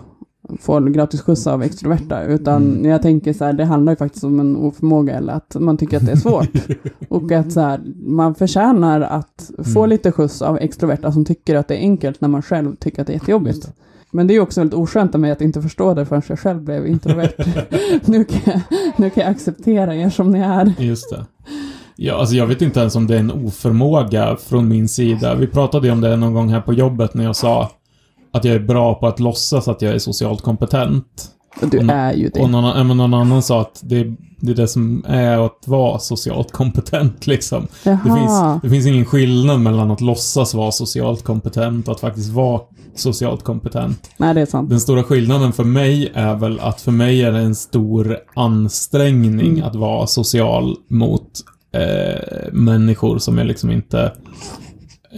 får 0.60 0.82
gratis 0.82 1.22
skjuts 1.22 1.48
av 1.48 1.64
extroverta. 1.64 2.24
Utan 2.24 2.64
Mm. 2.64 2.86
jag 2.86 3.02
tänker 3.02 3.34
så 3.34 3.46
här, 3.46 3.54
det 3.54 3.66
handlar 3.66 3.92
ju 3.92 3.98
faktiskt 3.98 4.24
om 4.24 4.40
en 4.40 4.56
oförmåga 4.58 5.16
eller 5.18 5.34
att 5.34 5.56
man 5.60 5.78
tycker 5.78 5.98
att 5.98 6.06
det 6.06 6.12
är 6.12 6.16
svårt. 6.16 6.50
och 7.10 7.32
att 7.32 7.52
så 7.52 7.60
här, 7.62 7.82
man 8.06 8.36
förtjänar 8.36 9.02
att 9.02 9.52
få 9.74 9.80
Mm. 9.80 9.90
lite 9.90 10.12
skjuts 10.12 10.42
av 10.42 10.58
extroverta 10.58 11.12
som 11.12 11.26
tycker 11.26 11.56
att 11.56 11.68
det 11.68 11.76
är 11.76 11.80
enkelt 11.80 12.22
när 12.22 12.30
man 12.30 12.42
själv 12.42 12.76
tycker 12.76 13.02
att 13.02 13.08
det 13.08 13.14
är 13.14 13.16
jättejobbigt. 13.16 13.72
Men 14.12 14.28
det 14.28 14.34
är 14.34 14.36
ju 14.36 14.42
också 14.42 14.60
väldigt 14.62 14.80
oskönt 14.80 15.16
av 15.16 15.22
mig 15.22 15.32
att 15.32 15.42
inte 15.42 15.62
förstå 15.62 15.94
det 15.94 16.06
förrän 16.06 16.22
jag 16.28 16.40
själv 16.40 16.62
blev 16.62 16.88
introvert. 16.88 17.34
nu, 18.06 18.24
kan 18.24 18.40
jag, 18.46 18.62
nu 18.98 19.10
kan 19.10 19.24
jag 19.24 19.32
acceptera 19.32 19.96
er 19.96 20.10
som 20.10 20.32
ni 20.32 20.40
är. 20.40 20.74
Just 20.80 21.10
det. 21.10 21.26
Ja, 21.96 22.16
alltså 22.20 22.36
jag 22.36 22.48
vet 22.48 22.62
inte 22.62 22.80
ens 22.80 22.96
om 22.96 23.08
det 23.08 23.16
är 23.16 23.20
en 23.20 23.32
oförmåga 23.32 24.36
från 24.36 24.68
min 24.68 24.88
sida. 24.90 25.36
Vi 25.36 25.48
pratade 25.48 25.88
ju 25.88 25.94
om 25.94 26.02
det 26.02 26.16
någon 26.16 26.34
gång 26.34 26.50
här 26.50 26.62
på 26.62 26.74
jobbet 26.74 27.14
när 27.14 27.24
jag 27.24 27.36
sa 27.36 27.72
att 28.34 28.44
jag 28.44 28.56
är 28.56 28.60
bra 28.60 28.96
på 28.96 29.08
att 29.08 29.20
låtsas 29.20 29.68
att 29.68 29.82
jag 29.82 29.94
är 29.94 30.00
socialt 30.00 30.42
kompetent. 30.42 31.30
Du 31.62 31.78
Och 31.78 31.90
är 31.90 32.14
ju 32.14 32.30
det. 32.30 32.40
Och 32.40 32.50
någon, 32.50 32.98
någon 32.98 33.14
annan 33.14 33.44
sa 33.44 33.62
att 33.62 33.80
det, 33.84 34.04
det 34.40 34.52
är 34.52 34.56
det 34.56 34.68
som 34.68 35.04
är 35.08 35.46
att 35.46 35.60
vara 35.66 36.00
socialt 36.00 36.52
kompetent 36.52 37.28
liksom. 37.28 37.68
Det 37.84 38.00
finns, 38.04 38.62
det 38.64 38.70
finns 38.70 38.86
ingen 38.86 39.06
skillnad 39.06 39.60
mellan 39.60 39.92
att 39.92 40.02
låtsas 40.02 40.54
vara 40.54 40.72
socialt 40.72 41.24
kompetent 41.24 41.88
och 41.88 41.94
att 41.94 42.00
faktiskt 42.00 42.30
vara 42.30 42.62
socialt 42.96 43.44
kompetent. 43.44 44.10
Nej, 44.18 44.34
det 44.34 44.42
är 44.42 44.46
sant. 44.46 44.70
Den 44.70 44.80
stora 44.82 45.04
skillnaden 45.04 45.54
för 45.54 45.64
mig 45.64 46.12
är 46.14 46.36
väl 46.36 46.60
att 46.60 46.82
för 46.82 46.92
mig 46.92 47.22
är 47.24 47.32
det 47.32 47.40
en 47.40 47.56
stor 47.56 48.18
ansträngning 48.36 49.52
Mm. 49.52 49.64
att 49.64 49.76
vara 49.76 50.08
social 50.08 50.76
mot 50.90 51.30
eh, 51.74 52.54
människor 52.54 53.18
som 53.20 53.38
är 53.40 53.44
liksom 53.44 53.72
inte 53.72 54.12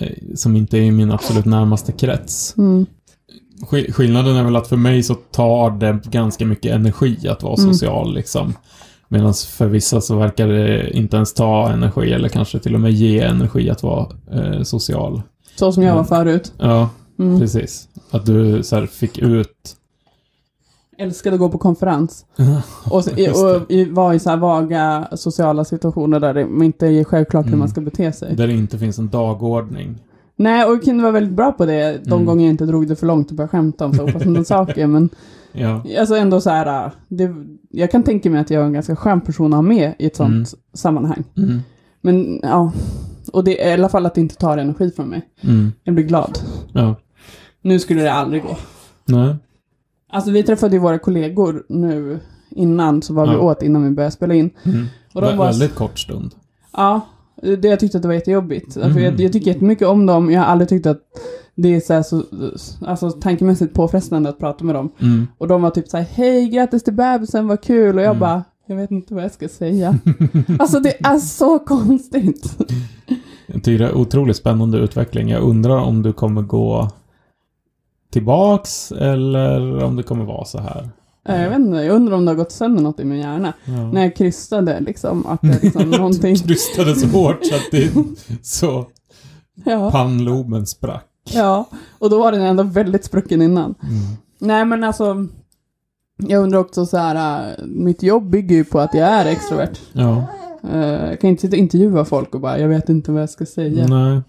eh, 0.01 0.08
som 0.36 0.56
inte 0.56 0.78
är 0.78 0.82
i 0.82 0.91
min 0.91 1.12
absolut 1.12 1.45
närmaste 1.45 1.91
krets. 1.91 2.54
Mm. 2.58 2.86
Skill- 3.62 3.94
Skillnaden 3.94 4.36
är 4.36 4.44
väl 4.44 4.56
att 4.56 4.68
för 4.68 4.78
mig 4.78 5.04
så 5.04 5.13
tar 5.13 5.72
det 5.72 6.00
ganska 6.06 6.46
mycket 6.46 6.72
energi 6.76 7.28
att 7.28 7.44
vara 7.44 7.56
Mm. 7.62 7.74
social 7.74 8.13
liksom. 8.13 8.54
Medan 9.08 9.34
för 9.34 9.68
vissa 9.68 10.02
så 10.02 10.15
verkar 10.15 10.48
det 10.48 10.89
inte 10.98 11.15
ens 11.15 11.34
ta 11.34 11.70
energi 11.70 12.12
eller 12.13 12.30
kanske 12.30 12.60
till 12.60 12.74
och 12.76 12.82
med 12.82 12.91
ge 12.91 13.20
energi 13.20 13.70
att 13.70 13.84
vara 13.84 14.08
eh, 14.32 14.62
social. 14.63 15.22
Så 15.56 15.72
som 15.72 15.84
jag 15.84 15.89
var 15.96 16.00
Mm. 16.00 16.06
förut. 16.08 16.54
Ja, 16.58 16.89
Mm. 17.20 17.39
precis. 17.39 17.88
Att 18.12 18.26
du 18.26 18.63
så 18.63 18.76
här, 18.76 18.86
fick 18.86 19.18
ut... 19.18 19.76
Älskade 20.98 21.34
att 21.34 21.39
gå 21.39 21.50
på 21.50 21.58
konferens. 21.58 22.26
Och, 22.89 22.98
och 22.98 23.72
i, 23.72 23.86
var 23.86 24.13
i 24.13 24.20
så 24.20 24.30
här 24.30 24.38
vaga 24.38 25.08
sociala 25.15 25.65
situationer 25.65 26.20
där 26.20 26.34
det 26.34 26.65
inte 26.65 26.88
är 26.88 27.04
självklart 27.04 27.46
hur 27.46 27.50
Mm. 27.50 27.60
man 27.60 27.70
ska 27.70 27.82
bete 27.82 28.12
sig. 28.12 28.36
Där 28.36 28.48
det 28.48 28.54
inte 28.54 28.78
finns 28.80 29.00
en 29.00 29.10
dagordning. 29.10 29.98
Nej, 30.38 30.65
och 30.65 30.84
kunde 30.84 31.04
vara 31.04 31.12
väldigt 31.13 31.34
bra 31.34 31.52
på 31.52 31.65
det 31.65 32.02
de 32.06 32.12
Mm. 32.13 32.26
gånger 32.26 32.45
jag 32.45 32.50
inte 32.52 32.65
drog 32.65 32.88
det 32.88 32.95
för 32.95 33.08
långt 33.08 33.30
och 33.30 33.36
började 33.36 33.52
skämta 33.52 33.86
om 33.86 33.93
så 33.93 34.04
opassande 34.04 34.45
saker. 34.45 34.88
Men 34.88 35.10
Ja. 35.52 35.84
alltså 36.00 36.15
ändå 36.15 36.41
så 36.41 36.50
här, 36.50 36.91
det, 37.08 37.32
jag 37.69 37.91
kan 37.91 38.04
tänka 38.04 38.30
mig 38.30 38.41
att 38.41 38.50
jag 38.50 38.62
är 38.62 38.65
en 38.65 38.74
ganska 38.74 38.95
skön 38.95 39.21
person 39.21 39.54
att 39.54 39.58
ha 39.58 39.62
med 39.62 39.93
i 40.00 40.06
ett 40.06 40.15
sånt 40.15 40.30
Mm. 40.32 40.45
sammanhang. 40.74 41.24
Mm. 41.38 41.60
Men 42.02 42.39
ja, 42.43 42.71
och 43.34 43.43
det 43.43 43.63
är 43.63 43.69
i 43.69 43.74
alla 43.74 43.89
fall 43.89 44.06
att 44.06 44.15
det 44.15 44.21
inte 44.21 44.36
tar 44.36 44.58
energi 44.58 44.91
från 44.91 45.08
mig. 45.08 45.21
Mm. 45.41 45.71
Jag 45.84 45.95
blir 45.95 46.06
glad. 46.06 46.39
Ja. 46.74 46.95
Nu 47.62 47.80
skulle 47.80 48.02
det 48.02 48.13
aldrig 48.13 48.43
gå. 48.43 48.58
Nej. 49.06 49.36
Alltså 50.10 50.32
vi 50.32 50.43
träffade 50.43 50.76
ju 50.76 50.80
våra 50.82 51.00
kollegor 51.00 51.65
nu 51.69 52.19
innan, 52.50 53.02
så 53.02 53.13
var 53.13 53.28
vi 53.28 53.34
Ja. 53.34 53.39
åt 53.39 53.63
innan 53.63 53.84
vi 53.84 53.89
började 53.89 54.12
spela 54.12 54.34
in. 54.34 54.50
Mm. 54.63 54.86
Och 55.13 55.21
de 55.21 55.28
Vä- 55.28 55.36
var- 55.38 55.45
Väldigt 55.45 55.76
kort 55.76 56.00
stund. 56.00 56.32
Ja, 56.74 57.02
det 57.41 57.67
jag 57.67 57.80
tyckte 57.80 57.98
att 57.98 58.02
det 58.02 58.08
var 58.08 58.15
jättejobbigt. 58.15 58.76
Mm. 58.78 58.93
För 58.93 59.00
jag, 59.00 59.19
jag 59.19 59.34
tycker 59.34 59.52
jättemycket 59.52 59.88
om 59.88 60.06
dem. 60.06 60.32
Jag 60.32 60.39
har 60.41 60.48
aldrig 60.48 60.69
tyckt 60.69 60.86
att 60.86 61.00
det 61.56 61.76
är 61.76 62.04
så, 62.04 62.24
så 62.56 62.86
alltså, 62.86 63.12
tankemässigt 63.12 63.74
påfrestande 63.74 64.30
att 64.30 64.39
prata 64.39 64.63
med 64.65 64.76
dem. 64.76 64.89
Mm. 65.02 65.28
Och 65.38 65.48
de 65.48 65.62
var 65.62 65.69
typ 65.69 65.88
så 65.88 65.98
här, 65.98 66.06
hej 66.12 66.50
grattis 66.50 66.84
till 66.84 66.93
bebisen, 66.93 67.48
vad 67.48 67.62
kul. 67.62 67.95
Och 67.95 68.02
jag 68.02 68.10
Mm. 68.10 68.19
bara, 68.19 68.43
jag 68.67 68.76
vet 68.76 68.91
inte 68.91 69.13
vad 69.13 69.24
jag 69.24 69.32
ska 69.32 69.48
säga. 69.50 70.00
alltså 70.60 70.80
det 70.80 71.06
är 71.06 71.17
så 71.17 71.60
konstigt. 71.60 72.58
Jag 73.48 73.63
tycker 73.63 73.80
det 73.80 73.89
är 73.89 73.98
otroligt 73.98 74.36
spännande 74.38 74.78
utveckling. 74.78 75.30
Jag 75.30 75.43
undrar 75.43 75.78
om 75.78 76.02
du 76.02 76.13
kommer 76.13 76.41
gå 76.41 76.89
tillbaks 78.12 78.91
eller 78.91 79.84
om 79.84 79.95
det 79.95 80.04
kommer 80.04 80.26
vara 80.26 80.45
så 80.45 80.60
här. 80.60 80.89
Jag 81.27 81.49
vet 81.49 81.59
inte, 81.59 81.77
jag 81.77 81.95
undrar 81.95 82.15
om 82.15 82.25
det 82.25 82.31
har 82.31 82.35
gått 82.35 82.51
sönder 82.51 82.83
något 82.83 82.99
i 82.99 83.05
min 83.05 83.19
hjärna. 83.19 83.53
Ja. 83.65 83.91
När 83.91 84.01
jag 84.03 84.15
krystade 84.15 84.79
liksom, 84.79 85.25
att 85.25 85.41
det 85.41 85.63
liksom 85.63 85.89
någonting. 85.91 86.35
Krystade 86.35 86.95
så 86.95 87.07
hårt 87.07 87.45
så 87.45 87.55
att 87.55 87.71
det 87.71 87.91
så 88.41 88.85
Ja, 89.65 89.91
pannloben 89.91 90.65
sprack. 90.65 91.05
ja, 91.33 91.69
och 91.99 92.09
då 92.09 92.19
var 92.19 92.31
den 92.31 92.41
ändå 92.41 92.63
väldigt 92.63 93.05
sprucken 93.05 93.41
innan. 93.41 93.75
Mm. 93.83 93.95
Nej 94.39 94.65
men 94.65 94.83
alltså, 94.83 95.27
jag 96.17 96.43
undrar 96.43 96.59
också 96.59 96.85
så 96.85 96.97
här, 96.97 97.49
äh, 97.59 97.65
mitt 97.65 98.03
jobb 98.03 98.29
bygger 98.29 98.55
ju 98.55 98.63
på 98.65 98.79
att 98.79 98.93
jag 98.93 99.07
är 99.07 99.25
extrovert. 99.25 99.79
Ja. 99.93 100.23
Eh, 100.73 100.79
jag 101.09 101.19
kan 101.21 101.29
inte 101.29 101.41
sitta 101.41 101.53
och 101.55 101.59
intervjua 101.59 102.05
folk 102.05 102.35
och 102.35 102.41
bara, 102.41 102.59
jag 102.59 102.67
vet 102.67 102.89
inte 102.89 103.11
vad 103.11 103.21
jag 103.21 103.29
ska 103.29 103.45
säga. 103.45 103.88
Nej. 103.88 104.21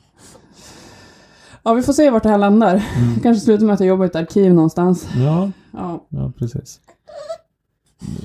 Ja, 1.67 1.75
vi 1.75 1.83
får 1.83 1.93
se 1.93 2.11
vart 2.11 2.23
det 2.23 2.29
här 2.29 2.39
landar. 2.39 2.71
Mm. 2.97 3.15
Det 3.15 3.21
kanske 3.21 3.45
slutar 3.45 3.67
med 3.67 3.75
att 3.75 3.81
jag 3.81 3.87
jobbar 3.89 4.05
i 4.05 4.09
ett 4.09 4.17
arkiv 4.17 4.55
någonstans. 4.55 5.09
Ja, 5.17 5.51
Ja. 5.73 6.07
ja, 6.09 6.33
precis. 6.39 6.81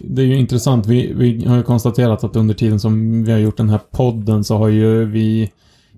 Det 0.03 0.21
är 0.21 0.25
ju 0.25 0.37
intressant. 0.37 0.85
Vi, 0.85 1.13
vi 1.13 1.45
har 1.45 1.57
ju 1.57 1.63
konstaterat 1.63 2.23
att 2.23 2.35
under 2.35 2.53
tiden 2.53 2.79
som 2.79 3.23
vi 3.23 3.31
har 3.31 3.39
gjort 3.39 3.57
den 3.57 3.69
här 3.69 3.79
podden 3.91 4.43
så 4.43 4.57
har 4.57 4.67
ju 4.67 5.05
vi 5.05 5.51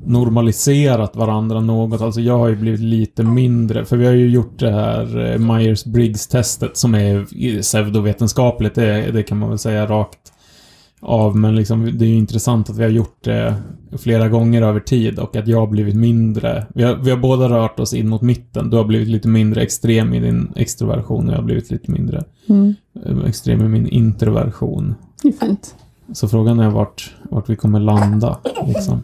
normaliserat 0.06 1.16
varandra 1.16 1.60
något. 1.60 2.02
Alltså 2.02 2.22
jag 2.22 2.38
har 2.38 2.48
ju 2.48 2.56
blivit 2.56 2.80
lite 2.80 3.24
mindre, 3.24 3.86
för 3.86 3.98
vi 3.98 4.06
har 4.06 4.14
ju 4.14 4.30
gjort 4.30 4.60
det 4.60 4.72
här 4.72 5.02
eh, 5.32 5.38
Myers-Briggs-testet 5.40 6.72
som 6.74 6.96
är 6.96 7.26
pseudovetenskapligt, 7.62 8.76
det, 8.76 9.12
det 9.12 9.24
kan 9.24 9.38
man 9.38 9.50
väl 9.50 9.60
säga 9.60 9.86
rakt 9.86 10.33
av. 11.04 11.36
Men 11.38 11.56
liksom, 11.56 11.98
det 11.98 12.06
är 12.06 12.10
ju 12.10 12.16
intressant 12.18 12.70
att 12.70 12.78
vi 12.78 12.84
har 12.84 12.90
gjort 12.90 13.24
det 13.24 13.56
flera 13.98 14.30
gånger 14.30 14.62
över 14.62 14.80
tid 14.80 15.20
och 15.20 15.36
att 15.36 15.48
jag 15.48 15.60
har 15.60 15.68
blivit 15.68 15.96
mindre. 15.96 16.66
Vi 16.74 16.84
har, 16.84 16.96
vi 16.96 17.10
har 17.12 17.18
båda 17.18 17.50
rört 17.50 17.80
oss 17.80 17.94
in 17.94 18.10
mot 18.10 18.22
mitten. 18.22 18.70
Du 18.70 18.78
har 18.78 18.84
blivit 18.84 19.08
lite 19.08 19.28
mindre 19.28 19.62
extrem 19.62 20.14
i 20.14 20.20
din 20.20 20.52
extroversion 20.56 21.28
och 21.28 21.34
jag 21.34 21.38
har 21.38 21.44
blivit 21.46 21.72
lite 21.72 21.92
mindre 21.92 22.24
Mm. 22.50 22.76
eh, 23.06 23.26
extrem 23.26 23.62
i 23.62 23.68
min 23.68 23.88
introversion. 23.88 24.96
Det 25.24 25.28
är 25.28 25.32
fint. 25.48 25.76
Så 26.14 26.28
frågan 26.28 26.60
är 26.60 26.70
vart, 26.70 27.14
vart 27.32 27.50
vi 27.50 27.56
kommer 27.56 27.80
landa. 27.80 28.38
Liksom. 28.68 29.04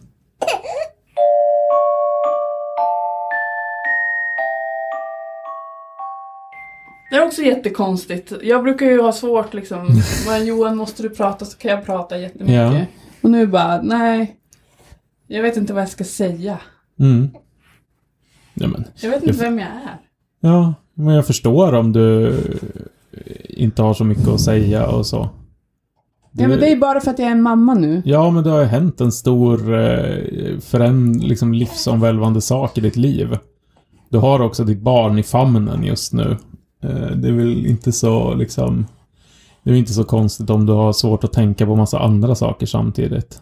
Det 7.09 7.15
är 7.15 7.25
också 7.25 7.41
jättekonstigt. 7.41 8.33
Jag 8.43 8.63
brukar 8.63 8.85
ju 8.85 9.01
ha 9.01 9.11
svårt 9.11 9.53
liksom. 9.53 9.87
Bara, 10.27 10.39
Johan, 10.39 10.77
måste 10.77 11.03
du 11.03 11.09
prata 11.09 11.45
så 11.45 11.57
kan 11.57 11.71
jag 11.71 11.85
prata 11.85 12.17
jättemycket. 12.17 12.55
Ja. 12.55 12.81
Och 13.21 13.31
nu 13.31 13.47
bara, 13.47 13.81
nej. 13.81 14.35
Jag 15.27 15.41
vet 15.43 15.57
inte 15.57 15.73
vad 15.73 15.81
jag 15.81 15.89
ska 15.89 16.03
säga. 16.03 16.57
Mm. 16.99 17.29
Ja, 18.53 18.67
men, 18.67 18.85
Jag 19.01 19.09
vet 19.09 19.23
inte 19.23 19.37
vem 19.43 19.59
jag 19.59 19.67
är. 19.67 19.97
ja, 20.39 20.73
men 20.93 21.15
jag 21.15 21.27
förstår 21.27 21.73
om 21.73 21.91
du 21.93 22.35
inte 23.49 23.81
har 23.81 23.93
så 23.93 24.03
mycket 24.03 24.27
att 24.27 24.41
säga 24.41 24.87
och 24.87 25.05
så. 25.05 25.29
Du- 26.31 26.41
Ja, 26.43 26.47
men 26.47 26.59
det 26.59 26.71
är 26.71 26.75
bara 26.77 26.99
för 27.01 27.11
att 27.11 27.19
jag 27.19 27.27
är 27.27 27.31
en 27.31 27.41
mamma 27.41 27.73
nu. 27.73 28.01
Ja, 28.05 28.31
men 28.31 28.43
det 28.43 28.49
har 28.49 28.59
ju 28.59 28.65
hänt 28.65 29.01
en 29.01 29.11
stor 29.11 29.73
eh, 29.79 30.59
föränd, 30.59 31.23
liksom 31.23 31.53
livsomvälvande 31.53 32.41
sak 32.41 32.77
i 32.77 32.81
ditt 32.81 32.95
liv. 32.95 33.37
Du 34.09 34.17
har 34.17 34.39
också 34.41 34.63
ditt 34.63 34.81
barn 34.81 35.19
i 35.19 35.23
famnen 35.23 35.83
just 35.83 36.13
nu. 36.13 36.37
Eh, 36.83 37.11
det 37.15 37.27
är 37.27 37.31
väl 37.31 37.65
inte 37.65 37.91
så 37.91 38.33
liksom... 38.33 38.87
Det 39.63 39.71
är 39.71 39.75
inte 39.75 39.93
så 39.93 40.03
konstigt 40.03 40.49
om 40.49 40.65
du 40.65 40.73
har 40.73 40.93
svårt 40.93 41.23
att 41.23 41.33
tänka 41.33 41.65
på 41.65 41.75
massa 41.75 41.99
andra 41.99 42.35
saker 42.35 42.65
samtidigt. 42.65 43.41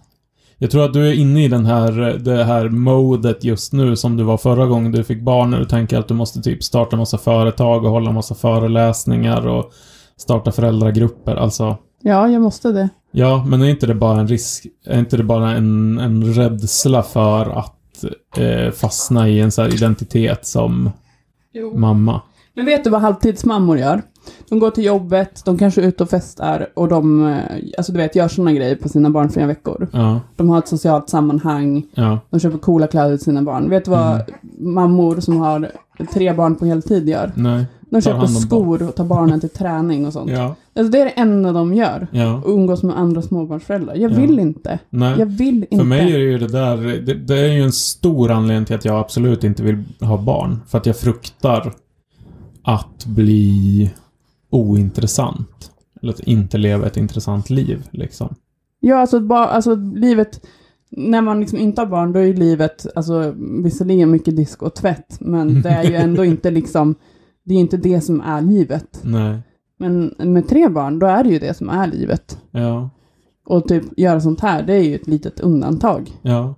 Jag 0.58 0.72
tror 0.72 0.86
att 0.86 0.94
du 0.94 1.08
är 1.08 1.14
inne 1.14 1.46
i 1.46 1.48
den 1.48 1.66
här, 1.66 1.92
det 2.20 2.44
här 2.44 2.70
modet 2.70 3.44
just 3.44 3.74
nu 3.74 3.96
som 3.96 4.18
du 4.18 4.24
var 4.24 4.38
förra 4.38 4.66
gången 4.66 4.92
du 4.92 5.04
fick 5.04 5.22
barn 5.22 5.52
när 5.52 5.60
du 5.60 5.66
tänker 5.66 6.00
att 6.00 6.08
du 6.08 6.14
måste 6.14 6.42
typ 6.42 6.64
starta 6.64 6.98
massa 6.98 7.18
företag 7.18 7.86
och 7.86 7.92
hålla 7.92 8.12
massa 8.12 8.36
föreläsningar 8.36 9.48
och 9.48 9.72
starta 10.18 10.52
föräldragrupper. 10.52 11.36
Alltså, 11.36 11.78
Ja, 12.02 12.28
jag 12.28 12.42
måste 12.42 12.72
det. 12.72 12.90
Ja, 13.12 13.46
men 13.48 13.62
är 13.62 13.66
inte 13.66 13.88
det 13.88 13.96
bara 13.96 14.20
en 14.20 14.28
risk? 14.28 14.68
Är 14.86 15.00
inte 15.00 15.18
det 15.18 15.24
bara 15.24 15.52
en, 15.52 15.98
en 15.98 16.34
rädsla 16.34 17.04
för 17.04 17.60
att 17.60 18.04
eh, 18.38 18.72
fastna 18.72 19.30
i 19.30 19.40
en 19.40 19.52
så 19.52 19.62
här 19.62 19.74
identitet 19.74 20.46
som 20.46 20.92
mamma? 21.74 22.22
Men 22.58 22.66
vet 22.66 22.84
du 22.84 22.90
vad 22.90 23.02
halvtidsmammor 23.02 23.78
gör? 23.78 24.02
De 24.50 24.60
går 24.60 24.70
till 24.72 24.84
jobbet, 24.86 25.42
de 25.46 25.58
kanske 25.58 25.82
är 25.82 25.86
ute 25.88 26.04
och 26.04 26.10
festar 26.10 26.68
och 26.74 26.88
de, 26.88 27.28
eh, 27.28 27.38
alltså 27.78 27.92
du 27.92 27.98
vet, 27.98 28.16
gör 28.16 28.28
sådana 28.28 28.54
grejer 28.54 28.76
på 28.76 28.90
sina 28.90 29.10
barnfria 29.10 29.48
veckor. 29.48 29.88
Ja, 29.94 30.20
De 30.36 30.50
har 30.50 30.58
ett 30.60 30.68
socialt 30.68 31.10
sammanhang, 31.10 31.84
ja, 31.94 32.20
de 32.30 32.40
köper 32.40 32.58
coola 32.58 32.88
kläder 32.88 33.18
till 33.18 33.24
sina 33.26 33.42
barn. 33.42 33.70
Vet 33.70 33.86
du 33.86 33.92
vad 33.92 34.14
Mm. 34.14 34.74
mammor 34.74 35.20
som 35.20 35.38
har 35.38 35.72
tre 36.14 36.34
barn 36.34 36.56
på 36.56 36.66
heltid 36.66 37.10
gör? 37.10 37.32
nej. 37.36 37.66
De 37.90 38.02
köper 38.02 38.26
skor 38.28 38.84
och 38.88 38.96
tar 38.96 39.04
barnen 39.06 39.40
till 39.40 39.50
träning 39.50 40.06
och 40.08 40.14
sånt. 40.14 40.32
Ja, 40.32 40.56
Alltså 40.76 40.92
det 40.92 41.00
är 41.02 41.06
det 41.06 41.12
enda 41.12 41.52
de 41.52 41.74
gör. 41.74 42.08
ja, 42.12 42.42
Och 42.46 42.50
umgås 42.54 42.84
med 42.84 43.00
andra 43.00 43.22
småbarnsföräldrar. 43.22 43.96
Jag 43.96 44.12
Ja. 44.12 44.16
vill 44.18 44.40
inte. 44.40 44.80
nej. 44.90 45.16
Jag 45.20 45.26
vill 45.26 45.56
inte. 45.64 45.78
För 45.78 45.84
mig 45.84 46.14
är 46.14 46.18
det 46.18 46.24
ju 46.24 46.38
det 46.38 46.48
där, 46.48 46.78
det, 47.06 47.14
det 47.14 47.38
är 47.40 47.54
ju 47.54 47.64
en 47.64 47.72
stor 47.72 48.32
anledning 48.32 48.66
till 48.66 48.76
att 48.76 48.86
jag 48.86 48.96
absolut 49.00 49.44
inte 49.44 49.64
vill 49.64 49.84
ha 50.02 50.18
barn. 50.18 50.60
För 50.68 50.78
att 50.78 50.86
jag 50.86 50.98
fruktar 50.98 51.74
att 52.68 53.06
bli 53.06 53.92
ointressant. 54.50 55.72
Eller 56.02 56.14
att 56.14 56.20
inte 56.20 56.58
leva 56.58 56.88
ett 56.88 56.98
intressant 56.98 57.50
liv, 57.50 57.88
liksom. 57.92 58.36
Ja, 58.80 58.98
alltså, 58.98 59.20
ba, 59.20 59.38
alltså 59.38 59.76
livet... 59.76 60.46
När 60.90 61.22
man 61.22 61.40
liksom 61.40 61.60
inte 61.60 61.82
har 61.82 61.86
barn, 61.86 62.12
då 62.14 62.20
är 62.20 62.24
ju 62.24 62.34
livet, 62.34 62.88
alltså 62.96 63.34
visserligen 63.64 64.12
mycket 64.12 64.36
disk 64.36 64.64
och 64.64 64.76
tvätt, 64.76 65.18
men 65.20 65.62
det 65.62 65.70
är 65.70 65.84
ju 65.84 65.96
ändå 66.06 66.26
inte 66.26 66.52
liksom, 66.52 66.96
det 67.44 67.54
är 67.54 67.60
inte 67.60 67.78
det 67.78 68.02
som 68.02 68.22
är 68.22 68.42
livet. 68.42 69.00
Nej. 69.04 69.40
Men 69.80 70.14
med 70.18 70.48
tre 70.48 70.70
barn, 70.70 71.00
då 71.00 71.08
är 71.08 71.24
det 71.24 71.30
ju 71.30 71.40
det 71.40 71.54
som 71.54 71.70
är 71.70 71.88
livet. 71.88 72.38
Ja, 72.52 72.90
Och 73.46 73.68
typ 73.68 73.84
göra 74.00 74.22
sånt 74.22 74.40
här, 74.40 74.64
det 74.64 74.74
är 74.74 74.84
ju 74.84 74.96
ett 74.96 75.08
litet 75.08 75.40
undantag. 75.40 76.12
ja. 76.22 76.56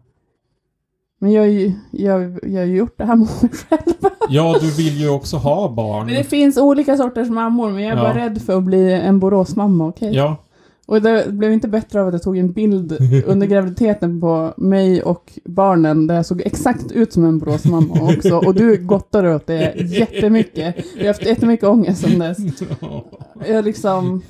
Men 1.20 1.32
jag, 1.32 1.42
har 1.42 1.48
ju- 1.48 1.72
jag, 1.92 2.40
jag 2.44 2.60
har 2.62 2.66
gjort 2.66 2.98
det 2.98 3.06
här 3.06 3.16
mot 3.16 3.42
mig 3.42 3.52
själv. 3.52 3.94
Ja, 4.30 4.58
du 4.62 4.72
vill 4.72 4.98
ju 5.02 5.10
också 5.10 5.38
ha 5.38 5.70
barn. 5.70 6.06
Men 6.06 6.16
det 6.16 6.24
finns 6.24 6.58
olika 6.58 6.98
sorters 6.98 7.30
mammor, 7.30 7.70
men 7.72 7.84
jag 7.84 7.92
är 7.94 7.98
Ja. 7.98 8.04
bara 8.04 8.26
rädd 8.26 8.42
för 8.42 8.58
att 8.58 8.64
bli 8.64 8.94
en 8.94 9.20
Boråsmamma, 9.20 9.88
okej? 9.88 10.12
Ja, 10.16 10.36
Och 10.86 11.02
det 11.02 11.26
blev 11.30 11.54
inte 11.54 11.68
bättre 11.68 12.02
av 12.02 12.08
att 12.08 12.14
jag 12.14 12.24
tog 12.24 12.38
en 12.38 12.52
bild 12.52 12.98
under 13.26 13.48
graviditeten 13.48 14.22
på 14.22 14.54
mig 14.58 15.02
och 15.04 15.40
barnen 15.46 16.08
där 16.08 16.16
jag 16.16 16.26
såg 16.26 16.42
exakt 16.46 16.92
ut 16.92 17.14
som 17.14 17.26
en 17.26 17.40
Boråsmamma 17.40 17.94
också. 18.18 18.36
Och 18.38 18.56
du 18.56 18.78
gottade 18.78 19.36
åt 19.36 19.48
det 19.48 19.74
jättemycket. 19.76 20.76
Jag 20.96 21.02
har 21.04 21.08
haft 21.08 21.26
jättemycket 21.26 21.68
ångest 21.68 22.02
sedan 22.02 22.20
dess. 22.20 22.38
Jag 23.48 23.66
liksom... 23.66 24.22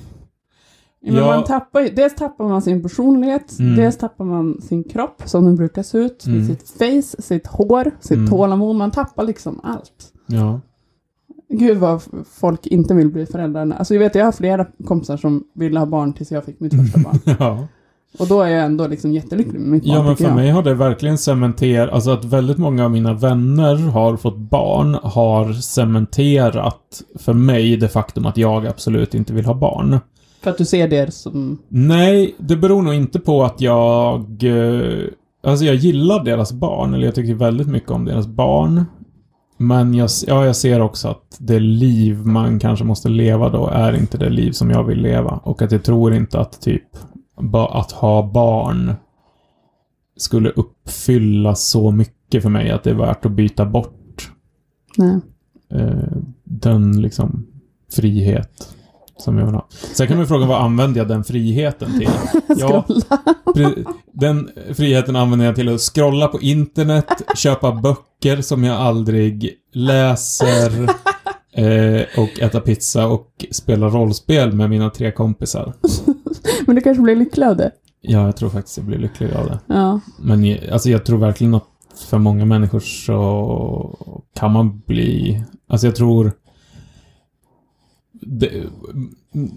Men 1.02 1.14
Ja. 1.14 1.26
man 1.26 1.44
tappar 1.44 1.88
dels 1.96 2.14
tappar 2.14 2.48
man 2.48 2.62
sin 2.62 2.82
personlighet, 2.82 3.58
Mm. 3.58 3.76
dels 3.76 3.98
tappar 3.98 4.24
man 4.24 4.60
sin 4.62 4.84
kropp 4.84 5.22
som 5.24 5.44
den 5.44 5.56
brukar 5.56 5.82
se 5.82 5.98
ut, 5.98 6.26
Mm. 6.26 6.46
sitt 6.46 6.68
face, 6.70 7.22
sitt 7.22 7.46
hår, 7.46 7.90
sitt 8.00 8.16
Mm. 8.18 8.30
tålamod. 8.30 8.76
Man 8.76 8.90
tappar 8.90 9.24
liksom 9.24 9.60
allt. 9.62 10.12
ja. 10.26 10.60
Gud 11.52 11.78
vad 11.78 12.02
folk 12.32 12.66
inte 12.66 12.94
vill 12.94 13.10
bli 13.10 13.26
föräldrar. 13.26 13.70
Alltså 13.78 13.94
jag 13.94 13.98
vet, 13.98 14.14
jag 14.14 14.24
har 14.24 14.32
flera 14.32 14.66
kompisar 14.84 15.16
som 15.16 15.44
ville 15.54 15.78
ha 15.78 15.86
barn 15.86 16.12
tills 16.12 16.30
jag 16.30 16.44
fick 16.44 16.60
mitt 16.60 16.74
första 16.74 16.98
barn. 17.00 17.18
ja. 17.38 17.66
Och 18.18 18.26
då 18.28 18.40
är 18.42 18.48
jag 18.48 18.64
ändå 18.64 18.86
liksom 18.86 19.12
jättelycklig 19.12 19.60
med 19.60 19.70
mitt 19.70 19.84
barn, 19.84 19.92
Ja, 19.96 20.02
men 20.02 20.16
för 20.16 20.24
jag. 20.24 20.34
mig 20.34 20.50
har 20.50 20.62
det 20.62 20.74
verkligen 20.74 21.18
cementerat, 21.18 21.90
alltså 21.90 22.10
att 22.10 22.24
väldigt 22.24 22.58
många 22.58 22.84
av 22.84 22.90
mina 22.90 23.14
vänner 23.14 23.76
har 23.76 24.16
fått 24.16 24.36
barn, 24.38 24.96
har 25.02 25.52
cementerat 25.52 27.02
för 27.18 27.32
mig 27.32 27.76
det 27.76 27.88
faktum 27.88 28.26
att 28.26 28.36
jag 28.36 28.66
absolut 28.66 29.14
inte 29.14 29.32
vill 29.32 29.44
ha 29.46 29.54
barn. 29.54 29.98
För 30.42 30.50
att 30.50 30.58
du 30.58 30.64
ser 30.64 30.88
det 30.88 31.14
som... 31.14 31.58
Nej, 31.68 32.34
det 32.38 32.56
beror 32.56 32.82
nog 32.82 32.94
inte 32.94 33.20
på 33.20 33.44
att 33.44 33.60
jag... 33.60 34.44
eh, 34.44 35.04
Alltså 35.42 35.64
jag 35.64 35.74
gillar 35.74 36.24
deras 36.24 36.52
barn, 36.52 36.94
eller 36.94 37.04
jag 37.04 37.14
tycker 37.14 37.34
väldigt 37.34 37.68
mycket 37.68 37.90
om 37.90 38.04
deras 38.04 38.26
barn. 38.26 38.84
Men 39.56 39.94
jag, 39.94 40.10
ja, 40.26 40.46
jag 40.46 40.56
ser 40.56 40.80
också 40.80 41.08
att 41.08 41.36
det 41.38 41.60
liv 41.60 42.26
man 42.26 42.58
kanske 42.58 42.84
måste 42.84 43.08
leva 43.08 43.48
då 43.48 43.66
är 43.66 43.92
inte 43.92 44.18
det 44.18 44.30
liv 44.30 44.52
som 44.52 44.70
jag 44.70 44.84
vill 44.84 44.98
leva. 45.00 45.30
Och 45.30 45.62
att 45.62 45.72
jag 45.72 45.84
tror 45.84 46.14
inte 46.14 46.40
att 46.40 46.60
typ 46.60 46.82
att 47.52 47.92
ha 47.92 48.22
barn 48.22 48.92
skulle 50.16 50.50
uppfylla 50.50 51.54
så 51.54 51.90
mycket 51.90 52.42
för 52.42 52.50
mig 52.50 52.70
att 52.70 52.82
det 52.82 52.90
är 52.90 52.94
värt 52.94 53.26
att 53.26 53.32
byta 53.32 53.64
bort 53.66 54.32
Nej. 54.96 55.20
eh, 55.72 56.16
den 56.44 57.02
liksom 57.02 57.46
frihet 57.96 58.76
som 59.20 59.38
jag 59.38 59.46
vill 59.46 59.54
ha. 59.54 59.66
Sen 59.70 60.06
kan 60.06 60.16
man 60.16 60.24
ju 60.24 60.28
fråga 60.28 60.46
vad 60.46 60.62
använder 60.62 61.00
jag 61.00 61.08
den 61.08 61.24
friheten 61.24 61.98
till? 61.98 62.10
Ja, 62.56 62.84
den 64.12 64.50
friheten 64.74 65.16
använder 65.16 65.46
jag 65.46 65.54
till 65.54 65.74
att 65.74 65.80
scrolla 65.80 66.28
på 66.28 66.40
internet, 66.40 67.22
köpa 67.36 67.72
böcker 67.72 68.42
som 68.42 68.64
jag 68.64 68.76
aldrig 68.76 69.54
läser 69.72 70.82
eh, 71.52 72.02
och 72.16 72.40
äta 72.40 72.60
pizza 72.60 73.06
och 73.06 73.44
spela 73.50 73.88
rollspel 73.88 74.52
med 74.52 74.70
mina 74.70 74.90
tre 74.90 75.12
kompisar. 75.12 75.72
Men 76.66 76.76
du 76.76 76.82
kanske 76.82 77.02
blir 77.02 77.16
lycklig 77.16 77.46
av 77.46 77.56
det. 77.56 77.70
Ja, 78.00 78.26
jag 78.26 78.36
tror 78.36 78.50
faktiskt 78.50 78.76
jag 78.76 78.86
blir 78.86 78.98
lycklig 78.98 79.32
av 79.32 79.46
det. 79.46 79.58
Ja. 79.66 80.00
Men 80.18 80.56
alltså 80.72 80.90
jag 80.90 81.04
tror 81.04 81.18
verkligen 81.18 81.54
att 81.54 81.66
för 82.08 82.18
många 82.18 82.44
människor 82.44 82.80
så 82.80 84.22
kan 84.34 84.52
man 84.52 84.82
bli... 84.86 85.42
Alltså 85.68 85.86
jag 85.86 85.96
tror... 85.96 86.32
Det, 88.20 88.50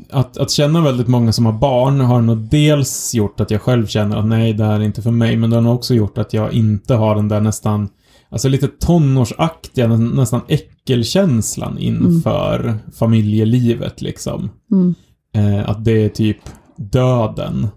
att, 0.10 0.38
att 0.38 0.52
känna 0.52 0.82
väldigt 0.82 1.08
många 1.08 1.32
som 1.32 1.46
har 1.46 1.54
barn 1.54 2.00
har 2.00 2.22
nog 2.22 2.38
dels 2.38 3.14
gjort 3.14 3.40
att 3.40 3.52
jag 3.52 3.62
själv 3.62 3.88
känner 3.88 4.18
att 4.18 4.26
nej, 4.26 4.54
det 4.54 4.66
här 4.66 4.80
är 4.80 4.84
inte 4.84 5.02
för 5.02 5.12
mig. 5.12 5.38
Men 5.38 5.50
det 5.50 5.56
har 5.56 5.62
nog 5.62 5.76
också 5.76 5.94
gjort 5.94 6.18
att 6.18 6.34
jag 6.34 6.54
inte 6.54 6.96
har 6.96 7.16
den 7.16 7.28
där 7.28 7.42
nästan... 7.42 7.90
Alltså 8.30 8.50
lite 8.50 8.68
tonårsaktiga, 8.68 9.88
nä, 9.88 9.98
nästan 9.98 10.42
äckelkänslan 10.48 11.78
inför 11.78 12.78
familjelivet 12.94 14.02
liksom. 14.02 14.50
Mm. 14.72 14.96
Eh, 15.36 15.70
att 15.70 15.86
det 15.86 16.06
är 16.06 16.10
typ 16.10 16.38
döden. 16.76 17.68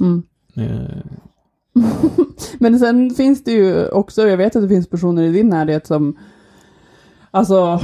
Mm. 0.00 0.22
Eh, 0.56 0.96
Men 2.58 2.78
sen 2.78 3.10
finns 3.10 3.44
det 3.44 3.52
ju 3.52 3.88
också, 3.88 4.28
jag 4.28 4.36
vet 4.36 4.56
att 4.56 4.62
det 4.62 4.68
finns 4.68 4.90
personer 4.90 5.22
i 5.22 5.32
din 5.32 5.48
närhet 5.48 5.86
som 5.86 6.16
Alltså, 7.34 7.80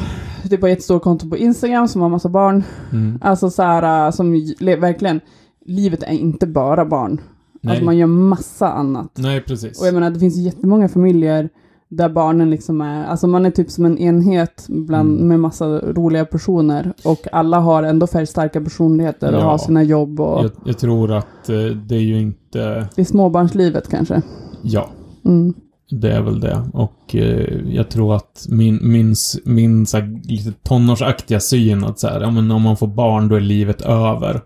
typ 0.50 0.62
har 0.62 0.68
ett 0.68 0.82
stort 0.82 1.02
konto 1.02 1.28
på 1.30 1.36
Instagram 1.36 1.88
som 1.88 2.02
har 2.02 2.08
massa 2.08 2.28
barn. 2.28 2.62
mm. 2.92 3.18
Alltså 3.22 3.50
så 3.50 3.62
här, 3.62 4.06
äh, 4.06 4.10
som 4.10 4.32
verkligen, 4.80 5.20
livet 5.66 6.02
är 6.02 6.12
inte 6.12 6.46
bara 6.46 6.84
barn. 6.84 7.20
Nej. 7.60 7.70
Alltså 7.70 7.84
man 7.84 7.96
gör 7.96 8.06
massa 8.06 8.72
annat. 8.72 9.10
Nej, 9.14 9.40
precis. 9.40 9.80
Och 9.80 9.86
jag 9.86 9.94
menar, 9.94 10.10
det 10.10 10.20
finns 10.20 10.36
jättemånga 10.36 10.88
familjer 10.88 11.48
där 11.90 12.08
barnen 12.08 12.50
liksom 12.50 12.80
är, 12.80 13.06
alltså 13.06 13.26
man 13.26 13.46
är 13.46 13.50
typ 13.50 13.70
som 13.70 13.84
en 13.84 13.98
enhet 13.98 14.66
bland, 14.68 15.10
Mm. 15.14 15.28
med 15.28 15.40
massa 15.40 15.66
roliga 15.78 16.24
personer. 16.24 16.92
Och 17.04 17.26
alla 17.32 17.58
har 17.60 17.82
ändå 17.82 18.06
färgstarka 18.06 18.60
personligheter 18.60 19.34
och 19.34 19.40
Ja. 19.40 19.44
har 19.44 19.58
sina 19.58 19.82
jobb 19.82 20.20
och 20.20 20.44
jag, 20.44 20.50
jag 20.64 20.78
tror 20.78 21.12
att 21.12 21.48
eh, 21.48 21.56
det 21.86 21.94
är 21.94 22.00
ju 22.00 22.20
inte... 22.20 22.88
det 22.94 23.00
är 23.00 23.04
småbarnslivet 23.04 23.88
kanske. 23.88 24.22
Ja, 24.62 24.88
Mm. 25.24 25.54
Det 25.90 26.12
är 26.12 26.20
väl 26.22 26.40
det. 26.40 26.62
Och 26.72 27.14
eh, 27.16 27.60
jag 27.68 27.88
tror 27.90 28.16
att 28.16 28.46
min, 28.48 28.78
min, 28.82 29.14
min 29.44 29.86
så 29.86 29.96
här, 29.98 30.20
lite 30.24 30.52
tonårsaktiga 30.62 31.40
syn 31.40 31.84
att 31.84 31.98
så 31.98 32.08
här, 32.08 32.20
ja, 32.20 32.30
men 32.30 32.50
om 32.50 32.62
man 32.62 32.76
får 32.76 32.86
barn 32.86 33.28
då 33.28 33.36
är 33.36 33.40
livet 33.40 33.80
över. 33.80 34.40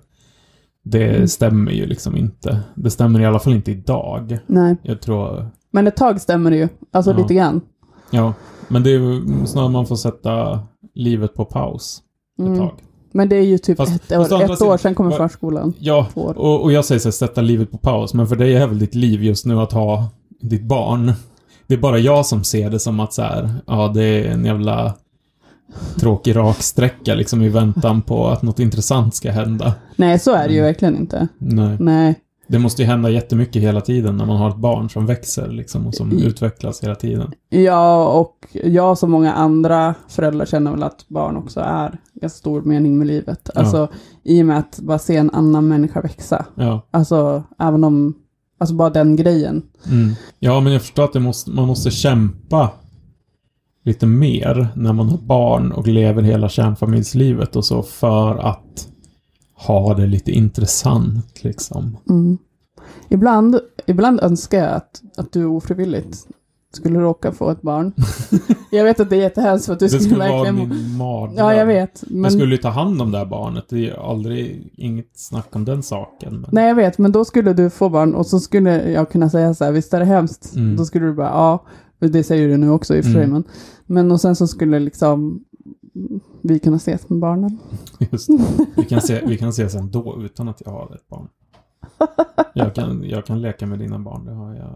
Det 0.84 1.09
Mm. 1.16 1.28
stämmer 1.28 1.72
ju 1.72 1.86
liksom 1.86 2.16
inte. 2.16 2.61
Det 2.74 2.90
stämmer 2.90 3.20
i 3.20 3.26
alla 3.26 3.38
fall 3.38 3.53
inte 3.55 3.70
idag. 3.70 4.38
Nej, 4.47 4.76
Jag 4.82 5.01
tror... 5.01 5.47
men 5.70 5.86
ett 5.86 5.97
tag 5.97 6.20
stämmer 6.20 6.51
det 6.51 6.57
ju. 6.57 6.68
Alltså 6.93 7.11
Ja. 7.11 7.16
lite 7.16 7.34
grann. 7.34 7.61
Ja, 8.11 8.34
men 8.68 8.82
det 8.82 8.90
är 8.90 8.99
ju 8.99 9.22
snarare 9.47 9.70
man 9.70 9.86
får 9.86 9.97
sätta 9.97 10.61
livet 10.95 11.34
på 11.34 11.45
paus 11.45 12.03
ett 12.38 12.47
Mm. 12.47 12.59
tag. 12.59 12.72
Men 13.12 13.28
det 13.28 13.36
är 13.36 13.43
ju 13.43 13.59
typ 13.59 13.76
Fast- 13.76 14.12
ett, 14.12 14.18
år, 14.18 14.38
fast 14.49 14.62
ett 14.62 14.68
år 14.68 14.76
sedan 14.76 14.95
kommer 14.95 15.11
förskolan. 15.11 15.72
Ja. 15.78 16.07
Och, 16.14 16.62
och 16.62 16.72
jag 16.72 16.84
säger 16.84 16.99
så 16.99 17.09
här, 17.09 17.12
sätta 17.12 17.40
livet 17.40 17.70
på 17.70 17.78
paus, 17.78 18.14
men 18.14 18.26
för 18.26 18.36
dig 18.36 18.55
är 18.57 18.66
väl 18.66 18.78
ditt 18.78 18.95
liv 18.95 19.22
just 19.24 19.47
nu 19.47 19.61
att 19.61 19.72
ha 19.72 20.09
ditt 20.40 20.64
barn. 20.64 21.12
Det 21.73 21.77
är 21.77 21.81
bara 21.81 21.99
jag 21.99 22.27
som 22.27 22.45
ser 22.45 22.70
det 22.70 22.79
som 22.79 23.01
att 23.01 23.12
så 23.12 23.23
här, 23.23 23.51
ja 23.66 23.89
det 23.95 24.05
är 24.05 24.31
en 24.33 24.45
jävla 24.45 24.95
tråkig 26.01 26.37
raksträcka 26.37 27.14
liksom 27.14 27.43
i 27.43 27.49
väntan 27.49 28.03
på 28.03 28.29
att 28.29 28.43
något 28.43 28.59
intressant 28.61 29.14
ska 29.14 29.31
hända. 29.31 29.75
Nej, 29.97 30.18
så 30.18 30.33
är 30.33 30.49
det 30.49 30.55
ju 30.55 30.59
Mm. 30.61 30.68
verkligen 30.68 30.97
inte. 30.97 31.29
Nej. 31.39 31.77
Nej. 31.81 32.14
Det 32.47 32.59
måste 32.59 32.83
ju 32.83 32.89
hända 32.89 33.11
jättemycket 33.11 33.62
hela 33.62 33.81
tiden 33.81 34.16
när 34.16 34.27
man 34.27 34.37
har 34.37 34.49
ett 34.51 34.57
barn 34.57 34.91
som 34.91 35.07
växer 35.07 35.49
liksom 35.49 35.87
och 35.87 35.95
som 35.95 36.12
I- 36.12 36.25
utvecklas 36.25 36.83
hela 36.83 36.95
tiden. 36.95 37.33
Ja, 37.49 38.07
och 38.09 38.47
jag 38.64 38.99
som 38.99 39.11
många 39.11 39.33
andra 39.33 39.95
föräldrar 40.09 40.47
känner 40.47 40.70
väl 40.70 40.83
att 40.83 41.09
barn 41.09 41.37
också 41.37 41.61
är 41.61 41.99
ganska 42.14 42.39
stor 42.39 42.62
mening 42.62 42.99
med 42.99 43.07
livet. 43.07 43.51
Ja. 43.55 43.61
Alltså, 43.61 43.89
i 44.23 44.43
och 44.43 44.47
med 44.47 44.59
att 44.59 44.79
bara 44.83 44.99
se 44.99 45.16
en 45.16 45.31
annan 45.31 45.68
människa 45.68 46.01
växa. 46.01 46.45
Ja. 46.55 46.87
Alltså, 46.91 47.43
även 47.59 47.85
om, 47.85 48.14
alltså 48.62 48.74
bara 48.74 48.90
den 48.90 49.16
grejen. 49.16 49.62
Mm. 49.86 50.14
Ja, 50.38 50.60
men 50.60 50.72
jag 50.72 50.82
förstår 50.82 51.04
att 51.04 51.14
måste, 51.14 51.50
man 51.50 51.66
måste 51.66 51.90
kämpa 51.90 52.70
lite 53.84 54.06
mer 54.06 54.68
när 54.76 54.92
man 54.92 55.08
har 55.08 55.18
barn 55.18 55.72
och 55.72 55.88
lever 55.88 56.22
hela 56.22 56.48
kärnfamiljslivet 56.48 57.56
och 57.56 57.64
så 57.64 57.82
för 57.82 58.36
att 58.36 58.88
ha 59.54 59.94
det 59.94 60.06
lite 60.06 60.30
intressant 60.30 61.44
liksom. 61.44 61.96
Mm. 62.08 62.38
Ibland, 63.08 63.60
ibland 63.86 64.20
önskar 64.20 64.58
jag 64.58 64.72
att, 64.74 65.02
att 65.16 65.32
du 65.32 65.44
ofrivilligt 65.44 66.26
skulle 66.73 67.01
råka 67.01 67.33
få 67.33 67.51
ett 67.51 67.62
barn. 67.62 67.93
jag 68.70 68.85
vet 68.85 69.01
att 69.01 69.11
det 69.11 69.16
är 69.16 69.20
jättehemskt 69.20 69.66
för 69.66 69.73
att 69.73 69.79
du 69.79 69.85
det 69.85 69.91
skulle, 69.91 70.05
skulle 70.05 70.18
verkligen... 70.18 70.99
vara 70.99 71.27
min. 71.29 71.37
Ja, 71.37 71.55
jag 71.55 71.66
vet. 71.66 72.03
Men... 72.07 72.14
Men... 72.14 72.23
Jag 72.23 72.33
skulle 72.33 72.55
ju 72.55 72.62
ta 72.62 72.68
hand 72.68 73.03
om 73.03 73.11
det 73.11 73.18
här 73.18 73.27
barnet. 73.27 73.64
Det 73.68 73.77
är 73.77 73.81
ju 73.81 73.97
aldrig 73.97 74.73
inget 74.77 75.11
snack 75.14 75.57
om 75.57 75.64
den 75.64 75.83
saken. 75.83 76.41
Men... 76.41 76.51
Nej, 76.53 76.68
jag 76.68 76.75
vet. 76.75 76.99
Men 76.99 77.12
då 77.12 77.25
skulle 77.25 77.53
du 77.53 77.70
få 77.70 77.89
barn 77.89 78.14
och 78.14 78.27
så 78.27 78.41
skulle 78.41 78.91
jag 78.91 79.11
kunna 79.11 79.31
säga 79.31 79.55
så 79.55 79.64
här, 79.64 79.73
visst 79.73 79.95
är 79.95 79.99
det 79.99 80.07
hemskt? 80.07 80.57
Mm. 80.57 80.77
Då 80.77 80.85
skulle 80.85 81.07
du 81.07 81.14
bara, 81.14 81.29
ja. 81.29 81.64
Det 81.99 82.25
säger 82.25 82.49
du 82.49 82.57
nu 82.57 82.70
också 82.70 82.97
i 82.97 83.01
och 83.01 83.05
för 83.05 83.12
sig. 83.12 83.25
Mm. 83.25 83.33
Men, 83.33 83.45
men 83.87 84.12
och 84.12 84.20
sen 84.20 84.37
så 84.37 84.47
skulle 84.47 84.79
liksom 84.79 85.45
vi 86.43 86.59
kunna 86.59 86.77
ses 86.77 87.09
med 87.09 87.18
barnen. 87.18 87.59
Just 88.12 88.29
det. 88.29 88.66
vi, 88.77 88.85
kan 88.85 89.01
se, 89.01 89.23
vi 89.27 89.39
kan 89.39 89.49
ses 89.49 89.75
ändå 89.75 90.18
utan 90.25 90.49
att 90.49 90.62
jag 90.64 90.73
har 90.73 90.95
ett 90.95 91.09
barn. 91.09 91.29
Jag 92.55 92.74
kan, 92.74 93.03
jag 93.05 93.26
kan 93.26 93.42
leka 93.42 93.66
med 93.66 93.78
dina 93.78 93.98
barn, 93.98 94.24
det 94.24 94.32
har 94.32 94.55
jag. 94.55 94.68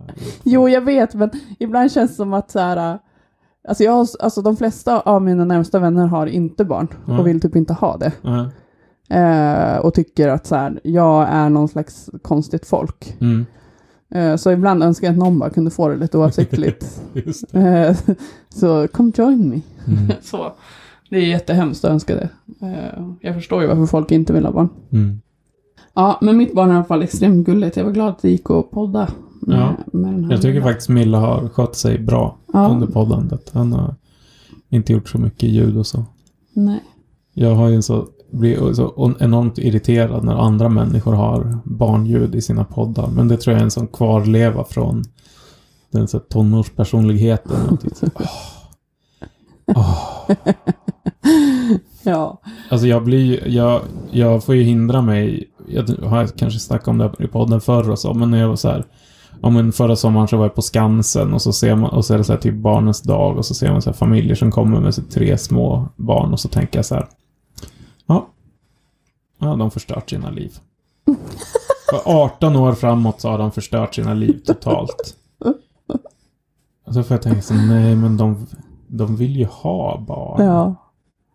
Jo, 0.43 0.69
jag 0.69 0.81
vet, 0.81 1.15
men 1.15 1.31
ibland 1.59 1.93
känns 1.93 2.11
det 2.11 2.17
som 2.17 2.35
att 2.35 2.51
så 2.51 2.59
här, 2.59 2.99
alltså, 3.69 3.85
jag, 3.85 3.93
har- 3.93 4.09
alltså 4.21 4.43
de 4.43 4.57
flesta 4.57 5.01
av 5.01 5.23
mina 5.23 5.45
närmsta 5.45 5.79
vänner 5.79 6.07
har 6.07 6.27
inte 6.27 6.65
barn 6.65 6.89
Mm. 7.07 7.21
och 7.21 7.27
vill 7.27 7.41
typ 7.41 7.57
inte 7.57 7.73
ha 7.73 7.97
det. 7.97 8.13
Ja. 8.23 8.51
Eh, 9.17 9.79
och 9.79 9.95
tycker 9.95 10.29
att 10.29 10.47
så 10.47 10.57
här, 10.57 10.81
jag 10.85 11.29
är 11.29 11.49
någon 11.51 11.69
slags 11.69 12.11
konstigt 12.23 12.67
folk. 12.67 13.17
Mm. 13.21 13.47
Eh, 14.15 14.37
så 14.37 14.51
ibland 14.53 14.83
önskar 14.83 15.07
jag 15.07 15.13
att 15.13 15.19
någon 15.19 15.39
bara 15.39 15.51
kunde 15.51 15.71
få 15.71 15.89
det 15.89 15.97
lite 15.97 16.19
oavsiktligt. 16.19 17.03
Just 17.13 17.53
det. 17.53 17.61
Eh, 17.89 18.17
så 18.49 18.89
come 18.89 19.13
join 19.15 19.49
me. 19.51 19.61
Mm. 19.87 20.13
Så. 20.23 20.53
Det 21.11 21.17
är 21.17 21.27
jättehemskt 21.27 21.85
att 21.85 21.91
önska 21.91 22.15
det. 22.15 22.29
Eh, 22.67 23.07
jag 23.21 23.35
förstår 23.35 23.63
ju 23.63 23.69
varför 23.69 23.87
folk 23.87 24.11
inte 24.11 24.33
vill 24.33 24.45
ha 24.45 24.53
barn. 24.53 24.69
Mm. 24.93 25.21
Ja, 25.97 26.19
men 26.21 26.37
mitt 26.37 26.55
barn 26.55 26.69
är 26.71 26.73
i 26.75 26.77
alla 26.77 26.85
fall 26.85 27.03
extremt 27.03 27.47
gulligt. 27.47 27.77
Jag 27.77 27.85
var 27.85 27.93
glad 27.93 28.09
att 28.09 28.23
det 28.23 28.31
gick 28.31 28.51
att 28.51 28.71
podda. 28.71 29.09
Med, 29.41 29.59
Ja. 29.59 29.73
med 29.93 30.33
Jag 30.33 30.43
tycker 30.43 30.55
lilla- 30.55 30.65
faktiskt 30.67 30.89
Milla 30.89 31.19
har 31.21 31.49
skött 31.49 31.77
sig 31.77 31.99
bra 31.99 32.37
ja, 32.53 32.69
under 32.69 32.87
poddandet. 32.87 33.51
Han 33.55 33.73
har 33.73 33.95
inte 34.69 34.93
gjort 34.93 35.09
så 35.09 35.19
mycket 35.19 35.49
ljud 35.49 35.77
och 35.77 35.87
så. 35.87 36.05
Nej. 36.53 36.81
Jag 37.35 37.55
har 37.55 37.69
ju 37.69 37.83
så, 37.83 38.07
blir 38.31 38.73
så 38.73 39.15
enormt 39.21 39.59
irriterad 39.59 40.25
när 40.25 40.35
andra 40.35 40.69
människor 40.69 41.13
har 41.13 41.59
barnljud 41.65 42.35
i 42.35 42.43
sina 42.43 42.65
poddar. 42.65 43.09
Men 43.09 43.29
det 43.29 43.37
tror 43.37 43.53
jag 43.53 43.61
är 43.61 43.65
en 43.65 43.71
sån 43.71 43.87
kvarleva 43.87 44.65
från 44.65 45.05
den 45.91 46.09
så 46.09 46.19
tonårspersonligheten. 46.19 47.79
Så, 47.95 48.07
åh. 48.15 48.27
Åh. 49.77 50.31
Ja. 52.03 52.41
Alltså 52.71 52.87
jag 52.87 53.05
blir 53.05 53.49
jag, 53.49 53.81
jag 54.11 54.45
får 54.45 54.55
ju 54.55 54.63
hindra 54.63 55.03
mig. 55.03 55.51
Jag 55.69 56.09
har 56.09 56.27
kanske 56.27 56.61
snackat 56.61 56.89
om 56.89 56.99
det 56.99 57.05
här 57.05 57.23
i 57.23 57.29
podden 57.29 57.61
förr 57.61 57.91
och 57.91 57.99
så, 57.99 58.15
men 58.15 58.31
när 58.31 58.41
jag 58.41 58.49
var 58.49 58.57
så 58.57 58.69
här. 58.69 58.85
Ja 59.43 59.51
men 59.51 59.73
förra 59.73 59.97
sommaren 59.97 60.29
så 60.29 60.37
var 60.37 60.45
jag 60.45 60.55
på 60.55 60.63
Skansen 60.63 61.35
och 61.35 61.43
så 61.43 61.53
ser 61.53 61.75
man, 61.75 61.91
och 61.91 62.05
så 62.05 62.15
är 62.15 62.19
det 62.19 62.25
så 62.25 62.33
här 62.33 62.41
typ 62.41 62.55
barnens 62.55 63.03
dag 63.03 63.39
och 63.39 63.47
så 63.47 63.55
ser 63.55 63.73
man 63.73 63.83
så 63.83 63.91
här 63.91 63.97
familjer 63.97 64.35
som 64.35 64.53
kommer 64.53 64.81
med 64.81 64.95
så 64.95 65.03
tre 65.03 65.39
små 65.39 65.89
barn 65.97 66.33
och 66.33 66.41
så 66.41 66.49
tänker 66.49 66.79
jag 66.79 66.87
så 66.87 66.95
här. 66.95 67.09
Ja. 68.07 68.27
Ja, 69.39 69.57
de 69.57 69.71
förstört 69.71 70.11
sina 70.11 70.31
liv. 70.31 70.59
För 71.91 72.01
18 72.05 72.57
år 72.57 72.73
framåt 72.73 73.21
så 73.21 73.29
har 73.29 73.39
de 73.39 73.53
förstört 73.53 73.95
sina 73.95 74.15
liv 74.15 74.41
totalt. 74.47 75.17
Och 76.87 76.95
så 76.95 77.03
får 77.03 77.15
jag 77.15 77.23
tänka 77.23 77.43
så 77.43 77.55
här, 77.55 77.67
nej 77.67 77.97
men 77.97 78.17
de, 78.17 78.47
de 78.89 79.17
vill 79.17 79.37
ju 79.37 79.45
ha 79.45 80.01
barn. 80.01 80.45
Ja. 80.45 80.75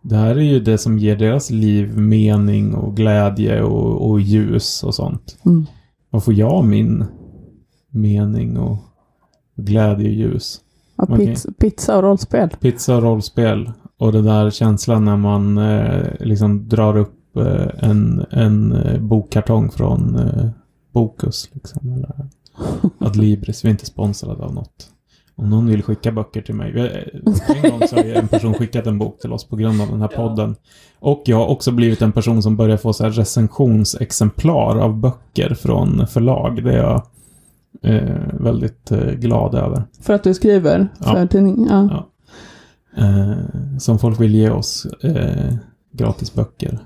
Det 0.01 0.15
här 0.15 0.35
är 0.35 0.41
ju 0.41 0.59
det 0.59 0.77
som 0.77 0.99
ger 0.99 1.15
deras 1.15 1.49
liv 1.49 1.97
mening 1.97 2.75
och 2.75 2.95
glädje 2.95 3.61
och, 3.61 4.09
och 4.09 4.21
ljus 4.21 4.83
och 4.83 4.95
sånt. 4.95 5.37
Mm. 5.45 5.65
Vad 6.09 6.23
får 6.23 6.33
jag 6.33 6.65
min 6.65 7.05
mening 7.89 8.57
och 8.57 8.77
glädje 9.55 10.07
och 10.07 10.13
ljus? 10.13 10.61
Ja, 10.95 11.05
pizza, 11.05 11.51
pizza 11.51 11.97
och 11.97 12.03
rollspel. 12.03 12.49
Pizza 12.49 12.95
och 12.95 13.03
rollspel. 13.03 13.71
Och 13.97 14.11
det 14.11 14.21
där 14.21 14.49
känslan 14.49 15.05
när 15.05 15.17
man 15.17 15.57
eh, 15.57 16.05
liksom 16.19 16.69
drar 16.69 16.97
upp 16.97 17.37
eh, 17.37 17.89
en, 17.89 18.25
en 18.29 18.71
eh, 18.71 19.01
bokkartong 19.01 19.71
från 19.71 20.15
eh, 20.15 20.49
Bokus. 20.93 21.49
Liksom, 21.53 21.93
eller 21.93 22.29
Adlibris. 23.07 23.65
Vi 23.65 23.69
är 23.69 23.71
inte 23.71 23.85
sponsrade 23.85 24.43
av 24.43 24.53
något. 24.53 24.89
Om 25.41 25.49
någon 25.49 25.67
vill 25.67 25.83
skicka 25.83 26.11
böcker 26.11 26.41
till 26.41 26.55
mig. 26.55 26.69
En 27.63 27.71
gång 27.71 27.87
så 27.87 27.95
har 27.95 28.03
en 28.03 28.27
person 28.27 28.53
skickat 28.53 28.87
en 28.87 28.97
bok 28.97 29.19
till 29.19 29.33
oss 29.33 29.47
på 29.47 29.55
grund 29.55 29.81
av 29.81 29.87
den 29.87 30.01
här 30.01 30.07
podden. 30.07 30.55
Och 30.99 31.21
jag 31.25 31.37
har 31.37 31.47
också 31.47 31.71
blivit 31.71 32.01
en 32.01 32.11
person 32.11 32.43
som 32.43 32.55
börjar 32.57 32.77
få 32.77 32.93
så 32.93 33.03
här 33.03 33.11
recensionsexemplar 33.11 34.77
av 34.79 34.97
böcker 34.97 35.53
från 35.53 36.07
förlag. 36.07 36.63
Det 36.63 36.73
är 36.73 36.77
jag 36.77 37.01
eh, 37.83 38.17
väldigt 38.33 38.91
eh, 38.91 39.11
glad 39.11 39.55
över. 39.55 39.83
För 40.01 40.13
att 40.13 40.23
du 40.23 40.33
skriver 40.33 40.87
för 40.99 41.17
Ja. 41.19 41.27
tidning. 41.27 41.67
Ja. 41.69 41.89
Ja. 41.91 42.07
Eh, 43.03 43.77
som 43.79 43.99
folk 43.99 44.19
vill 44.21 44.35
ge 44.35 44.49
oss 44.49 44.85
eh, 45.03 45.53
gratis 45.91 46.33
böcker. 46.33 46.79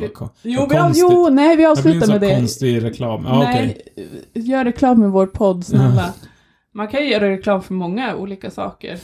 Nej, 0.00 0.10
Jo, 0.42 0.66
vi, 0.70 0.76
jo, 0.94 1.28
nej, 1.32 1.48
vi 1.48 1.50
det 1.50 1.56
blir 1.56 1.64
en 1.66 1.70
avslutar 1.72 2.00
sån 2.06 2.10
med 2.10 2.20
det. 2.20 2.36
konstig 2.36 2.84
reklam. 2.84 3.24
Ja, 3.28 3.38
okej. 3.50 3.84
nej, 3.96 4.44
gör 4.44 4.64
reklam 4.64 5.00
med 5.00 5.10
vår 5.10 5.26
podd, 5.26 5.64
snälla. 5.66 6.12
Man 6.76 6.88
kan 6.88 7.00
ju 7.00 7.10
göra 7.10 7.30
reklam 7.30 7.62
för 7.62 7.74
många 7.74 8.16
olika 8.16 8.50
saker. 8.50 9.00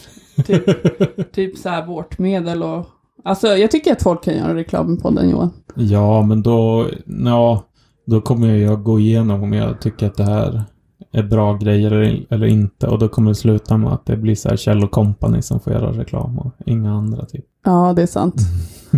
Typ, 0.47 1.33
typ 1.33 1.59
så 1.59 1.69
här 1.69 1.87
vårtmedel 1.87 2.63
och... 2.63 2.87
Alltså, 3.25 3.47
jag 3.47 3.71
tycker 3.71 3.93
att 3.93 4.03
folk 4.03 4.25
kan 4.25 4.37
göra 4.37 4.55
reklam 4.55 4.91
med 4.91 5.03
podden, 5.03 5.31
Johan. 5.31 5.51
Ja, 5.75 6.23
men 6.23 6.43
då, 6.43 6.89
ja, 7.25 7.65
då 8.07 8.21
kommer 8.21 8.55
jag 8.55 8.83
gå 8.83 9.01
igenom 9.01 9.43
om 9.43 9.53
jag 9.53 9.81
tycker 9.81 10.07
att 10.07 10.17
det 10.17 10.25
här 10.25 10.65
är 11.13 11.23
bra 11.23 11.57
grejer 11.57 11.93
eller, 12.31 12.47
inte. 12.47 12.87
Och 12.87 12.99
då 12.99 13.09
kommer 13.09 13.31
det 13.31 13.35
sluta 13.35 13.77
med 13.77 13.93
att 13.93 14.07
det 14.07 14.17
blir 14.17 14.35
så 14.35 14.49
här 14.49 14.57
Kjell 14.57 14.89
Company 14.89 15.43
som 15.43 15.61
får 15.61 15.73
göra 15.73 15.93
reklam 15.93 16.39
och 16.39 16.53
inga 16.67 16.93
andra 16.93 17.25
typ. 17.25 17.45
Ja, 17.65 17.93
det 17.97 18.03
är 18.03 18.07
sant. 18.07 18.35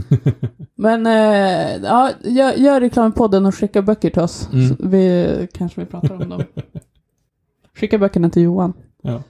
Men, 0.75 1.07
eh, 1.07 1.77
ja, 1.85 2.11
gör, 2.25 2.53
gör 2.53 2.81
reklam 2.81 3.05
med 3.05 3.15
podden 3.15 3.47
och 3.47 3.55
skicka 3.55 3.83
böcker 3.83 4.11
till 4.11 4.23
oss. 4.23 4.49
Mm. 4.53 4.77
Vi 4.79 5.49
kanske 5.55 5.81
vi 5.81 5.87
pratar 5.87 6.23
om 6.23 6.29
dem. 6.29 6.43
Skicka 7.83 7.99
böckerna 7.99 8.31
till 8.31 8.43
Johan. 8.43 8.73
Ja. 9.03 9.23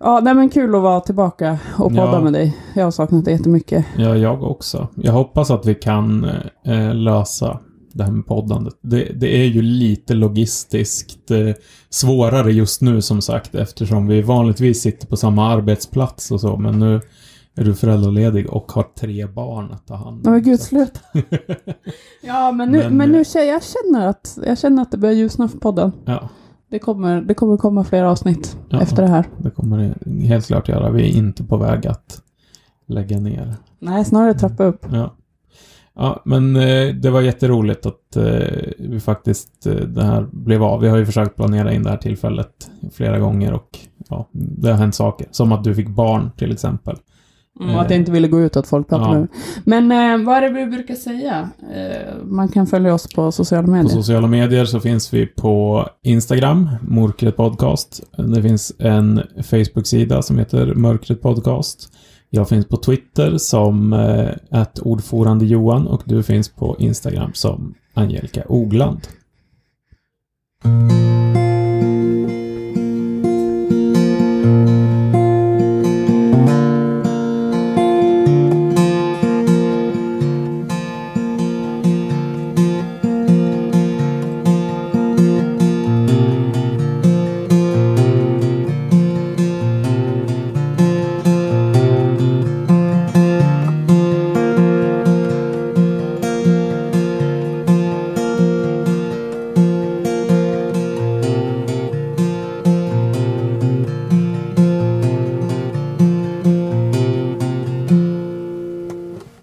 Ja, 0.00 0.20
nej 0.22 0.34
men 0.34 0.48
kul 0.48 0.74
att 0.74 0.82
vara 0.82 1.00
tillbaka 1.00 1.58
och 1.78 1.90
podda 1.90 2.12
Ja. 2.12 2.20
med 2.20 2.32
dig. 2.32 2.56
Jag 2.74 2.84
har 2.84 2.90
saknat 2.90 3.24
det 3.24 3.30
jättemycket. 3.30 3.84
Ja, 3.98 4.16
jag 4.16 4.42
också. 4.42 4.88
Jag 4.94 5.12
hoppas 5.12 5.50
att 5.50 5.66
vi 5.66 5.74
kan 5.74 6.24
eh, 6.64 6.94
lösa 6.94 7.60
det 7.92 8.04
här 8.04 8.10
med 8.12 8.26
poddandet. 8.26 8.74
Det, 8.80 9.04
det 9.04 9.36
är 9.36 9.44
ju 9.46 9.62
lite 9.62 10.14
logistiskt 10.14 11.30
eh, 11.30 11.38
svårare 11.90 12.52
just 12.52 12.80
nu 12.80 13.02
som 13.02 13.20
sagt 13.20 13.54
eftersom 13.54 14.06
vi 14.06 14.22
vanligtvis 14.22 14.82
sitter 14.82 15.06
på 15.06 15.16
samma 15.16 15.48
arbetsplats 15.48 16.30
och 16.30 16.40
så. 16.40 16.56
Men 16.56 16.78
nu 16.78 17.00
är 17.56 17.64
du 17.64 17.74
föräldraledig 17.74 18.50
och 18.50 18.72
har 18.72 18.82
tre 19.00 19.26
barn 19.26 19.72
att 19.72 19.86
ta 19.86 19.94
hand 19.94 20.26
om. 20.26 20.32
Men 20.32 20.42
gud, 20.42 20.60
sluta. 20.60 21.00
ja, 22.22 22.52
men 22.52 22.70
nu, 22.70 22.78
men, 22.78 22.96
Men, 22.96 23.12
nu 23.12 23.18
eh, 23.18 23.24
känner 23.24 23.46
jag 23.46 23.62
känner 23.62 24.06
att, 24.06 24.38
jag 24.46 24.58
känner 24.58 24.82
att 24.82 24.90
det 24.90 24.98
börjar 24.98 25.14
ljusna 25.14 25.48
för 25.48 25.58
podden. 25.58 25.92
ja, 26.04 26.28
Det 26.72 26.78
kommer, 26.78 27.20
det 27.20 27.34
kommer 27.34 27.56
komma 27.56 27.84
fler 27.84 28.02
avsnitt 28.04 28.56
Ja. 28.68 28.80
efter 28.80 29.02
det 29.02 29.08
här. 29.08 29.24
det 29.38 29.50
kommer 29.50 29.94
det 30.04 30.10
helt 30.26 30.46
klart 30.46 30.68
göra. 30.68 30.90
Vi 30.90 31.02
är 31.10 31.16
inte 31.16 31.44
på 31.44 31.56
väg 31.56 31.86
att 31.86 32.22
lägga 32.86 33.18
ner. 33.20 33.54
Nej, 33.78 34.04
snarare 34.04 34.34
trappa 34.34 34.64
upp. 34.64 34.86
Ja. 34.92 35.14
Ja, 35.94 36.22
men 36.24 36.56
eh, 36.56 36.94
det 36.94 37.10
var 37.10 37.20
jätteroligt 37.20 37.86
att 37.86 38.16
eh, 38.16 38.72
vi 38.78 39.00
faktiskt 39.00 39.66
eh, 39.66 39.74
det 39.74 40.04
här 40.04 40.26
blev 40.32 40.62
av. 40.62 40.80
Vi 40.80 40.88
har 40.88 40.96
ju 40.96 41.06
försökt 41.06 41.36
planera 41.36 41.72
in 41.72 41.82
det 41.82 41.90
här 41.90 41.96
tillfället 41.96 42.70
flera 42.92 43.18
gånger 43.18 43.52
och 43.52 43.78
ja, 44.08 44.28
det 44.32 44.70
har 44.70 44.78
hänt 44.78 44.94
saker. 44.94 45.26
Som 45.30 45.52
att 45.52 45.64
du 45.64 45.74
fick 45.74 45.88
barn 45.88 46.30
till 46.36 46.52
exempel. 46.52 46.96
Mm, 47.60 47.74
och 47.74 47.82
att 47.82 47.90
jag 47.90 47.98
inte 47.98 48.12
ville 48.12 48.28
gå 48.28 48.40
ut 48.40 48.56
och 48.56 48.60
att 48.60 48.66
folk 48.68 48.88
pratade 48.88 49.08
Ja. 49.08 49.26
med 49.64 49.82
mig. 49.84 49.88
Men 49.88 50.20
eh, 50.20 50.26
vad 50.26 50.36
är 50.36 50.42
det 50.42 50.48
vi 50.48 50.66
brukar 50.66 50.94
säga? 50.94 51.48
Eh, 51.74 52.24
man 52.24 52.48
kan 52.48 52.66
följa 52.66 52.94
oss 52.94 53.08
på 53.14 53.32
sociala 53.32 53.64
På 53.66 53.70
medier. 53.70 53.88
sociala 53.88 54.26
medier 54.26 54.64
så 54.64 54.80
finns 54.80 55.14
vi 55.14 55.26
på 55.26 55.86
Instagram, 56.02 56.68
Mörkret 56.88 57.36
Podcast. 57.36 58.02
Det 58.34 58.42
finns 58.42 58.72
en 58.78 59.22
Facebook-sida 59.42 60.22
som 60.22 60.38
heter 60.38 60.74
Mörkret 60.74 61.20
Podcast. 61.22 61.92
Jag 62.30 62.48
finns 62.48 62.66
på 62.68 62.76
Twitter 62.76 63.38
som 63.38 63.92
eh, 63.92 64.64
ordförande 64.82 65.44
Johan 65.44 65.86
och 65.86 66.02
du 66.04 66.22
finns 66.22 66.48
på 66.48 66.76
Instagram 66.78 67.30
som 67.34 67.74
Angelica 67.94 68.42
Ogland. 68.48 69.00
Mm. 70.64 71.21